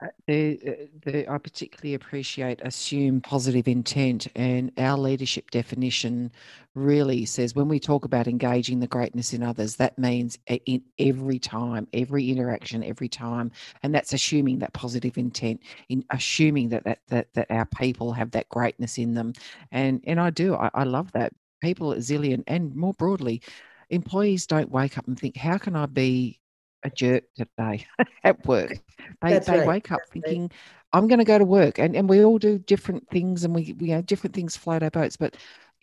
Uh, 0.01 0.07
the, 0.27 0.89
uh, 1.07 1.31
I 1.33 1.37
particularly 1.37 1.93
appreciate 1.93 2.59
assume 2.63 3.21
positive 3.21 3.67
intent, 3.67 4.27
and 4.35 4.71
our 4.77 4.97
leadership 4.97 5.51
definition 5.51 6.31
really 6.75 7.25
says 7.25 7.55
when 7.55 7.67
we 7.67 7.79
talk 7.79 8.03
about 8.03 8.27
engaging 8.27 8.79
the 8.79 8.87
greatness 8.87 9.33
in 9.33 9.43
others, 9.43 9.75
that 9.77 9.97
means 9.97 10.37
in 10.65 10.81
every 10.99 11.39
time, 11.39 11.87
every 11.93 12.29
interaction, 12.31 12.83
every 12.83 13.07
time, 13.07 13.51
and 13.83 13.93
that's 13.93 14.13
assuming 14.13 14.59
that 14.59 14.73
positive 14.73 15.17
intent, 15.17 15.61
in 15.89 16.03
assuming 16.09 16.69
that 16.69 16.83
that 16.83 16.99
that, 17.07 17.33
that 17.33 17.51
our 17.51 17.65
people 17.65 18.11
have 18.13 18.31
that 18.31 18.49
greatness 18.49 18.97
in 18.97 19.13
them, 19.13 19.33
and 19.71 20.01
and 20.05 20.19
I 20.19 20.31
do, 20.31 20.55
I, 20.55 20.69
I 20.73 20.83
love 20.83 21.11
that. 21.13 21.33
People 21.61 21.93
at 21.93 21.99
Zillion, 21.99 22.43
and 22.47 22.75
more 22.75 22.93
broadly, 22.95 23.41
employees 23.89 24.45
don't 24.47 24.69
wake 24.69 24.97
up 24.97 25.07
and 25.07 25.17
think, 25.17 25.37
how 25.37 25.57
can 25.57 25.77
I 25.77 25.85
be 25.85 26.41
a 26.83 26.89
jerk 26.89 27.23
today 27.35 27.85
at 28.23 28.45
work. 28.45 28.77
They, 29.21 29.39
they 29.39 29.59
right. 29.59 29.67
wake 29.67 29.91
up 29.91 29.99
That's 29.99 30.11
thinking. 30.11 30.51
I'm 30.91 31.07
going 31.07 31.19
to 31.19 31.25
go 31.25 31.37
to 31.37 31.45
work. 31.45 31.79
And, 31.79 31.95
and 31.95 32.07
we 32.07 32.23
all 32.23 32.37
do 32.37 32.59
different 32.59 33.09
things 33.09 33.43
and 33.43 33.55
we, 33.55 33.75
we 33.79 33.87
you 33.87 33.95
know, 33.95 34.01
different 34.01 34.35
things 34.35 34.55
float 34.55 34.83
our 34.83 34.91
boats. 34.91 35.17
But 35.17 35.37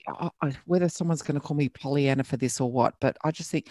I, 0.09 0.31
I, 0.43 0.53
whether 0.67 0.89
someone's 0.89 1.23
going 1.23 1.41
to 1.41 1.47
call 1.47 1.57
me 1.57 1.69
Pollyanna 1.69 2.25
for 2.25 2.37
this 2.37 2.61
or 2.61 2.71
what, 2.71 2.95
but 3.01 3.17
I 3.25 3.31
just 3.31 3.51
think 3.51 3.69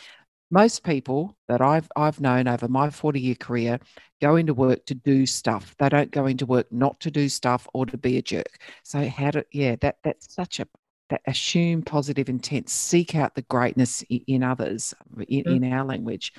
most 0.51 0.84
people 0.84 1.38
that 1.47 1.61
I've 1.61 1.88
I've 1.95 2.19
known 2.19 2.47
over 2.47 2.67
my 2.67 2.89
40 2.89 3.19
year 3.19 3.36
career 3.36 3.80
go 4.21 4.36
into 4.36 4.53
work 4.53 4.86
to 4.88 4.95
do 4.95 5.25
stuff. 5.25 5.75
They 5.77 5.89
don't 5.89 6.11
go 6.11 6.25
into 6.25 6.45
work 6.45 6.71
not 6.71 6.99
to 7.01 7.11
do 7.11 7.30
stuff 7.30 7.67
or 7.73 7.86
to 7.86 7.97
be 7.97 8.17
a 8.17 8.21
jerk. 8.21 8.59
So 8.84 9.07
how 9.07 9.32
to 9.32 9.45
yeah, 9.51 9.75
that 9.82 9.97
that's 10.03 10.34
such 10.34 10.59
a 10.59 10.67
that 11.09 11.21
assume 11.27 11.82
positive 11.82 12.30
intent, 12.30 12.69
seek 12.69 13.15
out 13.15 13.36
the 13.36 13.41
greatness 13.43 14.03
in, 14.09 14.21
in 14.27 14.43
others 14.43 14.93
in, 15.27 15.43
mm-hmm. 15.43 15.63
in 15.63 15.73
our 15.73 15.86
language 15.86 16.34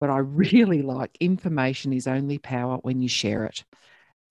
but 0.00 0.10
I 0.10 0.18
really 0.18 0.82
like 0.96 1.16
information 1.20 1.92
is 1.92 2.06
only 2.06 2.38
power 2.38 2.78
when 2.78 3.00
you 3.02 3.08
share 3.08 3.44
it. 3.44 3.64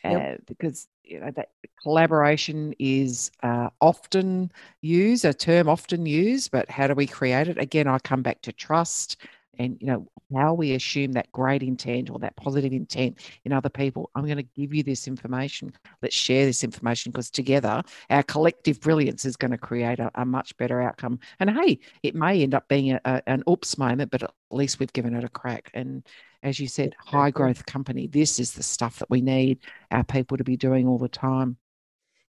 Yep. 0.03 0.33
Uh, 0.33 0.37
because 0.47 0.87
you 1.03 1.19
know 1.19 1.31
that 1.35 1.49
collaboration 1.83 2.73
is 2.79 3.31
uh, 3.43 3.69
often 3.81 4.51
used, 4.81 5.25
a 5.25 5.33
term 5.33 5.67
often 5.69 6.05
used, 6.05 6.51
but 6.51 6.69
how 6.69 6.87
do 6.87 6.95
we 6.95 7.07
create 7.07 7.47
it? 7.47 7.57
Again, 7.57 7.87
I 7.87 7.99
come 7.99 8.21
back 8.21 8.41
to 8.43 8.53
trust 8.53 9.17
and 9.59 9.77
you 9.79 9.87
know 9.87 10.07
how 10.35 10.53
we 10.53 10.73
assume 10.73 11.11
that 11.11 11.31
great 11.31 11.61
intent 11.61 12.09
or 12.09 12.19
that 12.19 12.35
positive 12.35 12.73
intent 12.73 13.19
in 13.45 13.53
other 13.53 13.69
people 13.69 14.09
i'm 14.15 14.25
going 14.25 14.37
to 14.37 14.43
give 14.55 14.73
you 14.73 14.83
this 14.83 15.07
information. 15.07 15.71
Let's 16.01 16.15
share 16.15 16.45
this 16.45 16.63
information 16.63 17.11
because 17.11 17.29
together 17.29 17.83
our 18.09 18.23
collective 18.23 18.79
brilliance 18.81 19.25
is 19.25 19.35
going 19.35 19.51
to 19.51 19.57
create 19.57 19.99
a, 19.99 20.11
a 20.15 20.25
much 20.25 20.55
better 20.57 20.81
outcome. 20.81 21.19
And 21.39 21.49
hey 21.49 21.79
it 22.03 22.15
may 22.15 22.41
end 22.41 22.53
up 22.55 22.67
being 22.67 22.91
a, 22.91 23.01
a, 23.05 23.21
an 23.27 23.43
oops 23.49 23.77
moment 23.77 24.11
but 24.11 24.23
at 24.23 24.31
least 24.51 24.79
we've 24.79 24.93
given 24.93 25.15
it 25.15 25.23
a 25.23 25.29
crack. 25.29 25.69
And 25.73 26.05
as 26.43 26.59
you 26.59 26.67
said 26.67 26.95
high 26.99 27.31
growth 27.31 27.65
company 27.65 28.07
this 28.07 28.39
is 28.39 28.53
the 28.53 28.63
stuff 28.63 28.99
that 28.99 29.09
we 29.09 29.21
need 29.21 29.59
our 29.91 30.03
people 30.03 30.37
to 30.37 30.43
be 30.43 30.57
doing 30.57 30.87
all 30.87 30.97
the 30.97 31.09
time 31.09 31.57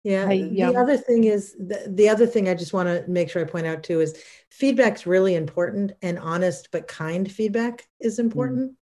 yeah. 0.03 0.27
Hey, 0.27 0.49
the 0.49 0.63
um, 0.63 0.75
other 0.75 0.97
thing 0.97 1.25
is 1.25 1.53
the, 1.53 1.85
the 1.87 2.09
other 2.09 2.25
thing 2.25 2.49
I 2.49 2.55
just 2.55 2.73
want 2.73 2.87
to 2.87 3.09
make 3.09 3.29
sure 3.29 3.41
I 3.41 3.49
point 3.49 3.67
out 3.67 3.83
too 3.83 4.01
is 4.01 4.21
feedback's 4.49 5.05
really 5.05 5.35
important 5.35 5.91
and 6.01 6.17
honest 6.17 6.69
but 6.71 6.87
kind 6.87 7.31
feedback 7.31 7.87
is 7.99 8.17
mm. 8.17 8.21
important. 8.21 8.71
Mm. 8.71 8.75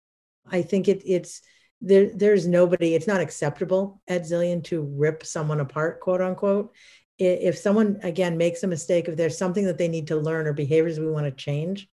I 0.58 0.62
think 0.62 0.88
it 0.88 1.02
it's 1.04 1.42
there 1.80 2.10
there's 2.14 2.46
nobody, 2.46 2.94
it's 2.94 3.06
not 3.06 3.20
acceptable 3.20 4.00
at 4.06 4.22
Zillion 4.22 4.62
to 4.64 4.82
rip 4.82 5.24
someone 5.24 5.60
apart, 5.60 6.00
quote 6.00 6.20
unquote. 6.20 6.72
If 7.18 7.58
someone 7.58 7.98
again 8.04 8.36
makes 8.36 8.62
a 8.62 8.68
mistake, 8.68 9.08
if 9.08 9.16
there's 9.16 9.36
something 9.36 9.64
that 9.64 9.76
they 9.76 9.88
need 9.88 10.06
to 10.08 10.16
learn 10.16 10.46
or 10.46 10.52
behaviors 10.52 11.00
we 11.00 11.10
want 11.10 11.26
to 11.26 11.32
change, 11.32 11.88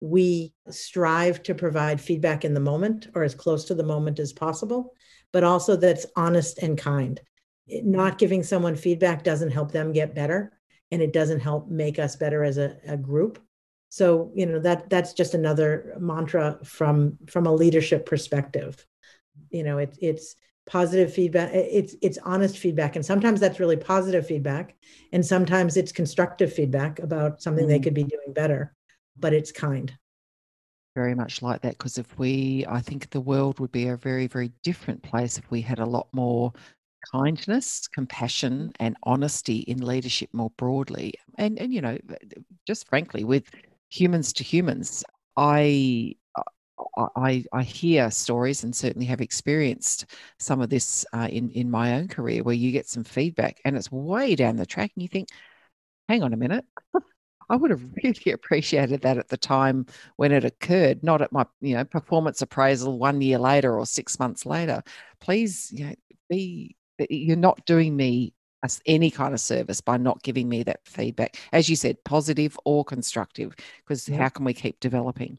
we 0.00 0.52
strive 0.68 1.42
to 1.44 1.54
provide 1.54 1.98
feedback 1.98 2.44
in 2.44 2.52
the 2.52 2.60
moment 2.60 3.08
or 3.14 3.22
as 3.22 3.34
close 3.34 3.64
to 3.66 3.74
the 3.74 3.82
moment 3.82 4.18
as 4.18 4.34
possible, 4.34 4.92
but 5.32 5.44
also 5.44 5.76
that's 5.76 6.04
honest 6.14 6.58
and 6.58 6.76
kind 6.76 7.22
not 7.68 8.18
giving 8.18 8.42
someone 8.42 8.76
feedback 8.76 9.22
doesn't 9.22 9.50
help 9.50 9.72
them 9.72 9.92
get 9.92 10.14
better 10.14 10.52
and 10.90 11.02
it 11.02 11.12
doesn't 11.12 11.40
help 11.40 11.68
make 11.68 11.98
us 11.98 12.16
better 12.16 12.44
as 12.44 12.58
a, 12.58 12.76
a 12.86 12.96
group. 12.96 13.38
So 13.88 14.30
you 14.34 14.46
know 14.46 14.58
that 14.60 14.90
that's 14.90 15.12
just 15.12 15.34
another 15.34 15.94
mantra 15.98 16.58
from 16.64 17.18
from 17.28 17.46
a 17.46 17.54
leadership 17.54 18.06
perspective. 18.06 18.84
You 19.50 19.62
know 19.62 19.78
it, 19.78 19.96
it's 20.00 20.36
positive 20.66 21.14
feedback 21.14 21.50
it's 21.54 21.94
it's 22.02 22.18
honest 22.24 22.58
feedback 22.58 22.96
and 22.96 23.06
sometimes 23.06 23.38
that's 23.38 23.60
really 23.60 23.76
positive 23.76 24.26
feedback 24.26 24.74
and 25.12 25.24
sometimes 25.24 25.76
it's 25.76 25.92
constructive 25.92 26.52
feedback 26.52 26.98
about 26.98 27.40
something 27.40 27.64
mm-hmm. 27.64 27.70
they 27.70 27.78
could 27.78 27.94
be 27.94 28.02
doing 28.02 28.32
better 28.32 28.74
but 29.16 29.32
it's 29.32 29.52
kind. 29.52 29.96
Very 30.94 31.14
much 31.14 31.42
like 31.42 31.60
that 31.60 31.76
because 31.76 31.98
if 31.98 32.18
we 32.18 32.64
i 32.68 32.80
think 32.80 33.10
the 33.10 33.20
world 33.20 33.60
would 33.60 33.70
be 33.70 33.88
a 33.88 33.96
very 33.96 34.26
very 34.26 34.50
different 34.64 35.02
place 35.02 35.36
if 35.36 35.50
we 35.50 35.60
had 35.60 35.78
a 35.78 35.84
lot 35.84 36.08
more 36.12 36.52
kindness, 37.12 37.88
compassion, 37.88 38.72
and 38.80 38.96
honesty 39.02 39.58
in 39.60 39.84
leadership 39.84 40.30
more 40.32 40.50
broadly. 40.56 41.14
And 41.38 41.58
and 41.58 41.72
you 41.72 41.80
know, 41.80 41.98
just 42.66 42.88
frankly, 42.88 43.24
with 43.24 43.50
humans 43.88 44.32
to 44.34 44.44
humans, 44.44 45.04
I 45.36 46.14
I, 47.16 47.44
I 47.52 47.62
hear 47.62 48.10
stories 48.10 48.64
and 48.64 48.74
certainly 48.74 49.06
have 49.06 49.20
experienced 49.20 50.06
some 50.38 50.60
of 50.60 50.70
this 50.70 51.06
uh, 51.12 51.28
in 51.30 51.50
in 51.50 51.70
my 51.70 51.94
own 51.94 52.08
career 52.08 52.42
where 52.42 52.54
you 52.54 52.72
get 52.72 52.88
some 52.88 53.04
feedback 53.04 53.60
and 53.64 53.76
it's 53.76 53.90
way 53.90 54.34
down 54.34 54.56
the 54.56 54.66
track 54.66 54.92
and 54.94 55.02
you 55.02 55.08
think, 55.08 55.28
hang 56.08 56.22
on 56.22 56.32
a 56.32 56.36
minute. 56.36 56.64
I 57.48 57.56
would 57.56 57.70
have 57.70 57.82
really 58.02 58.32
appreciated 58.32 59.02
that 59.02 59.18
at 59.18 59.28
the 59.28 59.36
time 59.36 59.86
when 60.16 60.32
it 60.32 60.44
occurred, 60.44 61.02
not 61.02 61.22
at 61.22 61.32
my, 61.32 61.46
you 61.60 61.74
know, 61.76 61.84
performance 61.84 62.42
appraisal 62.42 62.98
one 62.98 63.20
year 63.20 63.38
later 63.38 63.78
or 63.78 63.86
six 63.86 64.18
months 64.18 64.44
later. 64.46 64.82
Please, 65.20 65.70
you 65.72 65.86
know, 65.86 65.94
be 66.28 66.76
you're 67.10 67.36
not 67.36 67.64
doing 67.66 67.96
me 67.96 68.32
any 68.84 69.10
kind 69.10 69.32
of 69.32 69.40
service 69.40 69.80
by 69.80 69.96
not 69.96 70.22
giving 70.22 70.48
me 70.48 70.62
that 70.62 70.80
feedback 70.84 71.36
as 71.52 71.68
you 71.68 71.76
said 71.76 72.02
positive 72.04 72.58
or 72.64 72.84
constructive 72.84 73.54
because 73.78 74.08
yeah. 74.08 74.18
how 74.18 74.28
can 74.28 74.44
we 74.44 74.52
keep 74.52 74.80
developing 74.80 75.38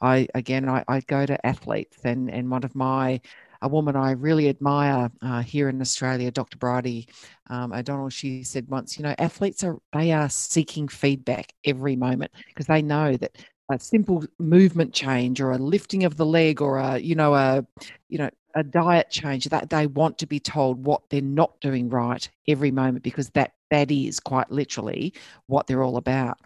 i 0.00 0.28
again 0.34 0.68
I, 0.68 0.84
I, 0.86 1.00
go 1.00 1.26
to 1.26 1.44
athletes 1.44 1.98
and 2.04 2.30
and 2.30 2.50
one 2.50 2.64
of 2.64 2.74
my 2.74 3.20
a 3.62 3.68
woman 3.68 3.96
i 3.96 4.12
really 4.12 4.48
admire 4.48 5.10
uh, 5.22 5.42
here 5.42 5.68
in 5.68 5.80
australia 5.80 6.30
dr 6.30 6.56
bridie 6.58 7.08
um, 7.50 7.72
o'donnell 7.72 8.10
she 8.10 8.44
said 8.44 8.68
once 8.68 8.96
you 8.96 9.02
know 9.02 9.14
athletes 9.18 9.64
are 9.64 9.78
they 9.92 10.12
are 10.12 10.28
seeking 10.28 10.86
feedback 10.86 11.52
every 11.64 11.96
moment 11.96 12.30
because 12.46 12.66
they 12.66 12.82
know 12.82 13.16
that 13.16 13.36
a 13.70 13.78
simple 13.78 14.24
movement 14.38 14.94
change 14.94 15.40
or 15.40 15.50
a 15.50 15.58
lifting 15.58 16.04
of 16.04 16.16
the 16.16 16.24
leg 16.24 16.62
or 16.62 16.78
a 16.78 16.98
you 16.98 17.14
know 17.14 17.34
a 17.34 17.66
you 18.08 18.18
know 18.18 18.30
a 18.54 18.62
diet 18.62 19.10
change 19.10 19.44
that 19.46 19.70
they 19.70 19.86
want 19.86 20.18
to 20.18 20.26
be 20.26 20.40
told 20.40 20.84
what 20.84 21.02
they're 21.10 21.20
not 21.20 21.60
doing 21.60 21.88
right 21.88 22.28
every 22.46 22.70
moment 22.70 23.04
because 23.04 23.28
that 23.30 23.52
that 23.70 23.90
is 23.90 24.18
quite 24.18 24.50
literally 24.50 25.12
what 25.46 25.66
they're 25.66 25.82
all 25.82 25.96
about. 25.96 26.38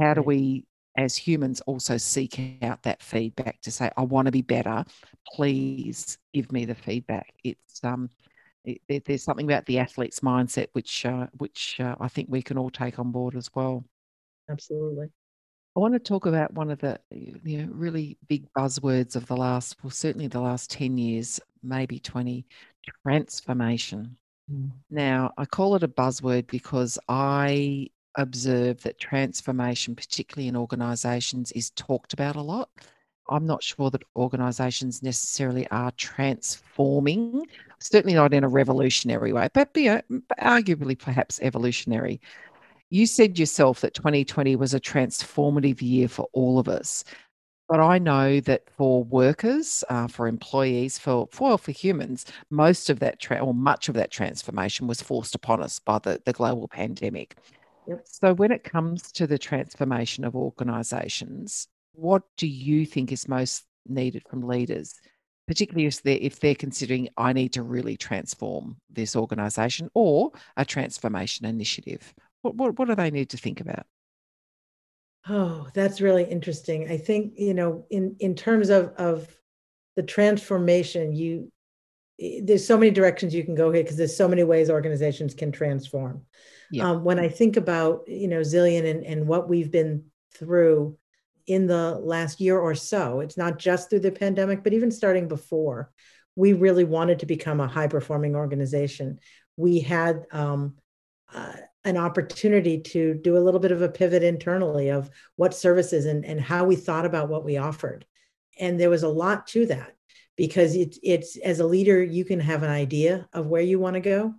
How 0.00 0.14
do 0.14 0.22
we 0.22 0.64
as 0.96 1.16
humans 1.16 1.60
also 1.62 1.96
seek 1.96 2.58
out 2.62 2.82
that 2.82 3.00
feedback 3.00 3.60
to 3.62 3.70
say 3.70 3.88
i 3.96 4.02
want 4.02 4.26
to 4.26 4.32
be 4.32 4.42
better. 4.42 4.84
Please 5.34 6.18
give 6.34 6.50
me 6.52 6.64
the 6.64 6.74
feedback. 6.74 7.32
It's 7.44 7.82
um 7.84 8.10
it, 8.64 9.04
there's 9.06 9.24
something 9.24 9.46
about 9.46 9.64
the 9.66 9.78
athlete's 9.78 10.20
mindset 10.20 10.66
which 10.72 11.06
uh, 11.06 11.26
which 11.38 11.80
uh, 11.80 11.96
i 11.98 12.08
think 12.08 12.28
we 12.30 12.42
can 12.42 12.58
all 12.58 12.70
take 12.70 12.98
on 12.98 13.10
board 13.10 13.34
as 13.34 13.48
well. 13.54 13.84
Absolutely 14.50 15.10
I 15.76 15.80
want 15.80 15.94
to 15.94 16.00
talk 16.00 16.26
about 16.26 16.52
one 16.52 16.70
of 16.70 16.80
the 16.80 16.98
you 17.10 17.58
know 17.58 17.68
really 17.72 18.18
big 18.28 18.52
buzzwords 18.52 19.14
of 19.14 19.26
the 19.26 19.36
last, 19.36 19.76
well, 19.82 19.90
certainly 19.90 20.26
the 20.26 20.40
last 20.40 20.70
10 20.70 20.98
years, 20.98 21.40
maybe 21.62 22.00
20, 22.00 22.44
transformation. 23.04 24.16
Mm. 24.52 24.70
Now, 24.90 25.32
I 25.38 25.44
call 25.44 25.76
it 25.76 25.82
a 25.82 25.88
buzzword 25.88 26.48
because 26.48 26.98
I 27.08 27.88
observe 28.16 28.82
that 28.82 28.98
transformation, 28.98 29.94
particularly 29.94 30.48
in 30.48 30.56
organizations, 30.56 31.52
is 31.52 31.70
talked 31.70 32.12
about 32.12 32.36
a 32.36 32.42
lot. 32.42 32.68
I'm 33.28 33.46
not 33.46 33.62
sure 33.62 33.90
that 33.90 34.02
organizations 34.16 35.04
necessarily 35.04 35.68
are 35.68 35.92
transforming, 35.92 37.46
certainly 37.78 38.14
not 38.14 38.34
in 38.34 38.42
a 38.42 38.48
revolutionary 38.48 39.32
way, 39.32 39.48
but 39.54 39.70
you 39.76 40.02
know, 40.10 40.20
arguably 40.40 40.98
perhaps 40.98 41.38
evolutionary. 41.40 42.20
You 42.90 43.06
said 43.06 43.38
yourself 43.38 43.80
that 43.80 43.94
2020 43.94 44.56
was 44.56 44.74
a 44.74 44.80
transformative 44.80 45.80
year 45.80 46.08
for 46.08 46.28
all 46.32 46.58
of 46.58 46.68
us. 46.68 47.04
But 47.68 47.78
I 47.78 47.98
know 47.98 48.40
that 48.40 48.64
for 48.76 49.04
workers, 49.04 49.84
uh, 49.88 50.08
for 50.08 50.26
employees, 50.26 50.98
for, 50.98 51.28
for 51.30 51.56
for 51.56 51.70
humans, 51.70 52.26
most 52.50 52.90
of 52.90 52.98
that 52.98 53.20
tra- 53.20 53.38
or 53.38 53.54
much 53.54 53.88
of 53.88 53.94
that 53.94 54.10
transformation 54.10 54.88
was 54.88 55.00
forced 55.00 55.36
upon 55.36 55.62
us 55.62 55.78
by 55.78 56.00
the, 56.00 56.20
the 56.24 56.32
global 56.32 56.66
pandemic. 56.66 57.36
Yep. 57.86 58.00
So 58.04 58.34
when 58.34 58.50
it 58.50 58.64
comes 58.64 59.12
to 59.12 59.28
the 59.28 59.38
transformation 59.38 60.24
of 60.24 60.34
organisations, 60.34 61.68
what 61.92 62.24
do 62.36 62.48
you 62.48 62.84
think 62.86 63.12
is 63.12 63.28
most 63.28 63.66
needed 63.86 64.24
from 64.28 64.42
leaders, 64.42 64.98
particularly 65.46 65.86
if 65.86 66.02
they're, 66.02 66.18
if 66.20 66.40
they're 66.40 66.56
considering 66.56 67.08
I 67.16 67.32
need 67.32 67.52
to 67.52 67.62
really 67.62 67.96
transform 67.96 68.78
this 68.90 69.14
organisation 69.14 69.90
or 69.94 70.32
a 70.56 70.64
transformation 70.64 71.46
initiative? 71.46 72.12
What, 72.42 72.54
what, 72.56 72.78
what 72.78 72.88
do 72.88 72.94
they 72.94 73.10
need 73.10 73.30
to 73.30 73.36
think 73.36 73.60
about? 73.60 73.86
Oh, 75.28 75.68
that's 75.74 76.00
really 76.00 76.24
interesting. 76.24 76.90
I 76.90 76.96
think, 76.96 77.34
you 77.36 77.54
know, 77.54 77.84
in, 77.90 78.16
in 78.20 78.34
terms 78.34 78.70
of, 78.70 78.92
of 78.96 79.28
the 79.96 80.02
transformation, 80.02 81.14
you 81.14 81.52
there's 82.42 82.66
so 82.66 82.76
many 82.76 82.90
directions 82.90 83.34
you 83.34 83.44
can 83.44 83.54
go 83.54 83.72
here 83.72 83.82
because 83.82 83.96
there's 83.96 84.16
so 84.16 84.28
many 84.28 84.44
ways 84.44 84.68
organizations 84.68 85.34
can 85.34 85.50
transform. 85.50 86.22
Yeah. 86.70 86.90
Um, 86.90 87.02
when 87.02 87.18
I 87.18 87.28
think 87.28 87.56
about, 87.56 88.02
you 88.06 88.28
know, 88.28 88.40
Zillion 88.40 88.88
and, 88.88 89.04
and 89.04 89.26
what 89.26 89.48
we've 89.48 89.70
been 89.70 90.04
through 90.34 90.98
in 91.46 91.66
the 91.66 91.98
last 91.98 92.40
year 92.40 92.58
or 92.58 92.74
so, 92.74 93.20
it's 93.20 93.38
not 93.38 93.58
just 93.58 93.88
through 93.88 94.00
the 94.00 94.12
pandemic, 94.12 94.62
but 94.62 94.74
even 94.74 94.90
starting 94.90 95.28
before, 95.28 95.90
we 96.36 96.52
really 96.52 96.84
wanted 96.84 97.20
to 97.20 97.26
become 97.26 97.58
a 97.58 97.66
high 97.66 97.88
performing 97.88 98.36
organization. 98.36 99.18
We 99.56 99.80
had 99.80 100.26
um, 100.30 100.76
uh, 101.34 101.54
an 101.84 101.96
opportunity 101.96 102.80
to 102.80 103.14
do 103.14 103.36
a 103.36 103.40
little 103.40 103.60
bit 103.60 103.72
of 103.72 103.82
a 103.82 103.88
pivot 103.88 104.22
internally 104.22 104.90
of 104.90 105.10
what 105.36 105.54
services 105.54 106.06
and, 106.06 106.24
and 106.24 106.40
how 106.40 106.64
we 106.64 106.76
thought 106.76 107.06
about 107.06 107.28
what 107.28 107.44
we 107.44 107.56
offered. 107.56 108.04
And 108.58 108.78
there 108.78 108.90
was 108.90 109.02
a 109.02 109.08
lot 109.08 109.46
to 109.48 109.66
that 109.66 109.92
because 110.36 110.74
it's 110.74 110.98
it's 111.02 111.36
as 111.38 111.60
a 111.60 111.66
leader, 111.66 112.02
you 112.02 112.24
can 112.24 112.40
have 112.40 112.62
an 112.62 112.70
idea 112.70 113.28
of 113.32 113.46
where 113.46 113.62
you 113.62 113.78
want 113.78 113.94
to 113.94 114.00
go. 114.00 114.34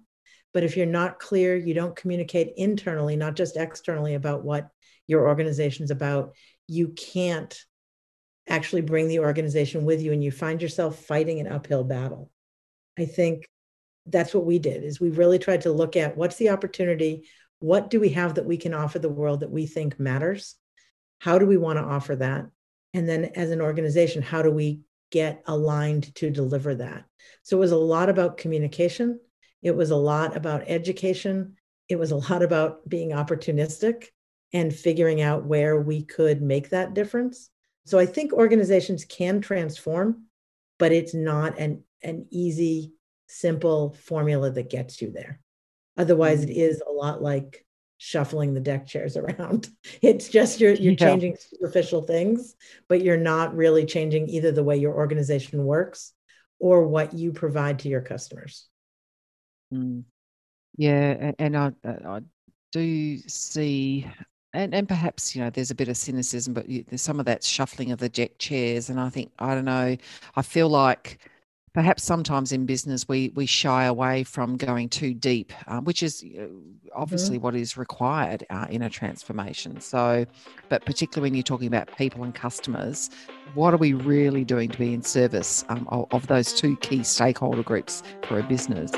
But 0.54 0.64
if 0.64 0.76
you're 0.76 0.86
not 0.86 1.20
clear, 1.20 1.56
you 1.56 1.74
don't 1.74 1.96
communicate 1.96 2.54
internally, 2.58 3.16
not 3.16 3.36
just 3.36 3.58
externally 3.58 4.16
about 4.16 4.44
what 4.44 4.70
your 5.08 5.28
organization's 5.28 5.92
about, 5.92 6.34
you 6.68 6.90
can't 6.90 7.58
actually 8.48 8.82
bring 8.82 9.08
the 9.08 9.20
organization 9.20 9.86
with 9.86 10.02
you 10.02 10.12
and 10.12 10.24
you 10.24 10.32
find 10.32 10.62
yourself 10.62 11.00
fighting 11.06 11.40
an 11.40 11.48
uphill 11.48 11.84
battle. 11.84 12.30
I 12.98 13.06
think 13.06 13.48
that's 14.06 14.34
what 14.34 14.46
we 14.46 14.60
did 14.60 14.84
is 14.84 15.00
we 15.00 15.10
really 15.10 15.40
tried 15.40 15.62
to 15.62 15.72
look 15.72 15.96
at 15.96 16.18
what's 16.18 16.38
the 16.38 16.50
opportunity 16.50 17.28
what 17.60 17.92
do 17.92 18.00
we 18.00 18.10
have 18.10 18.36
that 18.36 18.46
we 18.46 18.58
can 18.58 18.74
offer 18.74 18.98
the 18.98 19.08
world 19.08 19.42
that 19.42 19.52
we 19.52 19.68
think 19.68 20.00
matters? 20.00 20.56
How 21.20 21.38
do 21.38 21.46
we 21.46 21.58
want 21.58 21.78
to 21.78 21.86
offer 21.86 22.16
that? 22.16 22.48
And 22.96 23.08
then 23.08 23.26
as 23.36 23.52
an 23.52 23.62
organization 23.62 24.24
how 24.24 24.42
do 24.42 24.52
we 24.52 24.82
get 25.12 25.44
aligned 25.46 26.14
to 26.16 26.32
deliver 26.32 26.74
that? 26.76 27.06
So 27.44 27.58
it 27.58 27.60
was 27.60 27.72
a 27.72 27.78
lot 27.78 28.10
about 28.10 28.38
communication. 28.38 29.20
It 29.62 29.76
was 29.76 29.92
a 29.92 29.96
lot 29.96 30.36
about 30.36 30.64
education. 30.68 31.56
It 31.88 32.00
was 32.00 32.10
a 32.12 32.16
lot 32.16 32.42
about 32.42 32.90
being 32.90 33.12
opportunistic 33.12 34.06
and 34.54 34.74
figuring 34.74 35.22
out 35.22 35.46
where 35.46 35.80
we 35.80 36.04
could 36.04 36.42
make 36.42 36.70
that 36.70 36.96
difference. 36.96 37.50
So 37.86 38.00
i 38.00 38.06
think 38.06 38.34
organizations 38.34 39.06
can 39.06 39.42
transform 39.42 40.26
but 40.80 40.92
it's 40.92 41.14
not 41.14 41.60
an 41.60 41.84
an 42.04 42.26
easy 42.32 42.94
simple 43.32 43.94
formula 43.94 44.52
that 44.52 44.70
gets 44.70 45.02
you 45.02 45.12
there. 45.12 45.40
Otherwise, 45.98 46.44
it 46.44 46.50
is 46.50 46.82
a 46.86 46.92
lot 46.92 47.22
like 47.22 47.66
shuffling 47.98 48.54
the 48.54 48.60
deck 48.60 48.88
chairs 48.88 49.16
around. 49.22 49.70
It's 50.02 50.30
just 50.30 50.60
you're 50.60 50.74
you're 50.74 50.94
yeah. 50.94 51.10
changing 51.10 51.38
superficial 51.40 52.02
things, 52.02 52.56
but 52.88 53.02
you're 53.02 53.18
not 53.18 53.56
really 53.56 53.86
changing 53.86 54.30
either 54.30 54.52
the 54.52 54.64
way 54.64 54.78
your 54.78 54.94
organization 54.94 55.64
works 55.66 56.14
or 56.60 56.88
what 56.88 57.14
you 57.14 57.32
provide 57.32 57.80
to 57.80 57.90
your 57.90 58.02
customers. 58.02 58.68
Mm. 59.74 60.04
Yeah, 60.78 61.34
and 61.38 61.58
I, 61.58 61.72
I 61.84 62.22
do 62.72 63.18
see, 63.18 64.08
and 64.54 64.74
and 64.74 64.88
perhaps 64.88 65.36
you 65.36 65.44
know 65.44 65.50
there's 65.50 65.72
a 65.72 65.76
bit 65.76 65.90
of 65.90 65.98
cynicism, 65.98 66.54
but 66.54 66.66
there's 66.68 67.02
some 67.02 67.20
of 67.20 67.26
that 67.26 67.44
shuffling 67.44 67.92
of 67.92 68.00
the 68.00 68.10
deck 68.10 68.38
chairs, 68.38 68.90
and 68.90 69.00
I 69.00 69.10
think 69.10 69.32
I 69.38 69.54
don't 69.54 69.66
know, 69.66 69.98
I 70.36 70.42
feel 70.42 70.70
like 70.70 71.20
perhaps 71.74 72.04
sometimes 72.04 72.52
in 72.52 72.66
business 72.66 73.08
we 73.08 73.32
we 73.36 73.46
shy 73.46 73.86
away 73.86 74.24
from 74.24 74.58
going 74.58 74.90
too 74.90 75.14
deep, 75.14 75.54
uh, 75.68 75.80
which 75.80 76.04
is 76.04 76.24
uh, 76.38 76.44
obviously 76.94 77.38
mm-hmm. 77.38 77.46
what 77.46 77.56
is 77.56 77.78
required 77.78 78.46
uh, 78.50 78.68
in 78.70 78.82
a 78.82 78.90
transformation. 78.90 79.80
So, 79.80 80.26
but 80.70 80.86
particularly 80.86 81.30
when 81.30 81.36
you're 81.36 81.44
talking 81.44 81.68
about 81.68 81.96
people 81.98 82.24
and 82.24 82.36
customers, 82.36 83.10
what 83.54 83.74
are 83.74 83.78
we 83.78 83.94
really 83.94 84.44
doing 84.44 84.70
to 84.70 84.78
be 84.78 84.94
in 84.94 85.02
service 85.02 85.64
um, 85.70 85.88
of, 85.90 86.08
of 86.12 86.28
those 86.28 86.54
two 86.54 86.76
key 86.78 87.04
stakeholder 87.04 87.64
groups 87.64 88.04
for 88.28 88.40
a 88.40 88.44
business? 88.44 88.92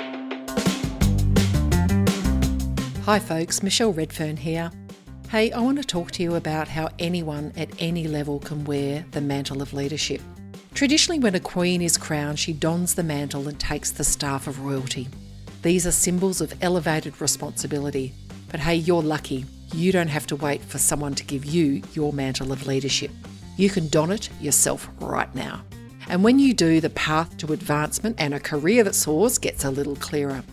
Hi, 3.05 3.19
folks. 3.19 3.61
Michelle 3.61 3.91
Redfern 3.91 4.37
here. 4.37 4.71
Hey, 5.29 5.51
I 5.51 5.59
want 5.59 5.77
to 5.77 5.83
talk 5.83 6.11
to 6.11 6.23
you 6.23 6.35
about 6.35 6.67
how 6.67 6.89
anyone 6.99 7.51
at 7.57 7.69
any 7.79 8.07
level 8.07 8.39
can 8.39 8.63
wear 8.65 9.05
the 9.11 9.19
mantle 9.19 9.61
of 9.61 9.73
leadership. 9.73 10.21
Traditionally, 10.73 11.19
when 11.19 11.35
a 11.35 11.39
queen 11.39 11.83
is 11.83 11.97
crowned, 11.97 12.39
she 12.39 12.51
dons 12.51 12.95
the 12.95 13.03
mantle 13.03 13.47
and 13.47 13.59
takes 13.59 13.91
the 13.91 14.03
staff 14.03 14.47
of 14.47 14.61
royalty. 14.61 15.07
These 15.61 15.85
are 15.85 15.91
symbols 15.91 16.41
of 16.41 16.53
elevated 16.61 17.21
responsibility. 17.21 18.13
But 18.49 18.59
hey, 18.59 18.75
you're 18.75 19.03
lucky. 19.03 19.45
You 19.73 19.91
don't 19.91 20.07
have 20.07 20.25
to 20.27 20.35
wait 20.35 20.61
for 20.63 20.79
someone 20.79 21.13
to 21.15 21.23
give 21.23 21.45
you 21.45 21.83
your 21.93 22.11
mantle 22.11 22.51
of 22.51 22.65
leadership. 22.65 23.11
You 23.55 23.69
can 23.69 23.87
don 23.89 24.11
it 24.11 24.29
yourself 24.41 24.89
right 24.99 25.33
now. 25.35 25.61
And 26.09 26.23
when 26.23 26.39
you 26.39 26.55
do, 26.55 26.81
the 26.81 26.89
path 26.89 27.37
to 27.37 27.53
advancement 27.53 28.15
and 28.19 28.33
a 28.33 28.39
career 28.39 28.83
that 28.83 28.95
soars 28.95 29.37
gets 29.37 29.63
a 29.65 29.71
little 29.71 29.95
clearer. 29.95 30.43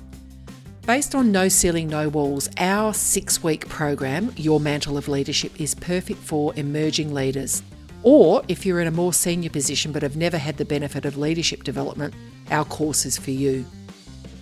Based 0.87 1.14
on 1.14 1.33
No 1.33 1.49
Ceiling, 1.49 1.89
No 1.89 2.11
Walls, 2.11 2.49
our 2.59 2.93
six 2.93 3.43
week 3.43 3.68
program, 3.68 4.33
Your 4.37 4.61
Mantle 4.61 4.99
of 4.99 5.09
Leadership, 5.09 5.59
is 5.61 5.75
perfect 5.75 6.21
for 6.21 6.55
emerging 6.57 7.14
leaders. 7.14 7.62
Or 8.03 8.42
if 8.48 8.64
you're 8.64 8.80
in 8.80 8.86
a 8.86 8.92
more 8.92 9.12
senior 9.12 9.51
position 9.51 9.92
but 9.92 10.03
have 10.03 10.16
never 10.16 10.38
had 10.38 10.57
the 10.57 10.64
benefit 10.64 11.05
of 11.05 11.18
leadership 11.18 11.64
development, 11.64 12.14
our 12.51 12.64
course 12.64 13.05
is 13.05 13.18
for 13.18 13.30
you. 13.30 13.64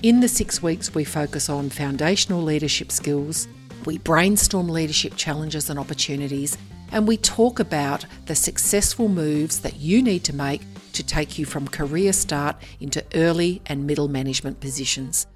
In 0.03 0.21
the 0.21 0.29
six 0.29 0.63
weeks, 0.63 0.95
we 0.95 1.05
focus 1.05 1.49
on 1.49 1.71
foundational 1.71 2.41
leadership 2.41 2.93
skills, 2.93 3.49
we 3.85 3.99
brainstorm 3.99 4.69
leadership 4.69 5.17
challenges 5.17 5.71
and 5.71 5.79
opportunities, 5.79 6.57
and 6.93 7.07
we 7.07 7.17
talk 7.17 7.59
about 7.59 8.07
the 8.27 8.35
successful 8.35 9.09
moves 9.09 9.61
that 9.61 9.77
you 9.77 10.03
need 10.03 10.25
to 10.25 10.35
make 10.35 10.63
to 10.93 11.03
take 11.03 11.39
you 11.39 11.45
from 11.45 11.67
career 11.67 12.13
start 12.13 12.57
into 12.81 13.05
early 13.15 13.61
and 13.67 13.87
middle 13.87 14.09
management 14.09 14.61
positions. 14.61 15.27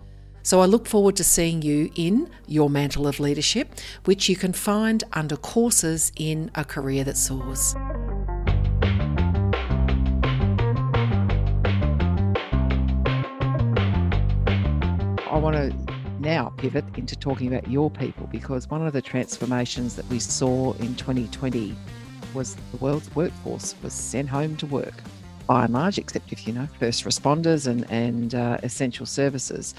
So 0.45 0.61
I 0.61 0.66
look 0.66 0.88
forward 0.88 1.14
to 1.16 1.24
seeing 1.24 1.62
you 1.62 1.90
in 1.95 2.28
Your 2.49 2.68
Mantle 2.68 3.07
of 3.07 3.20
Leadership, 3.20 3.76
which 4.07 4.28
you 4.28 4.34
can 4.34 4.53
find 4.53 5.05
under 5.12 5.36
courses 5.36 6.11
in 6.16 6.51
A 6.57 6.64
Career 6.64 7.05
That 7.05 7.16
Soars. 7.16 7.76
I 15.30 15.38
want 15.38 15.55
to 15.55 15.72
now 16.18 16.53
pivot 16.57 16.84
into 16.97 17.14
talking 17.14 17.47
about 17.47 17.70
your 17.70 17.88
people 17.90 18.26
because 18.26 18.68
one 18.68 18.84
of 18.84 18.93
the 18.93 19.03
transformations 19.03 19.95
that 19.95 20.07
we 20.09 20.18
saw 20.18 20.72
in 20.74 20.97
2020 20.97 21.74
was 22.34 22.57
the 22.72 22.76
world's 22.78 23.14
workforce 23.14 23.76
was 23.82 23.93
sent 23.93 24.28
home 24.28 24.57
to 24.57 24.66
work, 24.66 24.95
by 25.47 25.64
and 25.64 25.74
large, 25.74 25.99
except 25.99 26.32
if 26.32 26.47
you 26.47 26.53
know 26.53 26.66
first 26.78 27.05
responders 27.05 27.66
and 27.66 27.90
and 27.90 28.34
uh, 28.34 28.59
essential 28.62 29.07
services. 29.07 29.74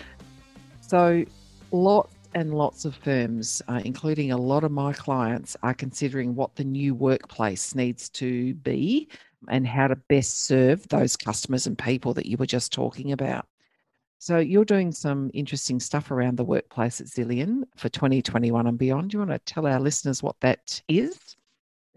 So, 0.93 1.25
lots 1.71 2.13
and 2.35 2.53
lots 2.53 2.85
of 2.85 2.93
firms, 2.93 3.63
uh, 3.67 3.81
including 3.83 4.31
a 4.31 4.37
lot 4.37 4.63
of 4.63 4.71
my 4.71 4.93
clients, 4.93 5.57
are 5.63 5.73
considering 5.73 6.35
what 6.35 6.55
the 6.55 6.63
new 6.63 6.93
workplace 6.93 7.73
needs 7.73 8.09
to 8.09 8.53
be 8.53 9.09
and 9.47 9.65
how 9.65 9.87
to 9.87 9.95
best 9.95 10.43
serve 10.43 10.87
those 10.89 11.17
customers 11.17 11.65
and 11.65 11.75
people 11.75 12.13
that 12.13 12.27
you 12.27 12.37
were 12.37 12.45
just 12.45 12.71
talking 12.71 13.11
about. 13.11 13.47
So 14.19 14.37
you're 14.37 14.65
doing 14.65 14.91
some 14.91 15.31
interesting 15.33 15.79
stuff 15.79 16.11
around 16.11 16.37
the 16.37 16.45
workplace 16.45 17.01
at 17.01 17.07
Zillion 17.07 17.63
for 17.75 17.89
2021 17.89 18.67
and 18.67 18.77
beyond. 18.77 19.09
Do 19.09 19.15
you 19.15 19.25
want 19.25 19.31
to 19.31 19.39
tell 19.51 19.65
our 19.65 19.79
listeners 19.79 20.21
what 20.21 20.39
that 20.41 20.79
is? 20.87 21.35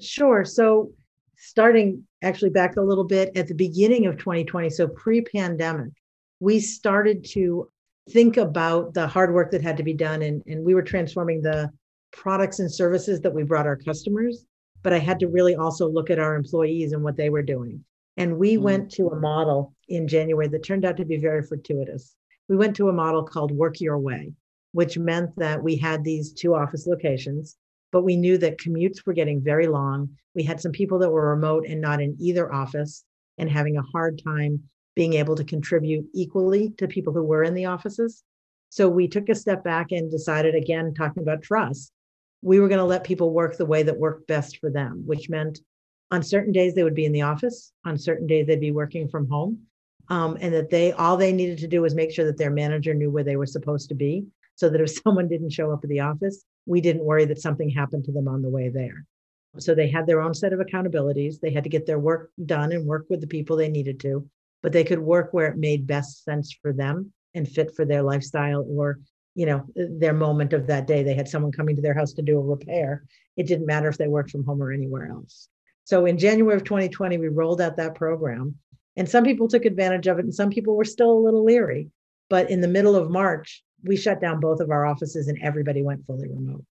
Sure. 0.01 0.43
So 0.43 0.91
starting 1.37 2.03
actually 2.23 2.49
back 2.49 2.77
a 2.77 2.81
little 2.81 3.05
bit 3.05 3.37
at 3.37 3.47
the 3.47 3.55
beginning 3.55 4.07
of 4.07 4.17
2020, 4.17 4.71
so 4.71 4.89
pre-pandemic, 4.89 5.93
we 6.41 6.61
started 6.61 7.23
to 7.33 7.69
think 8.11 8.37
about 8.37 8.95
the 8.95 9.07
hard 9.07 9.33
work 9.33 9.51
that 9.51 9.63
had 9.63 9.77
to 9.77 9.83
be 9.83 9.95
done 9.95 10.23
and, 10.23 10.43
and 10.47 10.65
we 10.65 10.75
were 10.75 10.83
transforming 10.83 11.43
the 11.43 11.71
products 12.13 12.61
and 12.61 12.73
services 12.73 13.21
that 13.21 13.35
we 13.35 13.43
brought 13.43 13.67
our 13.67 13.77
customers 13.77 14.47
but 14.83 14.93
i 14.93 14.99
had 14.99 15.19
to 15.19 15.29
really 15.29 15.57
also 15.57 15.89
look 15.89 16.09
at 16.09 16.19
our 16.19 16.35
employees 16.35 16.93
and 16.93 17.03
what 17.03 17.17
they 17.17 17.31
were 17.31 17.43
doing 17.43 17.85
and 18.17 18.39
we 18.39 18.57
mm. 18.57 18.61
went 18.61 18.91
to 18.93 19.09
a 19.09 19.21
model 19.21 19.75
in 19.89 20.09
January 20.09 20.49
that 20.49 20.65
turned 20.65 20.85
out 20.85 20.97
to 20.97 21.05
be 21.05 21.19
very 21.19 21.43
fortuitous. 21.43 22.17
We 22.49 22.57
went 22.57 22.77
to 22.77 22.89
a 22.89 22.93
model 22.93 23.25
called 23.25 23.51
Work 23.53 23.81
Your 23.81 23.99
Way, 23.99 24.33
which 24.73 24.99
meant 24.99 25.37
that 25.37 25.63
we 25.63 25.77
had 25.77 26.03
these 26.03 26.33
two 26.33 26.55
office 26.55 26.87
locations, 26.87 27.57
but 27.93 28.03
we 28.03 28.17
knew 28.17 28.39
that 28.39 28.59
commutes 28.59 29.05
were 29.05 29.13
getting 29.13 29.43
very 29.43 29.67
long. 29.67 30.11
We 30.35 30.43
had 30.43 30.61
some 30.61 30.73
people 30.73 30.99
that 31.01 31.11
were 31.11 31.31
remote 31.31 31.67
and 31.67 31.81
not 31.81 32.01
in 32.01 32.17
either 32.19 32.53
office 32.53 33.05
and 33.39 33.51
having 33.51 33.77
a 33.77 33.83
hard 33.83 34.21
time 34.23 34.63
being 34.97 35.15
able 35.15 35.37
to 35.37 35.45
contribute 35.45 36.07
equally 36.13 36.71
to 36.79 36.89
people 36.89 37.13
who 37.13 37.23
were 37.23 37.45
in 37.45 37.55
the 37.55 37.67
offices. 37.67 38.25
So 38.71 38.89
we 38.89 39.07
took 39.07 39.29
a 39.29 39.35
step 39.35 39.63
back 39.63 39.93
and 39.93 40.11
decided, 40.11 40.57
again, 40.57 40.93
talking 40.95 41.23
about 41.23 41.43
trust, 41.43 41.93
we 42.43 42.59
were 42.59 42.69
going 42.69 42.79
to 42.79 42.85
let 42.85 43.05
people 43.05 43.33
work 43.33 43.57
the 43.57 43.67
way 43.67 43.83
that 43.85 43.99
worked 43.99 44.27
best 44.27 44.59
for 44.59 44.71
them, 44.71 45.03
which 45.07 45.31
meant 45.31 45.61
on 46.11 46.23
certain 46.23 46.53
days 46.53 46.75
they 46.75 46.83
would 46.83 46.95
be 46.95 47.05
in 47.05 47.13
the 47.13 47.23
office 47.23 47.73
on 47.85 47.99
certain 47.99 48.27
days 48.27 48.47
they'd 48.47 48.61
be 48.61 48.73
working 48.73 49.09
from 49.09 49.29
home 49.29 49.59
um, 50.09 50.37
and 50.41 50.55
that 50.55 50.71
they 50.71 50.93
all 50.93 51.17
they 51.17 51.33
needed 51.33 51.59
to 51.59 51.69
do 51.69 51.83
was 51.83 51.95
make 51.95 52.13
sure 52.13 52.25
that 52.25 52.39
their 52.39 52.51
manager 52.51 52.95
knew 52.95 53.11
where 53.11 53.25
they 53.25 53.37
were 53.37 53.47
supposed 53.47 53.89
to 53.89 53.95
be 53.95 54.25
so 54.55 54.69
that 54.69 54.81
if 54.81 54.91
someone 55.05 55.29
didn't 55.29 55.51
show 55.51 55.73
up 55.73 55.83
at 55.83 55.91
the 55.91 56.01
office 56.01 56.45
we 56.67 56.81
didn't 56.81 57.05
worry 57.05 57.25
that 57.25 57.41
something 57.41 57.71
happened 57.71 58.05
to 58.05 58.13
them 58.13 58.29
on 58.29 58.43
the 58.43 58.49
way 58.49 58.69
there 58.69 59.05
so 59.59 59.75
they 59.75 59.89
had 59.89 60.07
their 60.07 60.21
own 60.21 60.35
set 60.35 60.53
of 60.53 60.61
accountabilities 60.61 61.41
they 61.41 61.51
had 61.51 61.65
to 61.65 61.71
get 61.71 61.87
their 61.87 61.99
work 61.99 62.31
done 62.45 62.73
and 62.73 62.87
work 62.87 63.07
with 63.09 63.21
the 63.21 63.27
people 63.27 63.57
they 63.57 63.69
needed 63.69 63.99
to 63.99 64.29
but 64.63 64.73
they 64.73 64.85
could 64.85 64.99
work 64.99 65.33
where 65.33 65.47
it 65.47 65.57
made 65.57 65.87
best 65.87 66.25
sense 66.25 66.57
for 66.61 66.73
them 66.73 67.13
and 67.35 67.49
fit 67.49 67.75
for 67.75 67.85
their 67.85 68.03
lifestyle 68.03 68.67
or 68.69 68.99
you 69.35 69.47
know 69.47 69.65
their 69.75 70.15
moment 70.15 70.53
of 70.53 70.67
that 70.67 70.87
day 70.87 71.03
they 71.03 71.15
had 71.15 71.29
someone 71.29 71.53
coming 71.53 71.77
to 71.77 71.83
their 71.83 71.95
house 71.95 72.13
to 72.15 72.23
do 72.23 72.39
a 72.39 72.43
repair 72.43 73.05
it 73.37 73.47
didn't 73.47 73.67
matter 73.67 73.89
if 73.89 73.99
they 73.99 74.09
worked 74.09 74.31
from 74.31 74.45
home 74.45 74.63
or 74.63 74.73
anywhere 74.73 75.09
else 75.09 75.49
so 75.87 76.05
in 76.05 76.19
January 76.19 76.57
of 76.57 76.65
2020, 76.65 77.17
we 77.17 77.29
rolled 77.29 77.61
out 77.61 77.77
that 77.77 77.95
program. 77.95 78.57
And 78.97 79.09
some 79.09 79.23
people 79.23 79.47
took 79.47 79.65
advantage 79.65 80.09
of 80.09 80.19
it, 80.19 80.25
and 80.25 80.35
some 80.35 80.51
people 80.51 80.75
were 80.75 80.85
still 80.85 81.13
a 81.13 81.25
little 81.25 81.45
leery. 81.45 81.91
But 82.29 82.51
in 82.51 82.61
the 82.61 82.69
middle 82.69 82.97
of 82.97 83.09
March, 83.09 83.63
we 83.85 83.97
shut 83.97 84.21
down 84.21 84.41
both 84.41 84.59
of 84.59 84.71
our 84.71 84.85
offices 84.85 85.29
and 85.29 85.39
everybody 85.41 85.85
went 85.85 86.05
fully 86.05 86.29
remote. 86.29 86.65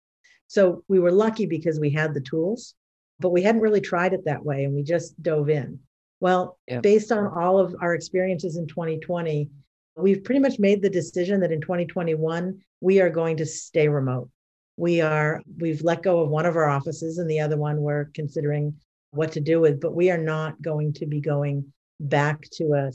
So 0.47 0.83
we 0.89 0.99
were 0.99 1.13
lucky 1.13 1.45
because 1.45 1.79
we 1.79 1.91
had 1.91 2.15
the 2.15 2.23
tools, 2.23 2.75
but 3.21 3.31
we 3.31 3.43
hadn't 3.43 3.61
really 3.61 3.83
tried 3.83 4.15
it 4.15 4.25
that 4.25 4.45
way 4.45 4.65
and 4.65 4.75
we 4.75 4.83
just 4.83 5.21
dove 5.23 5.51
in. 5.51 5.81
Well, 6.23 6.57
based 6.83 7.11
on 7.11 7.27
all 7.27 7.59
of 7.59 7.75
our 7.81 7.97
experiences 7.97 8.57
in 8.57 8.69
2020, 8.69 9.51
we've 9.97 10.23
pretty 10.23 10.39
much 10.39 10.61
made 10.61 10.81
the 10.81 10.89
decision 10.89 11.41
that 11.41 11.51
in 11.51 11.61
2021, 11.61 12.61
we 12.81 13.01
are 13.01 13.11
going 13.11 13.39
to 13.39 13.45
stay 13.45 13.89
remote. 13.89 14.31
We 14.77 15.01
are, 15.01 15.43
we've 15.59 15.83
let 15.83 16.05
go 16.05 16.21
of 16.21 16.29
one 16.29 16.47
of 16.47 16.55
our 16.55 16.69
offices 16.69 17.19
and 17.19 17.29
the 17.29 17.41
other 17.41 17.57
one 17.57 17.81
we're 17.81 18.05
considering 18.15 18.77
what 19.11 19.33
to 19.33 19.41
do 19.41 19.59
with, 19.59 19.81
but 19.81 19.97
we 19.97 20.13
are 20.13 20.17
not 20.17 20.63
going 20.63 20.93
to 20.93 21.07
be 21.07 21.21
going 21.21 21.73
back 21.99 22.41
to 22.53 22.73
a, 22.75 22.93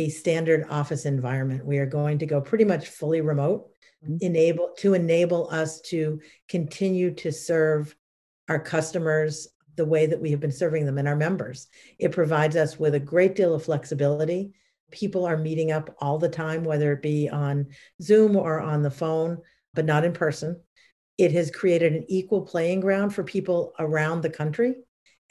a 0.00 0.08
standard 0.08 0.64
office 0.70 1.04
environment. 1.04 1.66
We 1.66 1.76
are 1.76 1.84
going 1.84 2.20
to 2.20 2.26
go 2.26 2.40
pretty 2.40 2.64
much 2.64 2.88
fully 2.88 3.20
remote, 3.20 3.68
mm-hmm. 4.02 4.16
enable 4.22 4.70
to 4.78 4.94
enable 4.94 5.50
us 5.50 5.82
to 5.90 6.22
continue 6.48 7.12
to 7.16 7.32
serve 7.32 7.94
our 8.48 8.58
customers 8.58 9.48
the 9.76 9.84
way 9.84 10.06
that 10.06 10.20
we 10.20 10.30
have 10.30 10.40
been 10.40 10.52
serving 10.52 10.84
them 10.84 10.98
and 10.98 11.08
our 11.08 11.16
members. 11.16 11.68
It 11.98 12.12
provides 12.12 12.56
us 12.56 12.78
with 12.78 12.94
a 12.94 13.00
great 13.00 13.34
deal 13.34 13.54
of 13.54 13.64
flexibility. 13.64 14.52
People 14.90 15.24
are 15.24 15.36
meeting 15.36 15.72
up 15.72 15.94
all 15.98 16.18
the 16.18 16.28
time, 16.28 16.64
whether 16.64 16.92
it 16.92 17.02
be 17.02 17.28
on 17.28 17.68
Zoom 18.00 18.36
or 18.36 18.60
on 18.60 18.82
the 18.82 18.90
phone, 18.90 19.38
but 19.74 19.86
not 19.86 20.04
in 20.04 20.12
person. 20.12 20.60
It 21.16 21.32
has 21.32 21.50
created 21.50 21.94
an 21.94 22.04
equal 22.08 22.42
playing 22.42 22.80
ground 22.80 23.14
for 23.14 23.24
people 23.24 23.72
around 23.78 24.20
the 24.20 24.30
country 24.30 24.74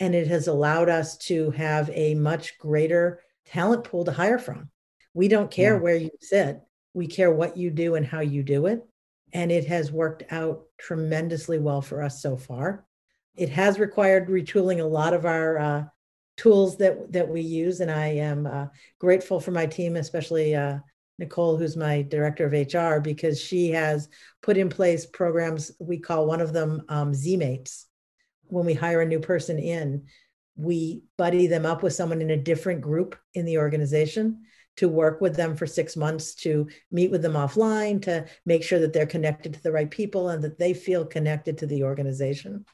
and 0.01 0.15
it 0.15 0.27
has 0.27 0.47
allowed 0.47 0.89
us 0.89 1.15
to 1.15 1.51
have 1.51 1.87
a 1.93 2.15
much 2.15 2.57
greater 2.57 3.21
talent 3.45 3.83
pool 3.83 4.03
to 4.03 4.11
hire 4.11 4.39
from. 4.39 4.67
We 5.13 5.27
don't 5.27 5.51
care 5.51 5.75
yeah. 5.75 5.79
where 5.79 5.95
you 5.95 6.09
sit, 6.19 6.59
we 6.95 7.05
care 7.05 7.31
what 7.31 7.55
you 7.55 7.69
do 7.69 7.93
and 7.93 8.05
how 8.05 8.21
you 8.21 8.41
do 8.41 8.65
it. 8.65 8.83
And 9.31 9.51
it 9.51 9.67
has 9.67 9.91
worked 9.91 10.23
out 10.31 10.63
tremendously 10.79 11.59
well 11.59 11.83
for 11.83 12.01
us 12.01 12.19
so 12.19 12.35
far. 12.35 12.83
It 13.35 13.49
has 13.49 13.79
required 13.79 14.27
retooling 14.27 14.81
a 14.81 14.85
lot 14.85 15.13
of 15.13 15.25
our 15.25 15.57
uh, 15.57 15.83
tools 16.37 16.77
that 16.77 17.11
that 17.11 17.27
we 17.27 17.41
use, 17.41 17.79
and 17.79 17.91
I 17.91 18.07
am 18.07 18.45
uh, 18.45 18.67
grateful 18.99 19.39
for 19.39 19.51
my 19.51 19.65
team, 19.65 19.95
especially 19.95 20.55
uh, 20.55 20.79
Nicole, 21.17 21.57
who's 21.57 21.77
my 21.77 22.01
director 22.01 22.45
of 22.45 22.53
HR, 22.53 22.99
because 22.99 23.39
she 23.39 23.69
has 23.69 24.09
put 24.41 24.57
in 24.57 24.69
place 24.69 25.05
programs. 25.05 25.71
We 25.79 25.97
call 25.99 26.25
one 26.25 26.41
of 26.41 26.53
them 26.53 26.83
um, 26.89 27.13
Z-Mates, 27.13 27.87
when 28.51 28.65
we 28.65 28.73
hire 28.73 29.01
a 29.01 29.05
new 29.05 29.19
person 29.19 29.57
in, 29.57 30.03
we 30.55 31.03
buddy 31.17 31.47
them 31.47 31.65
up 31.65 31.81
with 31.81 31.93
someone 31.93 32.21
in 32.21 32.31
a 32.31 32.37
different 32.37 32.81
group 32.81 33.15
in 33.33 33.45
the 33.45 33.57
organization 33.57 34.43
to 34.77 34.87
work 34.87 35.21
with 35.21 35.35
them 35.35 35.55
for 35.55 35.65
six 35.65 35.95
months 35.95 36.35
to 36.35 36.67
meet 36.91 37.11
with 37.11 37.21
them 37.21 37.33
offline 37.33 38.01
to 38.01 38.25
make 38.45 38.63
sure 38.63 38.79
that 38.79 38.93
they're 38.93 39.05
connected 39.05 39.53
to 39.53 39.63
the 39.63 39.71
right 39.71 39.89
people 39.89 40.29
and 40.29 40.43
that 40.43 40.57
they 40.57 40.73
feel 40.73 41.05
connected 41.05 41.57
to 41.57 41.65
the 41.65 41.83
organization. 41.83 42.65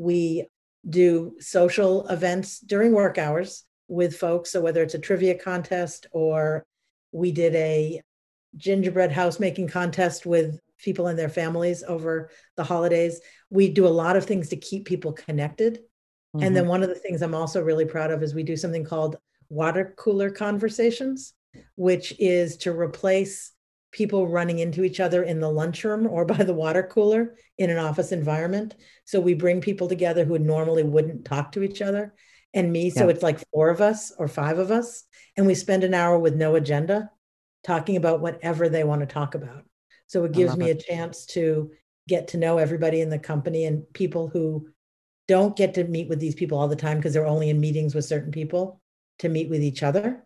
We 0.00 0.46
do 0.88 1.34
social 1.40 2.08
events 2.08 2.58
during 2.60 2.92
work 2.92 3.18
hours 3.18 3.64
with 3.86 4.16
folks. 4.16 4.50
So 4.50 4.62
whether 4.62 4.82
it's 4.82 4.94
a 4.94 4.98
trivia 4.98 5.34
contest 5.34 6.06
or 6.12 6.64
we 7.12 7.32
did 7.32 7.54
a 7.54 8.00
gingerbread 8.56 9.12
house 9.12 9.38
making 9.38 9.68
contest 9.68 10.24
with 10.24 10.58
people 10.78 11.08
and 11.08 11.18
their 11.18 11.28
families 11.28 11.84
over 11.86 12.30
the 12.56 12.64
holidays. 12.64 13.20
We 13.50 13.68
do 13.68 13.86
a 13.86 13.88
lot 13.88 14.16
of 14.16 14.24
things 14.24 14.48
to 14.48 14.56
keep 14.56 14.86
people 14.86 15.12
connected. 15.12 15.80
Mm-hmm. 16.34 16.46
And 16.46 16.56
then 16.56 16.62
mm-hmm. 16.64 16.70
one 16.70 16.82
of 16.82 16.88
the 16.88 16.94
things 16.94 17.20
I'm 17.20 17.34
also 17.34 17.62
really 17.62 17.84
proud 17.84 18.10
of 18.10 18.22
is 18.22 18.34
we 18.34 18.42
do 18.42 18.56
something 18.56 18.84
called 18.84 19.16
water 19.50 19.92
cooler 19.98 20.30
conversations, 20.30 21.34
which 21.74 22.14
is 22.18 22.56
to 22.58 22.72
replace 22.72 23.52
people 23.92 24.28
running 24.28 24.60
into 24.60 24.84
each 24.84 25.00
other 25.00 25.22
in 25.22 25.40
the 25.40 25.50
lunchroom 25.50 26.06
or 26.06 26.24
by 26.24 26.42
the 26.44 26.54
water 26.54 26.82
cooler 26.82 27.34
in 27.58 27.70
an 27.70 27.78
office 27.78 28.12
environment. 28.12 28.76
So 29.04 29.20
we 29.20 29.34
bring 29.34 29.60
people 29.60 29.88
together 29.88 30.24
who 30.24 30.38
normally 30.38 30.84
wouldn't 30.84 31.24
talk 31.24 31.52
to 31.52 31.62
each 31.62 31.82
other 31.82 32.14
and 32.54 32.72
me. 32.72 32.90
So 32.90 33.04
yeah. 33.04 33.10
it's 33.10 33.22
like 33.22 33.44
four 33.52 33.68
of 33.68 33.80
us 33.80 34.12
or 34.16 34.28
five 34.28 34.58
of 34.58 34.70
us. 34.70 35.04
And 35.36 35.46
we 35.46 35.54
spend 35.54 35.84
an 35.84 35.94
hour 35.94 36.18
with 36.18 36.34
no 36.34 36.54
agenda 36.54 37.10
talking 37.64 37.96
about 37.96 38.20
whatever 38.20 38.68
they 38.68 38.84
want 38.84 39.00
to 39.00 39.06
talk 39.06 39.34
about. 39.34 39.64
So 40.06 40.24
it 40.24 40.32
gives 40.32 40.56
me 40.56 40.70
it. 40.70 40.78
a 40.78 40.82
chance 40.82 41.26
to 41.26 41.70
get 42.08 42.28
to 42.28 42.38
know 42.38 42.58
everybody 42.58 43.00
in 43.00 43.10
the 43.10 43.18
company 43.18 43.64
and 43.64 43.84
people 43.92 44.28
who 44.28 44.68
don't 45.28 45.56
get 45.56 45.74
to 45.74 45.84
meet 45.84 46.08
with 46.08 46.18
these 46.18 46.34
people 46.34 46.58
all 46.58 46.66
the 46.66 46.74
time 46.74 46.96
because 46.96 47.12
they're 47.12 47.26
only 47.26 47.50
in 47.50 47.60
meetings 47.60 47.94
with 47.94 48.04
certain 48.04 48.32
people 48.32 48.80
to 49.20 49.28
meet 49.28 49.48
with 49.48 49.62
each 49.62 49.82
other. 49.82 50.24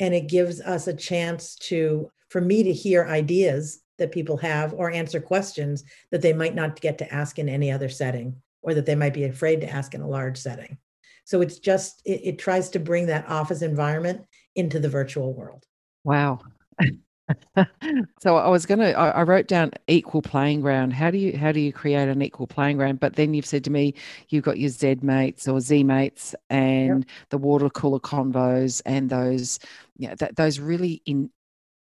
And 0.00 0.12
it 0.12 0.28
gives 0.28 0.60
us 0.60 0.88
a 0.88 0.94
chance 0.94 1.54
to, 1.56 2.10
for 2.34 2.40
me 2.40 2.64
to 2.64 2.72
hear 2.72 3.04
ideas 3.04 3.84
that 3.96 4.10
people 4.10 4.36
have 4.36 4.74
or 4.74 4.90
answer 4.90 5.20
questions 5.20 5.84
that 6.10 6.20
they 6.20 6.32
might 6.32 6.56
not 6.56 6.80
get 6.80 6.98
to 6.98 7.14
ask 7.14 7.38
in 7.38 7.48
any 7.48 7.70
other 7.70 7.88
setting 7.88 8.34
or 8.60 8.74
that 8.74 8.86
they 8.86 8.96
might 8.96 9.14
be 9.14 9.22
afraid 9.22 9.60
to 9.60 9.70
ask 9.70 9.94
in 9.94 10.00
a 10.00 10.08
large 10.08 10.36
setting. 10.36 10.76
So 11.22 11.42
it's 11.42 11.60
just, 11.60 12.02
it, 12.04 12.22
it 12.24 12.38
tries 12.40 12.70
to 12.70 12.80
bring 12.80 13.06
that 13.06 13.28
office 13.28 13.62
environment 13.62 14.22
into 14.56 14.80
the 14.80 14.88
virtual 14.88 15.32
world. 15.32 15.64
Wow. 16.02 16.40
so 18.20 18.36
I 18.36 18.48
was 18.48 18.66
gonna 18.66 18.90
I, 18.90 19.10
I, 19.10 19.22
wrote 19.22 19.46
down 19.46 19.70
equal 19.86 20.20
playing 20.20 20.60
ground. 20.60 20.92
How 20.92 21.12
do 21.12 21.18
you 21.18 21.38
how 21.38 21.52
do 21.52 21.60
you 21.60 21.72
create 21.72 22.08
an 22.08 22.20
equal 22.20 22.48
playing 22.48 22.78
ground? 22.78 22.98
But 22.98 23.14
then 23.14 23.32
you've 23.32 23.46
said 23.46 23.62
to 23.64 23.70
me 23.70 23.94
you've 24.28 24.44
got 24.44 24.58
your 24.58 24.68
Z 24.68 24.98
mates 25.02 25.46
or 25.46 25.60
Z 25.60 25.84
mates 25.84 26.34
and 26.50 26.98
yep. 26.98 27.08
the 27.30 27.38
water 27.38 27.70
cooler 27.70 28.00
convos 28.00 28.82
and 28.84 29.08
those 29.08 29.60
yeah 29.96 30.16
that 30.16 30.36
those 30.36 30.58
really 30.58 31.00
in 31.06 31.30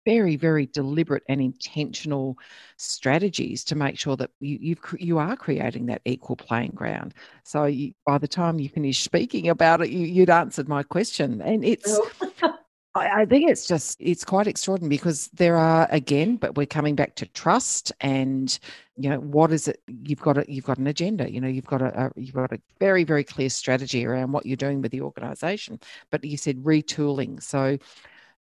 very, 0.06 0.36
very 0.36 0.66
deliberate 0.68 1.24
and 1.30 1.42
intentional 1.42 2.38
strategies 2.78 3.64
to 3.66 3.76
make 3.76 3.98
sure 3.98 4.16
that 4.18 4.32
you 4.40 4.58
you've, 4.62 4.80
you 5.00 5.18
are 5.18 5.36
creating 5.36 5.86
that 5.88 6.02
equal 6.06 6.36
playing 6.36 6.72
ground. 6.72 7.14
So 7.44 7.66
you, 7.66 7.94
by 8.06 8.18
the 8.18 8.28
time 8.28 8.60
you 8.60 8.70
finish 8.70 9.02
speaking 9.02 9.50
about 9.50 9.82
it, 9.82 9.90
you, 9.90 10.06
you'd 10.06 10.30
answered 10.30 10.68
my 10.68 10.84
question, 10.84 11.42
and 11.42 11.64
it's. 11.64 12.00
Oh. 12.42 12.54
I, 12.94 13.22
I 13.22 13.26
think 13.26 13.50
it's 13.50 13.68
just 13.68 13.96
it's 14.02 14.26
quite 14.26 14.48
extraordinary 14.48 14.90
because 14.90 15.30
there 15.30 15.56
are 15.56 15.88
again, 15.92 16.36
but 16.36 16.56
we're 16.58 16.66
coming 16.66 16.96
back 16.96 17.16
to 17.16 17.26
trust 17.26 17.94
and 18.02 18.60
you 18.98 19.10
know 19.10 19.20
what 19.20 19.52
is 19.52 19.68
it 19.68 19.82
you've 19.88 20.22
got 20.22 20.38
a, 20.38 20.46
you've 20.48 20.66
got 20.66 20.78
an 20.78 20.88
agenda 20.88 21.32
you 21.32 21.42
know 21.42 21.48
you've 21.48 21.66
got 21.66 21.82
a, 21.82 22.06
a, 22.06 22.12
you've 22.16 22.36
got 22.36 22.52
a 22.52 22.60
very 22.80 23.04
very 23.04 23.24
clear 23.24 23.50
strategy 23.50 24.06
around 24.06 24.32
what 24.32 24.46
you're 24.46 24.58
doing 24.58 24.82
with 24.82 24.92
the 24.92 25.02
organization 25.02 25.80
but 26.12 26.24
you 26.24 26.38
said 26.38 26.58
retooling 26.58 27.42
so 27.42 27.78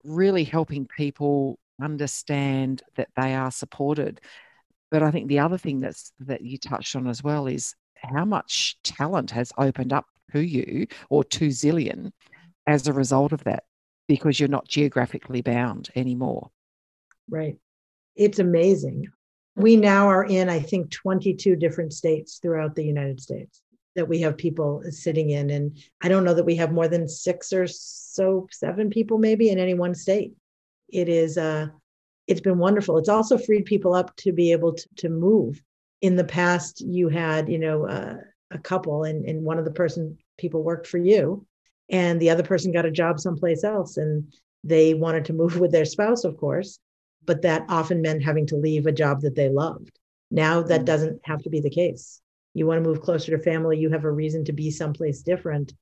really 0.03 0.43
helping 0.43 0.85
people 0.85 1.57
understand 1.81 2.83
that 2.95 3.09
they 3.15 3.33
are 3.33 3.51
supported. 3.51 4.21
But 4.91 5.01
I 5.01 5.11
think 5.11 5.27
the 5.27 5.39
other 5.39 5.57
thing 5.57 5.79
that's 5.79 6.11
that 6.19 6.41
you 6.41 6.57
touched 6.57 6.95
on 6.95 7.07
as 7.07 7.23
well 7.23 7.47
is 7.47 7.73
how 7.95 8.25
much 8.25 8.77
talent 8.83 9.31
has 9.31 9.51
opened 9.57 9.91
up 9.91 10.05
to 10.33 10.39
you 10.39 10.87
or 11.09 11.23
to 11.23 11.47
Zillion 11.47 12.11
as 12.67 12.87
a 12.87 12.93
result 12.93 13.33
of 13.33 13.43
that, 13.45 13.63
because 14.07 14.39
you're 14.39 14.49
not 14.49 14.67
geographically 14.67 15.41
bound 15.41 15.89
anymore. 15.95 16.51
Right. 17.29 17.57
It's 18.15 18.39
amazing. 18.39 19.07
We 19.55 19.75
now 19.75 20.07
are 20.09 20.25
in, 20.25 20.49
I 20.49 20.59
think, 20.59 20.91
22 20.91 21.55
different 21.55 21.93
states 21.93 22.37
throughout 22.39 22.75
the 22.75 22.85
United 22.85 23.19
States 23.19 23.62
that 23.95 24.07
we 24.07 24.21
have 24.21 24.37
people 24.37 24.83
sitting 24.89 25.29
in. 25.29 25.49
And 25.49 25.77
I 26.01 26.09
don't 26.09 26.23
know 26.23 26.33
that 26.33 26.45
we 26.45 26.55
have 26.55 26.71
more 26.71 26.87
than 26.87 27.07
six 27.07 27.53
or 27.53 27.67
so, 27.67 28.47
seven 28.51 28.89
people 28.89 29.17
maybe 29.17 29.49
in 29.49 29.59
any 29.59 29.73
one 29.73 29.95
state. 29.95 30.33
It 30.89 31.09
is, 31.09 31.37
uh, 31.37 31.67
it's 32.27 32.41
been 32.41 32.57
wonderful. 32.57 32.97
It's 32.97 33.09
also 33.09 33.37
freed 33.37 33.65
people 33.65 33.93
up 33.93 34.15
to 34.17 34.31
be 34.31 34.51
able 34.51 34.73
to, 34.73 34.87
to 34.97 35.09
move. 35.09 35.61
In 36.01 36.15
the 36.15 36.23
past, 36.23 36.81
you 36.81 37.09
had, 37.09 37.49
you 37.49 37.59
know, 37.59 37.87
uh, 37.87 38.15
a 38.51 38.57
couple, 38.57 39.03
and, 39.03 39.25
and 39.25 39.43
one 39.43 39.57
of 39.57 39.65
the 39.65 39.71
person 39.71 40.17
people 40.37 40.63
worked 40.63 40.87
for 40.87 40.97
you, 40.97 41.45
and 41.89 42.19
the 42.19 42.29
other 42.29 42.43
person 42.43 42.71
got 42.71 42.85
a 42.85 42.91
job 42.91 43.19
someplace 43.19 43.63
else, 43.63 43.97
and 43.97 44.33
they 44.63 44.93
wanted 44.93 45.25
to 45.25 45.33
move 45.33 45.59
with 45.59 45.71
their 45.71 45.85
spouse, 45.85 46.23
of 46.23 46.37
course, 46.37 46.79
but 47.25 47.41
that 47.41 47.65
often 47.69 48.01
meant 48.01 48.23
having 48.23 48.45
to 48.47 48.57
leave 48.57 48.85
a 48.85 48.91
job 48.91 49.21
that 49.21 49.35
they 49.35 49.49
loved. 49.49 49.97
Now 50.29 50.61
that 50.63 50.81
mm. 50.81 50.85
doesn't 50.85 51.21
have 51.23 51.41
to 51.43 51.49
be 51.49 51.61
the 51.61 51.69
case 51.69 52.21
you 52.53 52.67
want 52.67 52.83
to 52.83 52.87
move 52.87 53.01
closer 53.01 53.35
to 53.35 53.43
family, 53.43 53.77
you 53.77 53.89
have 53.89 54.05
a 54.05 54.11
reason 54.11 54.45
to 54.45 54.53
be 54.53 54.69
someplace 54.69 55.21
different. 55.21 55.73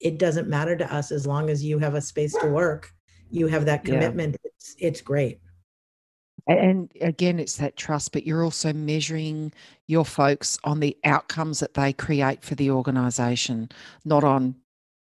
It 0.00 0.18
doesn't 0.18 0.48
matter 0.48 0.76
to 0.76 0.94
us 0.94 1.10
as 1.10 1.26
long 1.26 1.50
as 1.50 1.64
you 1.64 1.78
have 1.78 1.94
a 1.94 2.00
space 2.00 2.34
to 2.34 2.48
work, 2.48 2.90
you 3.30 3.46
have 3.48 3.64
that 3.66 3.84
commitment. 3.84 4.36
Yeah. 4.42 4.50
It's 4.56 4.74
it's 4.78 5.00
great. 5.00 5.40
And 6.46 6.90
again, 7.02 7.38
it's 7.38 7.56
that 7.56 7.76
trust, 7.76 8.12
but 8.12 8.26
you're 8.26 8.42
also 8.42 8.72
measuring 8.72 9.52
your 9.86 10.04
folks 10.04 10.58
on 10.64 10.80
the 10.80 10.96
outcomes 11.04 11.60
that 11.60 11.74
they 11.74 11.92
create 11.92 12.42
for 12.42 12.54
the 12.54 12.70
organization, 12.70 13.68
not 14.06 14.24
on 14.24 14.54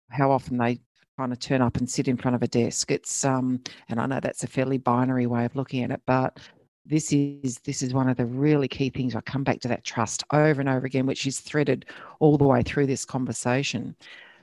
how 0.09 0.32
often 0.32 0.57
they 0.57 0.80
kind 1.18 1.32
of 1.32 1.39
turn 1.39 1.61
up 1.61 1.78
and 1.78 1.89
sit 1.89 2.07
in 2.07 2.18
front 2.18 2.36
of 2.36 2.41
a 2.41 2.47
desk. 2.47 2.89
It's 2.89 3.24
um, 3.24 3.61
and 3.89 3.99
I 3.99 4.07
know 4.07 4.20
that's 4.20 4.43
a 4.43 4.47
fairly 4.47 4.78
binary 4.78 5.28
way 5.28 5.45
of 5.45 5.55
looking 5.55 5.84
at 5.84 5.91
it, 5.91 6.01
but 6.07 6.39
this 6.86 7.11
is 7.11 7.59
this 7.59 7.81
is 7.81 7.93
one 7.93 8.09
of 8.09 8.17
the 8.17 8.25
really 8.25 8.67
key 8.67 8.89
things. 8.89 9.15
I 9.15 9.21
come 9.21 9.43
back 9.43 9.59
to 9.61 9.67
that 9.69 9.83
trust 9.83 10.23
over 10.31 10.59
and 10.59 10.69
over 10.69 10.86
again, 10.86 11.05
which 11.05 11.25
is 11.25 11.39
threaded 11.39 11.86
all 12.19 12.38
the 12.38 12.45
way 12.45 12.61
through 12.61 12.88
this 12.88 13.05
conversation. 13.05 13.95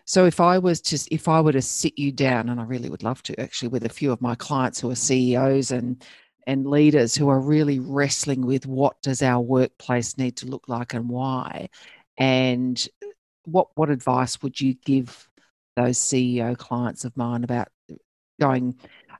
So 0.05 0.27
if 0.27 0.41
I 0.41 0.59
was 0.59 0.81
to 0.83 1.15
if 1.15 1.29
I 1.29 1.41
were 1.41 1.53
to 1.53 1.63
sit 1.63 1.99
you 1.99 2.11
down, 2.11 2.49
and 2.49 2.61
I 2.61 2.65
really 2.65 2.91
would 2.91 3.05
love 3.05 3.23
to 3.25 3.41
actually 3.41 3.69
with 3.69 3.85
a 3.85 3.89
few 3.89 4.11
of 4.11 4.21
my 4.21 4.35
clients 4.35 4.81
who 4.81 4.91
are 4.91 4.97
CEOs 4.97 5.71
and 5.71 6.05
and 6.47 6.67
leaders 6.67 7.15
who 7.15 7.29
are 7.29 7.41
really 7.41 7.79
wrestling 7.79 8.45
with 8.45 8.67
what 8.67 9.01
does 9.03 9.23
our 9.23 9.41
workplace 9.41 10.19
need 10.19 10.37
to 10.39 10.47
look 10.47 10.69
like 10.69 10.95
and 10.95 11.09
why, 11.09 11.69
and 12.19 12.89
what 13.45 13.69
what 13.77 13.91
advice 13.91 14.43
would 14.43 14.61
you 14.61 14.75
give 14.85 15.29
those 15.77 15.99
CEO 15.99 16.59
clients 16.59 17.05
of 17.05 17.17
mine 17.17 17.45
about 17.45 17.69
going 18.41 18.77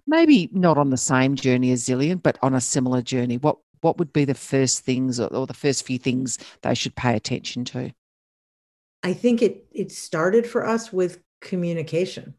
maybe 0.07 0.49
not 0.53 0.79
on 0.79 0.91
the 0.91 0.97
same 0.97 1.35
journey 1.35 1.73
as 1.73 1.85
Zillion, 1.85 2.23
but 2.23 2.39
on 2.43 2.55
a 2.55 2.61
similar 2.61 3.03
journey, 3.03 3.39
what 3.39 3.59
what 3.81 3.99
would 3.99 4.13
be 4.13 4.25
the 4.25 4.35
first 4.35 4.85
things 4.85 5.19
or, 5.19 5.27
or 5.27 5.47
the 5.47 5.55
first 5.55 5.85
few 5.85 5.99
things 5.99 6.39
they 6.63 6.75
should 6.75 6.95
pay 6.95 7.17
attention 7.17 7.65
to? 7.67 7.93
I 9.03 9.13
think 9.13 9.43
it 9.43 9.67
it 9.73 9.93
started 9.93 10.47
for 10.47 10.67
us 10.67 10.93
with 10.93 11.21
communication. 11.41 12.35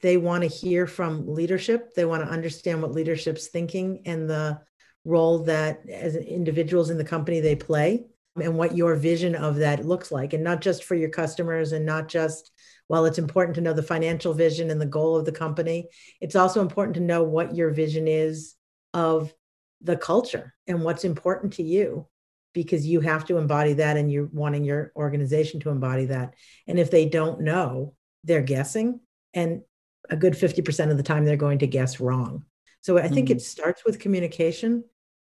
They 0.00 0.16
want 0.16 0.42
to 0.44 0.48
hear 0.48 0.86
from 0.86 1.34
leadership. 1.34 1.94
They 1.94 2.04
want 2.04 2.22
to 2.22 2.30
understand 2.30 2.82
what 2.82 2.92
leadership's 2.92 3.48
thinking 3.48 4.02
and 4.06 4.30
the 4.30 4.60
role 5.04 5.40
that 5.40 5.88
as 5.88 6.14
individuals 6.14 6.90
in 6.90 6.98
the 6.98 7.04
company 7.04 7.40
they 7.40 7.56
play 7.56 8.06
and 8.40 8.56
what 8.56 8.76
your 8.76 8.94
vision 8.94 9.34
of 9.34 9.56
that 9.56 9.84
looks 9.84 10.10
like 10.10 10.32
and 10.32 10.44
not 10.44 10.60
just 10.60 10.84
for 10.84 10.94
your 10.94 11.08
customers 11.08 11.72
and 11.72 11.84
not 11.84 12.08
just 12.08 12.50
while 12.86 13.04
it's 13.04 13.18
important 13.18 13.54
to 13.54 13.60
know 13.60 13.72
the 13.72 13.82
financial 13.82 14.32
vision 14.32 14.70
and 14.70 14.80
the 14.80 14.86
goal 14.86 15.16
of 15.16 15.24
the 15.24 15.32
company, 15.32 15.88
it's 16.20 16.36
also 16.36 16.60
important 16.60 16.94
to 16.94 17.02
know 17.02 17.22
what 17.22 17.54
your 17.54 17.70
vision 17.70 18.08
is 18.08 18.54
of 18.94 19.32
the 19.82 19.96
culture 19.96 20.54
and 20.66 20.82
what's 20.82 21.04
important 21.04 21.52
to 21.54 21.62
you 21.62 22.06
because 22.54 22.86
you 22.86 23.00
have 23.00 23.24
to 23.26 23.36
embody 23.36 23.74
that 23.74 23.96
and 23.96 24.10
you're 24.10 24.28
wanting 24.32 24.64
your 24.64 24.92
organization 24.96 25.60
to 25.60 25.70
embody 25.70 26.06
that. 26.06 26.34
And 26.66 26.78
if 26.78 26.90
they 26.90 27.06
don't 27.08 27.42
know, 27.42 27.94
they're 28.24 28.42
guessing. 28.42 29.00
And 29.34 29.62
a 30.10 30.16
good 30.16 30.32
50% 30.32 30.90
of 30.90 30.96
the 30.96 31.02
time, 31.02 31.24
they're 31.24 31.36
going 31.36 31.58
to 31.58 31.66
guess 31.66 32.00
wrong. 32.00 32.44
So 32.80 32.98
I 32.98 33.08
think 33.08 33.28
mm-hmm. 33.28 33.36
it 33.36 33.42
starts 33.42 33.84
with 33.84 33.98
communication. 33.98 34.84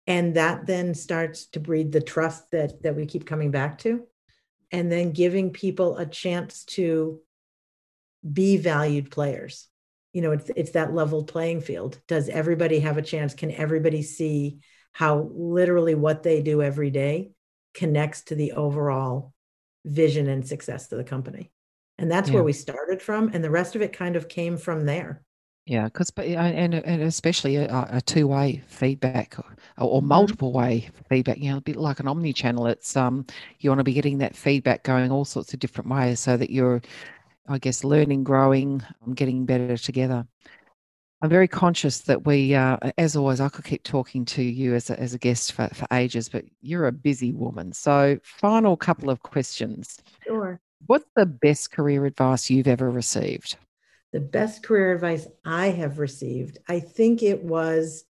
And 0.06 0.34
that 0.34 0.66
then 0.66 0.94
starts 0.94 1.46
to 1.46 1.60
breed 1.60 1.92
the 1.92 2.00
trust 2.00 2.50
that, 2.50 2.82
that 2.82 2.96
we 2.96 3.06
keep 3.06 3.26
coming 3.26 3.50
back 3.50 3.78
to. 3.78 4.06
And 4.70 4.90
then 4.90 5.12
giving 5.12 5.50
people 5.50 5.98
a 5.98 6.06
chance 6.06 6.64
to 6.64 7.20
be 8.30 8.56
valued 8.56 9.10
players. 9.10 9.68
You 10.12 10.20
know 10.20 10.32
it's 10.32 10.50
it's 10.54 10.72
that 10.72 10.94
leveled 10.94 11.28
playing 11.28 11.62
field. 11.62 11.98
Does 12.06 12.28
everybody 12.28 12.80
have 12.80 12.98
a 12.98 13.02
chance? 13.02 13.34
Can 13.34 13.50
everybody 13.50 14.02
see 14.02 14.58
how 14.92 15.30
literally 15.32 15.94
what 15.94 16.22
they 16.22 16.42
do 16.42 16.62
every 16.62 16.90
day 16.90 17.32
connects 17.74 18.22
to 18.24 18.34
the 18.34 18.52
overall 18.52 19.32
vision 19.84 20.28
and 20.28 20.46
success 20.46 20.92
of 20.92 20.98
the 20.98 21.04
company? 21.04 21.50
And 21.98 22.10
that's 22.10 22.28
yeah. 22.28 22.36
where 22.36 22.44
we 22.44 22.52
started 22.52 23.00
from 23.00 23.30
and 23.32 23.42
the 23.42 23.50
rest 23.50 23.74
of 23.74 23.82
it 23.82 23.92
kind 23.92 24.16
of 24.16 24.28
came 24.28 24.58
from 24.58 24.84
there 24.84 25.22
yeah 25.66 25.84
because 25.84 26.10
and, 26.16 26.74
and 26.74 27.02
especially 27.02 27.56
a, 27.56 27.88
a 27.90 28.00
two-way 28.00 28.62
feedback 28.66 29.36
or, 29.38 29.84
or 29.84 30.00
mm-hmm. 30.00 30.08
multiple 30.08 30.52
way 30.52 30.88
feedback 31.08 31.38
you 31.38 31.50
know 31.50 31.58
a 31.58 31.60
bit 31.60 31.76
like 31.76 32.00
an 32.00 32.08
omni 32.08 32.32
channel 32.32 32.66
it's 32.66 32.96
um 32.96 33.24
you 33.60 33.70
want 33.70 33.78
to 33.78 33.84
be 33.84 33.92
getting 33.92 34.18
that 34.18 34.34
feedback 34.34 34.82
going 34.82 35.12
all 35.12 35.24
sorts 35.24 35.54
of 35.54 35.60
different 35.60 35.88
ways 35.88 36.18
so 36.18 36.36
that 36.36 36.50
you're 36.50 36.82
I 37.48 37.58
guess, 37.58 37.84
learning, 37.84 38.24
growing, 38.24 38.82
um, 39.04 39.14
getting 39.14 39.44
better 39.44 39.76
together. 39.76 40.26
I'm 41.20 41.30
very 41.30 41.48
conscious 41.48 42.00
that 42.02 42.26
we, 42.26 42.54
uh, 42.54 42.76
as 42.98 43.14
always, 43.14 43.40
I 43.40 43.48
could 43.48 43.64
keep 43.64 43.84
talking 43.84 44.24
to 44.26 44.42
you 44.42 44.74
as 44.74 44.90
a, 44.90 44.98
as 44.98 45.14
a 45.14 45.18
guest 45.18 45.52
for, 45.52 45.68
for 45.68 45.86
ages, 45.92 46.28
but 46.28 46.44
you're 46.60 46.86
a 46.86 46.92
busy 46.92 47.32
woman. 47.32 47.72
So, 47.72 48.18
final 48.22 48.76
couple 48.76 49.08
of 49.08 49.22
questions. 49.22 49.98
Sure. 50.24 50.60
What's 50.86 51.06
the 51.14 51.26
best 51.26 51.70
career 51.70 52.06
advice 52.06 52.50
you've 52.50 52.66
ever 52.66 52.90
received? 52.90 53.56
The 54.12 54.20
best 54.20 54.62
career 54.62 54.92
advice 54.92 55.26
I 55.44 55.68
have 55.68 55.98
received, 55.98 56.58
I 56.68 56.80
think 56.80 57.22
it 57.22 57.42
was 57.42 58.04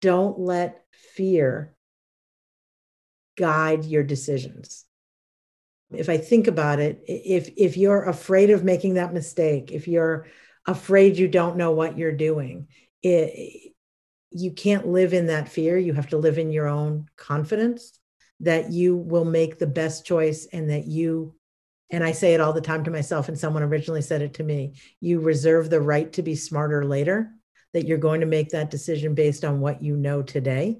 don't 0.00 0.38
let 0.38 0.84
fear 0.92 1.74
guide 3.36 3.84
your 3.84 4.02
decisions 4.02 4.84
if 5.96 6.08
I 6.08 6.18
think 6.18 6.46
about 6.46 6.80
it, 6.80 7.02
if 7.06 7.52
if 7.56 7.76
you're 7.76 8.04
afraid 8.04 8.50
of 8.50 8.64
making 8.64 8.94
that 8.94 9.14
mistake, 9.14 9.70
if 9.72 9.88
you're 9.88 10.26
afraid 10.66 11.16
you 11.16 11.28
don't 11.28 11.56
know 11.56 11.72
what 11.72 11.98
you're 11.98 12.12
doing, 12.12 12.68
it, 13.02 13.72
you 14.30 14.50
can't 14.50 14.88
live 14.88 15.12
in 15.12 15.26
that 15.26 15.48
fear. 15.48 15.76
You 15.78 15.92
have 15.94 16.08
to 16.08 16.18
live 16.18 16.38
in 16.38 16.50
your 16.50 16.66
own 16.66 17.08
confidence 17.16 17.98
that 18.40 18.72
you 18.72 18.96
will 18.96 19.24
make 19.24 19.58
the 19.58 19.66
best 19.66 20.04
choice 20.04 20.46
and 20.52 20.70
that 20.70 20.86
you 20.86 21.34
and 21.90 22.02
I 22.02 22.12
say 22.12 22.34
it 22.34 22.40
all 22.40 22.52
the 22.52 22.60
time 22.60 22.84
to 22.84 22.90
myself, 22.90 23.28
and 23.28 23.38
someone 23.38 23.62
originally 23.62 24.02
said 24.02 24.22
it 24.22 24.34
to 24.34 24.42
me 24.42 24.74
you 25.00 25.20
reserve 25.20 25.70
the 25.70 25.80
right 25.80 26.12
to 26.14 26.22
be 26.22 26.34
smarter 26.34 26.84
later, 26.84 27.30
that 27.72 27.86
you're 27.86 27.98
going 27.98 28.20
to 28.20 28.26
make 28.26 28.50
that 28.50 28.70
decision 28.70 29.14
based 29.14 29.44
on 29.44 29.60
what 29.60 29.82
you 29.82 29.96
know 29.96 30.22
today. 30.22 30.78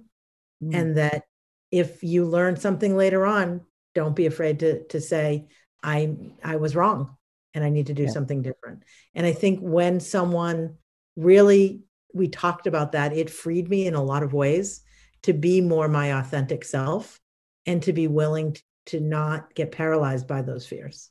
Mm. 0.62 0.74
And 0.74 0.96
that 0.96 1.24
if 1.70 2.02
you 2.02 2.24
learn 2.24 2.56
something 2.56 2.96
later 2.96 3.26
on, 3.26 3.62
don't 3.94 4.16
be 4.16 4.26
afraid 4.26 4.60
to 4.60 4.84
to 4.88 5.00
say 5.00 5.46
i 5.82 6.14
i 6.42 6.56
was 6.56 6.76
wrong 6.76 7.16
and 7.54 7.64
i 7.64 7.70
need 7.70 7.86
to 7.86 7.94
do 7.94 8.04
yeah. 8.04 8.10
something 8.10 8.42
different 8.42 8.82
and 9.14 9.26
i 9.26 9.32
think 9.32 9.60
when 9.60 10.00
someone 10.00 10.74
really 11.16 11.82
we 12.12 12.28
talked 12.28 12.66
about 12.66 12.92
that 12.92 13.16
it 13.16 13.30
freed 13.30 13.68
me 13.68 13.86
in 13.86 13.94
a 13.94 14.02
lot 14.02 14.22
of 14.22 14.32
ways 14.32 14.82
to 15.22 15.32
be 15.32 15.60
more 15.60 15.88
my 15.88 16.18
authentic 16.18 16.64
self 16.64 17.20
and 17.66 17.82
to 17.82 17.92
be 17.92 18.08
willing 18.08 18.56
to 18.86 19.00
not 19.00 19.54
get 19.54 19.72
paralyzed 19.72 20.26
by 20.26 20.42
those 20.42 20.66
fears 20.66 21.10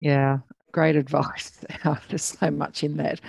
yeah 0.00 0.38
great 0.72 0.96
advice 0.96 1.64
there's 2.08 2.22
so 2.22 2.50
much 2.50 2.84
in 2.84 2.96
that 2.96 3.20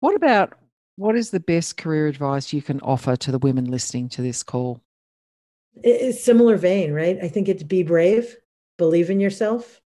what 0.00 0.14
about 0.14 0.54
what 1.00 1.16
is 1.16 1.30
the 1.30 1.40
best 1.40 1.78
career 1.78 2.08
advice 2.08 2.52
you 2.52 2.60
can 2.60 2.78
offer 2.80 3.16
to 3.16 3.32
the 3.32 3.38
women 3.38 3.70
listening 3.70 4.10
to 4.10 4.20
this 4.20 4.42
call? 4.42 4.82
It's 5.82 6.22
similar 6.22 6.56
vein, 6.56 6.92
right? 6.92 7.18
I 7.22 7.28
think 7.28 7.48
it's 7.48 7.62
be 7.62 7.82
brave, 7.82 8.36
believe 8.76 9.08
in 9.08 9.18
yourself. 9.18 9.80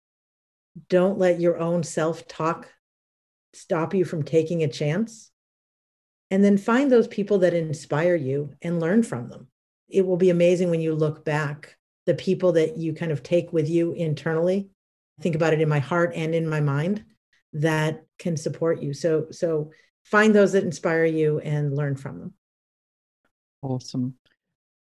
Don't 0.89 1.19
let 1.19 1.41
your 1.41 1.59
own 1.59 1.83
self 1.83 2.29
talk 2.29 2.69
stop 3.55 3.93
you 3.93 4.05
from 4.05 4.23
taking 4.23 4.63
a 4.63 4.69
chance. 4.69 5.33
And 6.31 6.45
then 6.45 6.57
find 6.57 6.93
those 6.93 7.09
people 7.09 7.39
that 7.39 7.55
inspire 7.55 8.15
you 8.15 8.55
and 8.63 8.79
learn 8.79 9.03
from 9.03 9.31
them. 9.31 9.49
It 9.89 10.07
will 10.07 10.17
be 10.17 10.31
amazing 10.31 10.71
when 10.71 10.81
you 10.81 10.95
look 10.95 11.25
back, 11.25 11.77
the 12.11 12.15
people 12.17 12.51
that 12.51 12.77
you 12.77 12.93
kind 12.93 13.13
of 13.13 13.23
take 13.23 13.53
with 13.53 13.71
you 13.71 13.93
internally. 13.93 14.69
Think 15.21 15.37
about 15.37 15.53
it 15.53 15.61
in 15.61 15.69
my 15.69 15.79
heart 15.79 16.13
and 16.17 16.35
in 16.35 16.49
my 16.49 16.61
mind 16.61 17.05
that 17.53 18.03
can 18.19 18.37
support 18.37 18.83
you. 18.83 18.93
So, 18.93 19.27
so 19.31 19.71
find 20.03 20.35
those 20.35 20.51
that 20.53 20.65
inspire 20.65 21.05
you 21.05 21.39
and 21.39 21.77
learn 21.77 21.95
from 21.95 22.19
them. 22.19 22.35
Awesome. 23.63 24.15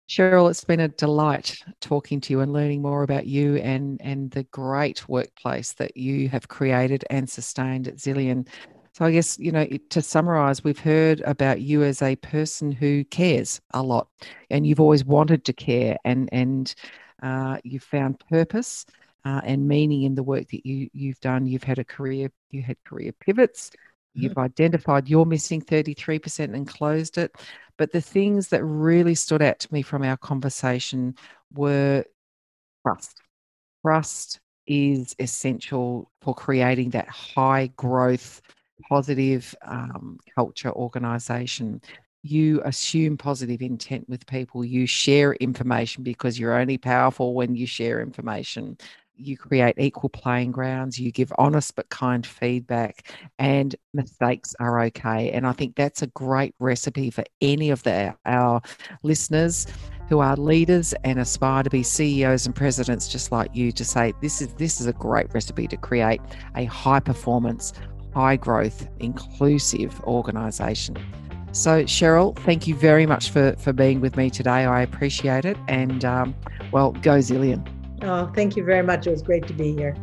Cheryl, 0.07 0.51
it's 0.51 0.64
been 0.64 0.81
a 0.81 0.89
delight 0.89 1.57
talking 1.81 2.20
to 2.20 2.35
you 2.35 2.41
and 2.41 2.53
learning 2.53 2.83
more 2.83 3.05
about 3.05 3.25
you 3.27 3.57
and, 3.57 3.99
and 4.03 4.31
the 4.31 4.43
great 4.43 5.09
workplace 5.09 5.72
that 5.72 5.97
you 5.97 6.29
have 6.29 6.49
created 6.49 7.07
and 7.09 7.27
sustained 7.31 7.89
at 7.89 7.97
Zillion. 7.97 8.47
So, 8.93 9.07
I 9.07 9.12
guess, 9.12 9.39
you 9.39 9.51
know, 9.51 9.64
to 9.64 10.03
summarize, 10.03 10.62
we've 10.62 10.79
heard 10.79 11.22
about 11.22 11.62
you 11.62 11.85
as 11.85 12.03
a 12.03 12.16
person 12.16 12.70
who 12.70 13.03
cares 13.07 13.62
a 13.72 13.83
lot 13.83 14.09
and 14.51 14.66
you've 14.66 14.79
always 14.79 15.07
wanted 15.07 15.47
to 15.47 15.55
care 15.55 15.97
and, 16.05 16.29
and 16.33 16.75
uh, 17.23 17.59
you've 17.65 17.83
found 17.83 18.21
purpose 18.31 18.87
uh, 19.25 19.41
and 19.45 19.67
meaning 19.67 20.03
in 20.03 20.15
the 20.15 20.23
work 20.23 20.49
that 20.51 20.67
you, 20.67 20.89
you've 20.93 21.21
done. 21.21 21.47
You've 21.47 21.65
had 21.65 21.79
a 21.79 21.85
career, 21.85 22.31
you 22.51 22.62
had 22.62 22.77
career 22.85 23.12
pivots, 23.12 23.71
You've 24.15 24.33
mm-hmm. 24.33 24.41
identified 24.41 25.09
your 25.09 25.27
missing 25.27 25.61
33% 25.61 26.55
and 26.55 26.67
closed 26.67 27.19
it. 27.19 27.35
But 27.77 27.91
the 27.93 28.01
things 28.01 28.49
that 28.49 28.65
really 28.65 29.17
stood 29.17 29.43
out 29.43 29.59
to 29.61 29.75
me 29.75 29.83
from 29.83 30.03
our 30.03 30.17
conversation 30.17 31.17
were 31.53 32.05
trust. 32.87 33.21
Trust 33.85 34.41
is 34.67 35.15
essential 35.19 36.11
for 36.23 36.35
creating 36.35 36.91
that 36.91 37.09
high 37.09 37.67
growth, 37.77 38.41
positive 38.89 39.53
um, 39.67 40.19
culture 40.35 40.73
organization. 40.73 41.83
You 42.27 42.62
assume 42.64 43.18
positive 43.18 43.61
intent 43.61 44.09
with 44.09 44.27
people. 44.27 44.64
You 44.64 44.87
share 44.87 45.35
information 45.35 46.03
because 46.03 46.39
you're 46.39 46.59
only 46.59 46.79
powerful 46.79 47.35
when 47.35 47.55
you 47.55 47.66
share 47.66 48.01
information 48.01 48.79
you 49.16 49.37
create 49.37 49.77
equal 49.79 50.11
playing 50.11 50.51
grounds, 50.51 50.99
you 50.99 51.12
give 51.12 51.33
honest 51.39 51.77
but 51.77 51.89
kind 51.89 52.27
feedback, 52.27 53.09
and 53.39 53.75
mistakes 53.93 54.55
are 54.61 54.81
okay. 54.83 55.31
And 55.31 55.47
I 55.47 55.53
think 55.53 55.77
that's 55.77 56.03
a 56.03 56.09
great 56.09 56.55
recipe 56.59 57.11
for 57.11 57.25
any 57.41 57.70
of 57.70 57.83
the, 57.85 58.14
our 58.27 58.61
listeners 59.03 59.66
who 60.09 60.18
are 60.18 60.37
leaders 60.37 60.95
and 61.05 61.18
aspire 61.18 61.62
to 61.62 61.70
be 61.70 61.83
CEOs 61.83 62.45
and 62.45 62.55
presidents 62.55 63.09
just 63.09 63.33
like 63.33 63.55
you 63.55 63.72
to 63.72 63.85
say 63.85 64.12
this 64.20 64.43
is 64.43 64.53
this 64.55 64.79
is 64.81 64.87
a 64.87 64.93
great 64.93 65.33
recipe 65.33 65.66
to 65.66 65.77
create 65.79 66.20
a 66.57 66.64
high 66.66 67.01
performance, 67.01 67.72
high 68.12 68.37
growth, 68.37 68.87
inclusive 68.99 69.99
organization. 70.03 70.97
So 71.55 71.85
Cheryl, 71.85 72.37
thank 72.41 72.67
you 72.67 72.75
very 72.75 73.07
much 73.07 73.31
for 73.31 73.55
for 73.59 73.73
being 73.73 74.01
with 74.01 74.17
me 74.17 74.29
today. 74.29 74.65
I 74.65 74.83
appreciate 74.83 75.45
it, 75.45 75.57
and 75.69 76.05
um, 76.05 76.35
well, 76.73 76.91
go 76.93 77.19
Zillion. 77.19 77.65
Oh, 78.03 78.27
thank 78.35 78.57
you 78.57 78.65
very 78.65 78.83
much. 78.83 79.07
It 79.07 79.11
was 79.11 79.23
great 79.23 79.47
to 79.47 79.53
be 79.53 79.73
here. 79.73 79.95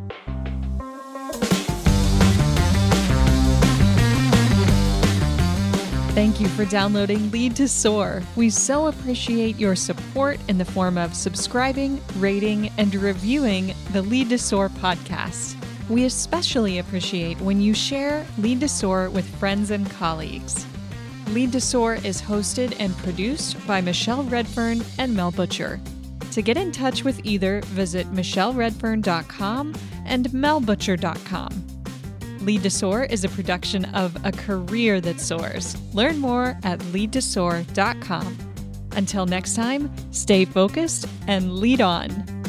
Thank 6.14 6.40
you 6.40 6.48
for 6.50 6.64
downloading 6.66 7.30
Lead 7.32 7.58
to 7.58 7.68
Soar. 7.68 8.24
We 8.38 8.50
so 8.50 8.88
appreciate 8.88 9.58
your 9.58 9.76
support 9.76 10.40
in 10.48 10.58
the 10.58 10.66
form 10.66 10.98
of 10.98 11.14
subscribing, 11.14 12.02
rating, 12.18 12.70
and 12.78 12.96
reviewing 12.96 13.74
the 13.92 14.02
Lead 14.02 14.30
to 14.30 14.38
Soar 14.38 14.70
podcast. 14.70 15.56
We 15.90 16.06
especially 16.06 16.80
appreciate 16.80 17.42
when 17.42 17.60
you 17.60 17.74
share 17.74 18.26
Lead 18.38 18.62
to 18.62 18.70
Soar 18.70 19.10
with 19.10 19.28
friends 19.38 19.72
and 19.72 19.90
colleagues. 19.90 20.66
Lead 21.32 21.54
to 21.54 21.62
Soar 21.62 21.96
is 21.96 22.22
hosted 22.22 22.76
and 22.78 22.96
produced 22.98 23.66
by 23.66 23.80
Michelle 23.80 24.24
Redfern 24.24 24.84
and 24.98 25.16
Mel 25.16 25.32
Butcher. 25.32 25.80
To 26.32 26.42
get 26.42 26.58
in 26.58 26.74
touch 26.74 27.06
with 27.06 27.26
either, 27.26 27.62
visit 27.68 28.06
michelleredfern.com 28.12 29.74
and 30.06 30.26
melbutcher.com. 30.30 31.68
Lead 32.42 32.64
to 32.64 32.70
Soar 32.70 33.04
is 33.06 33.24
a 33.24 33.30
production 33.30 33.86
of 33.96 34.18
A 34.26 34.34
Career 34.34 35.00
That 35.00 35.22
Soars. 35.22 35.78
Learn 35.94 36.18
more 36.18 36.58
at 36.64 36.80
leadtosoar.com. 36.80 38.38
Until 38.94 39.26
next 39.26 39.56
time, 39.56 39.90
stay 40.12 40.44
focused 40.44 41.08
and 41.28 41.60
lead 41.60 41.80
on. 41.80 42.41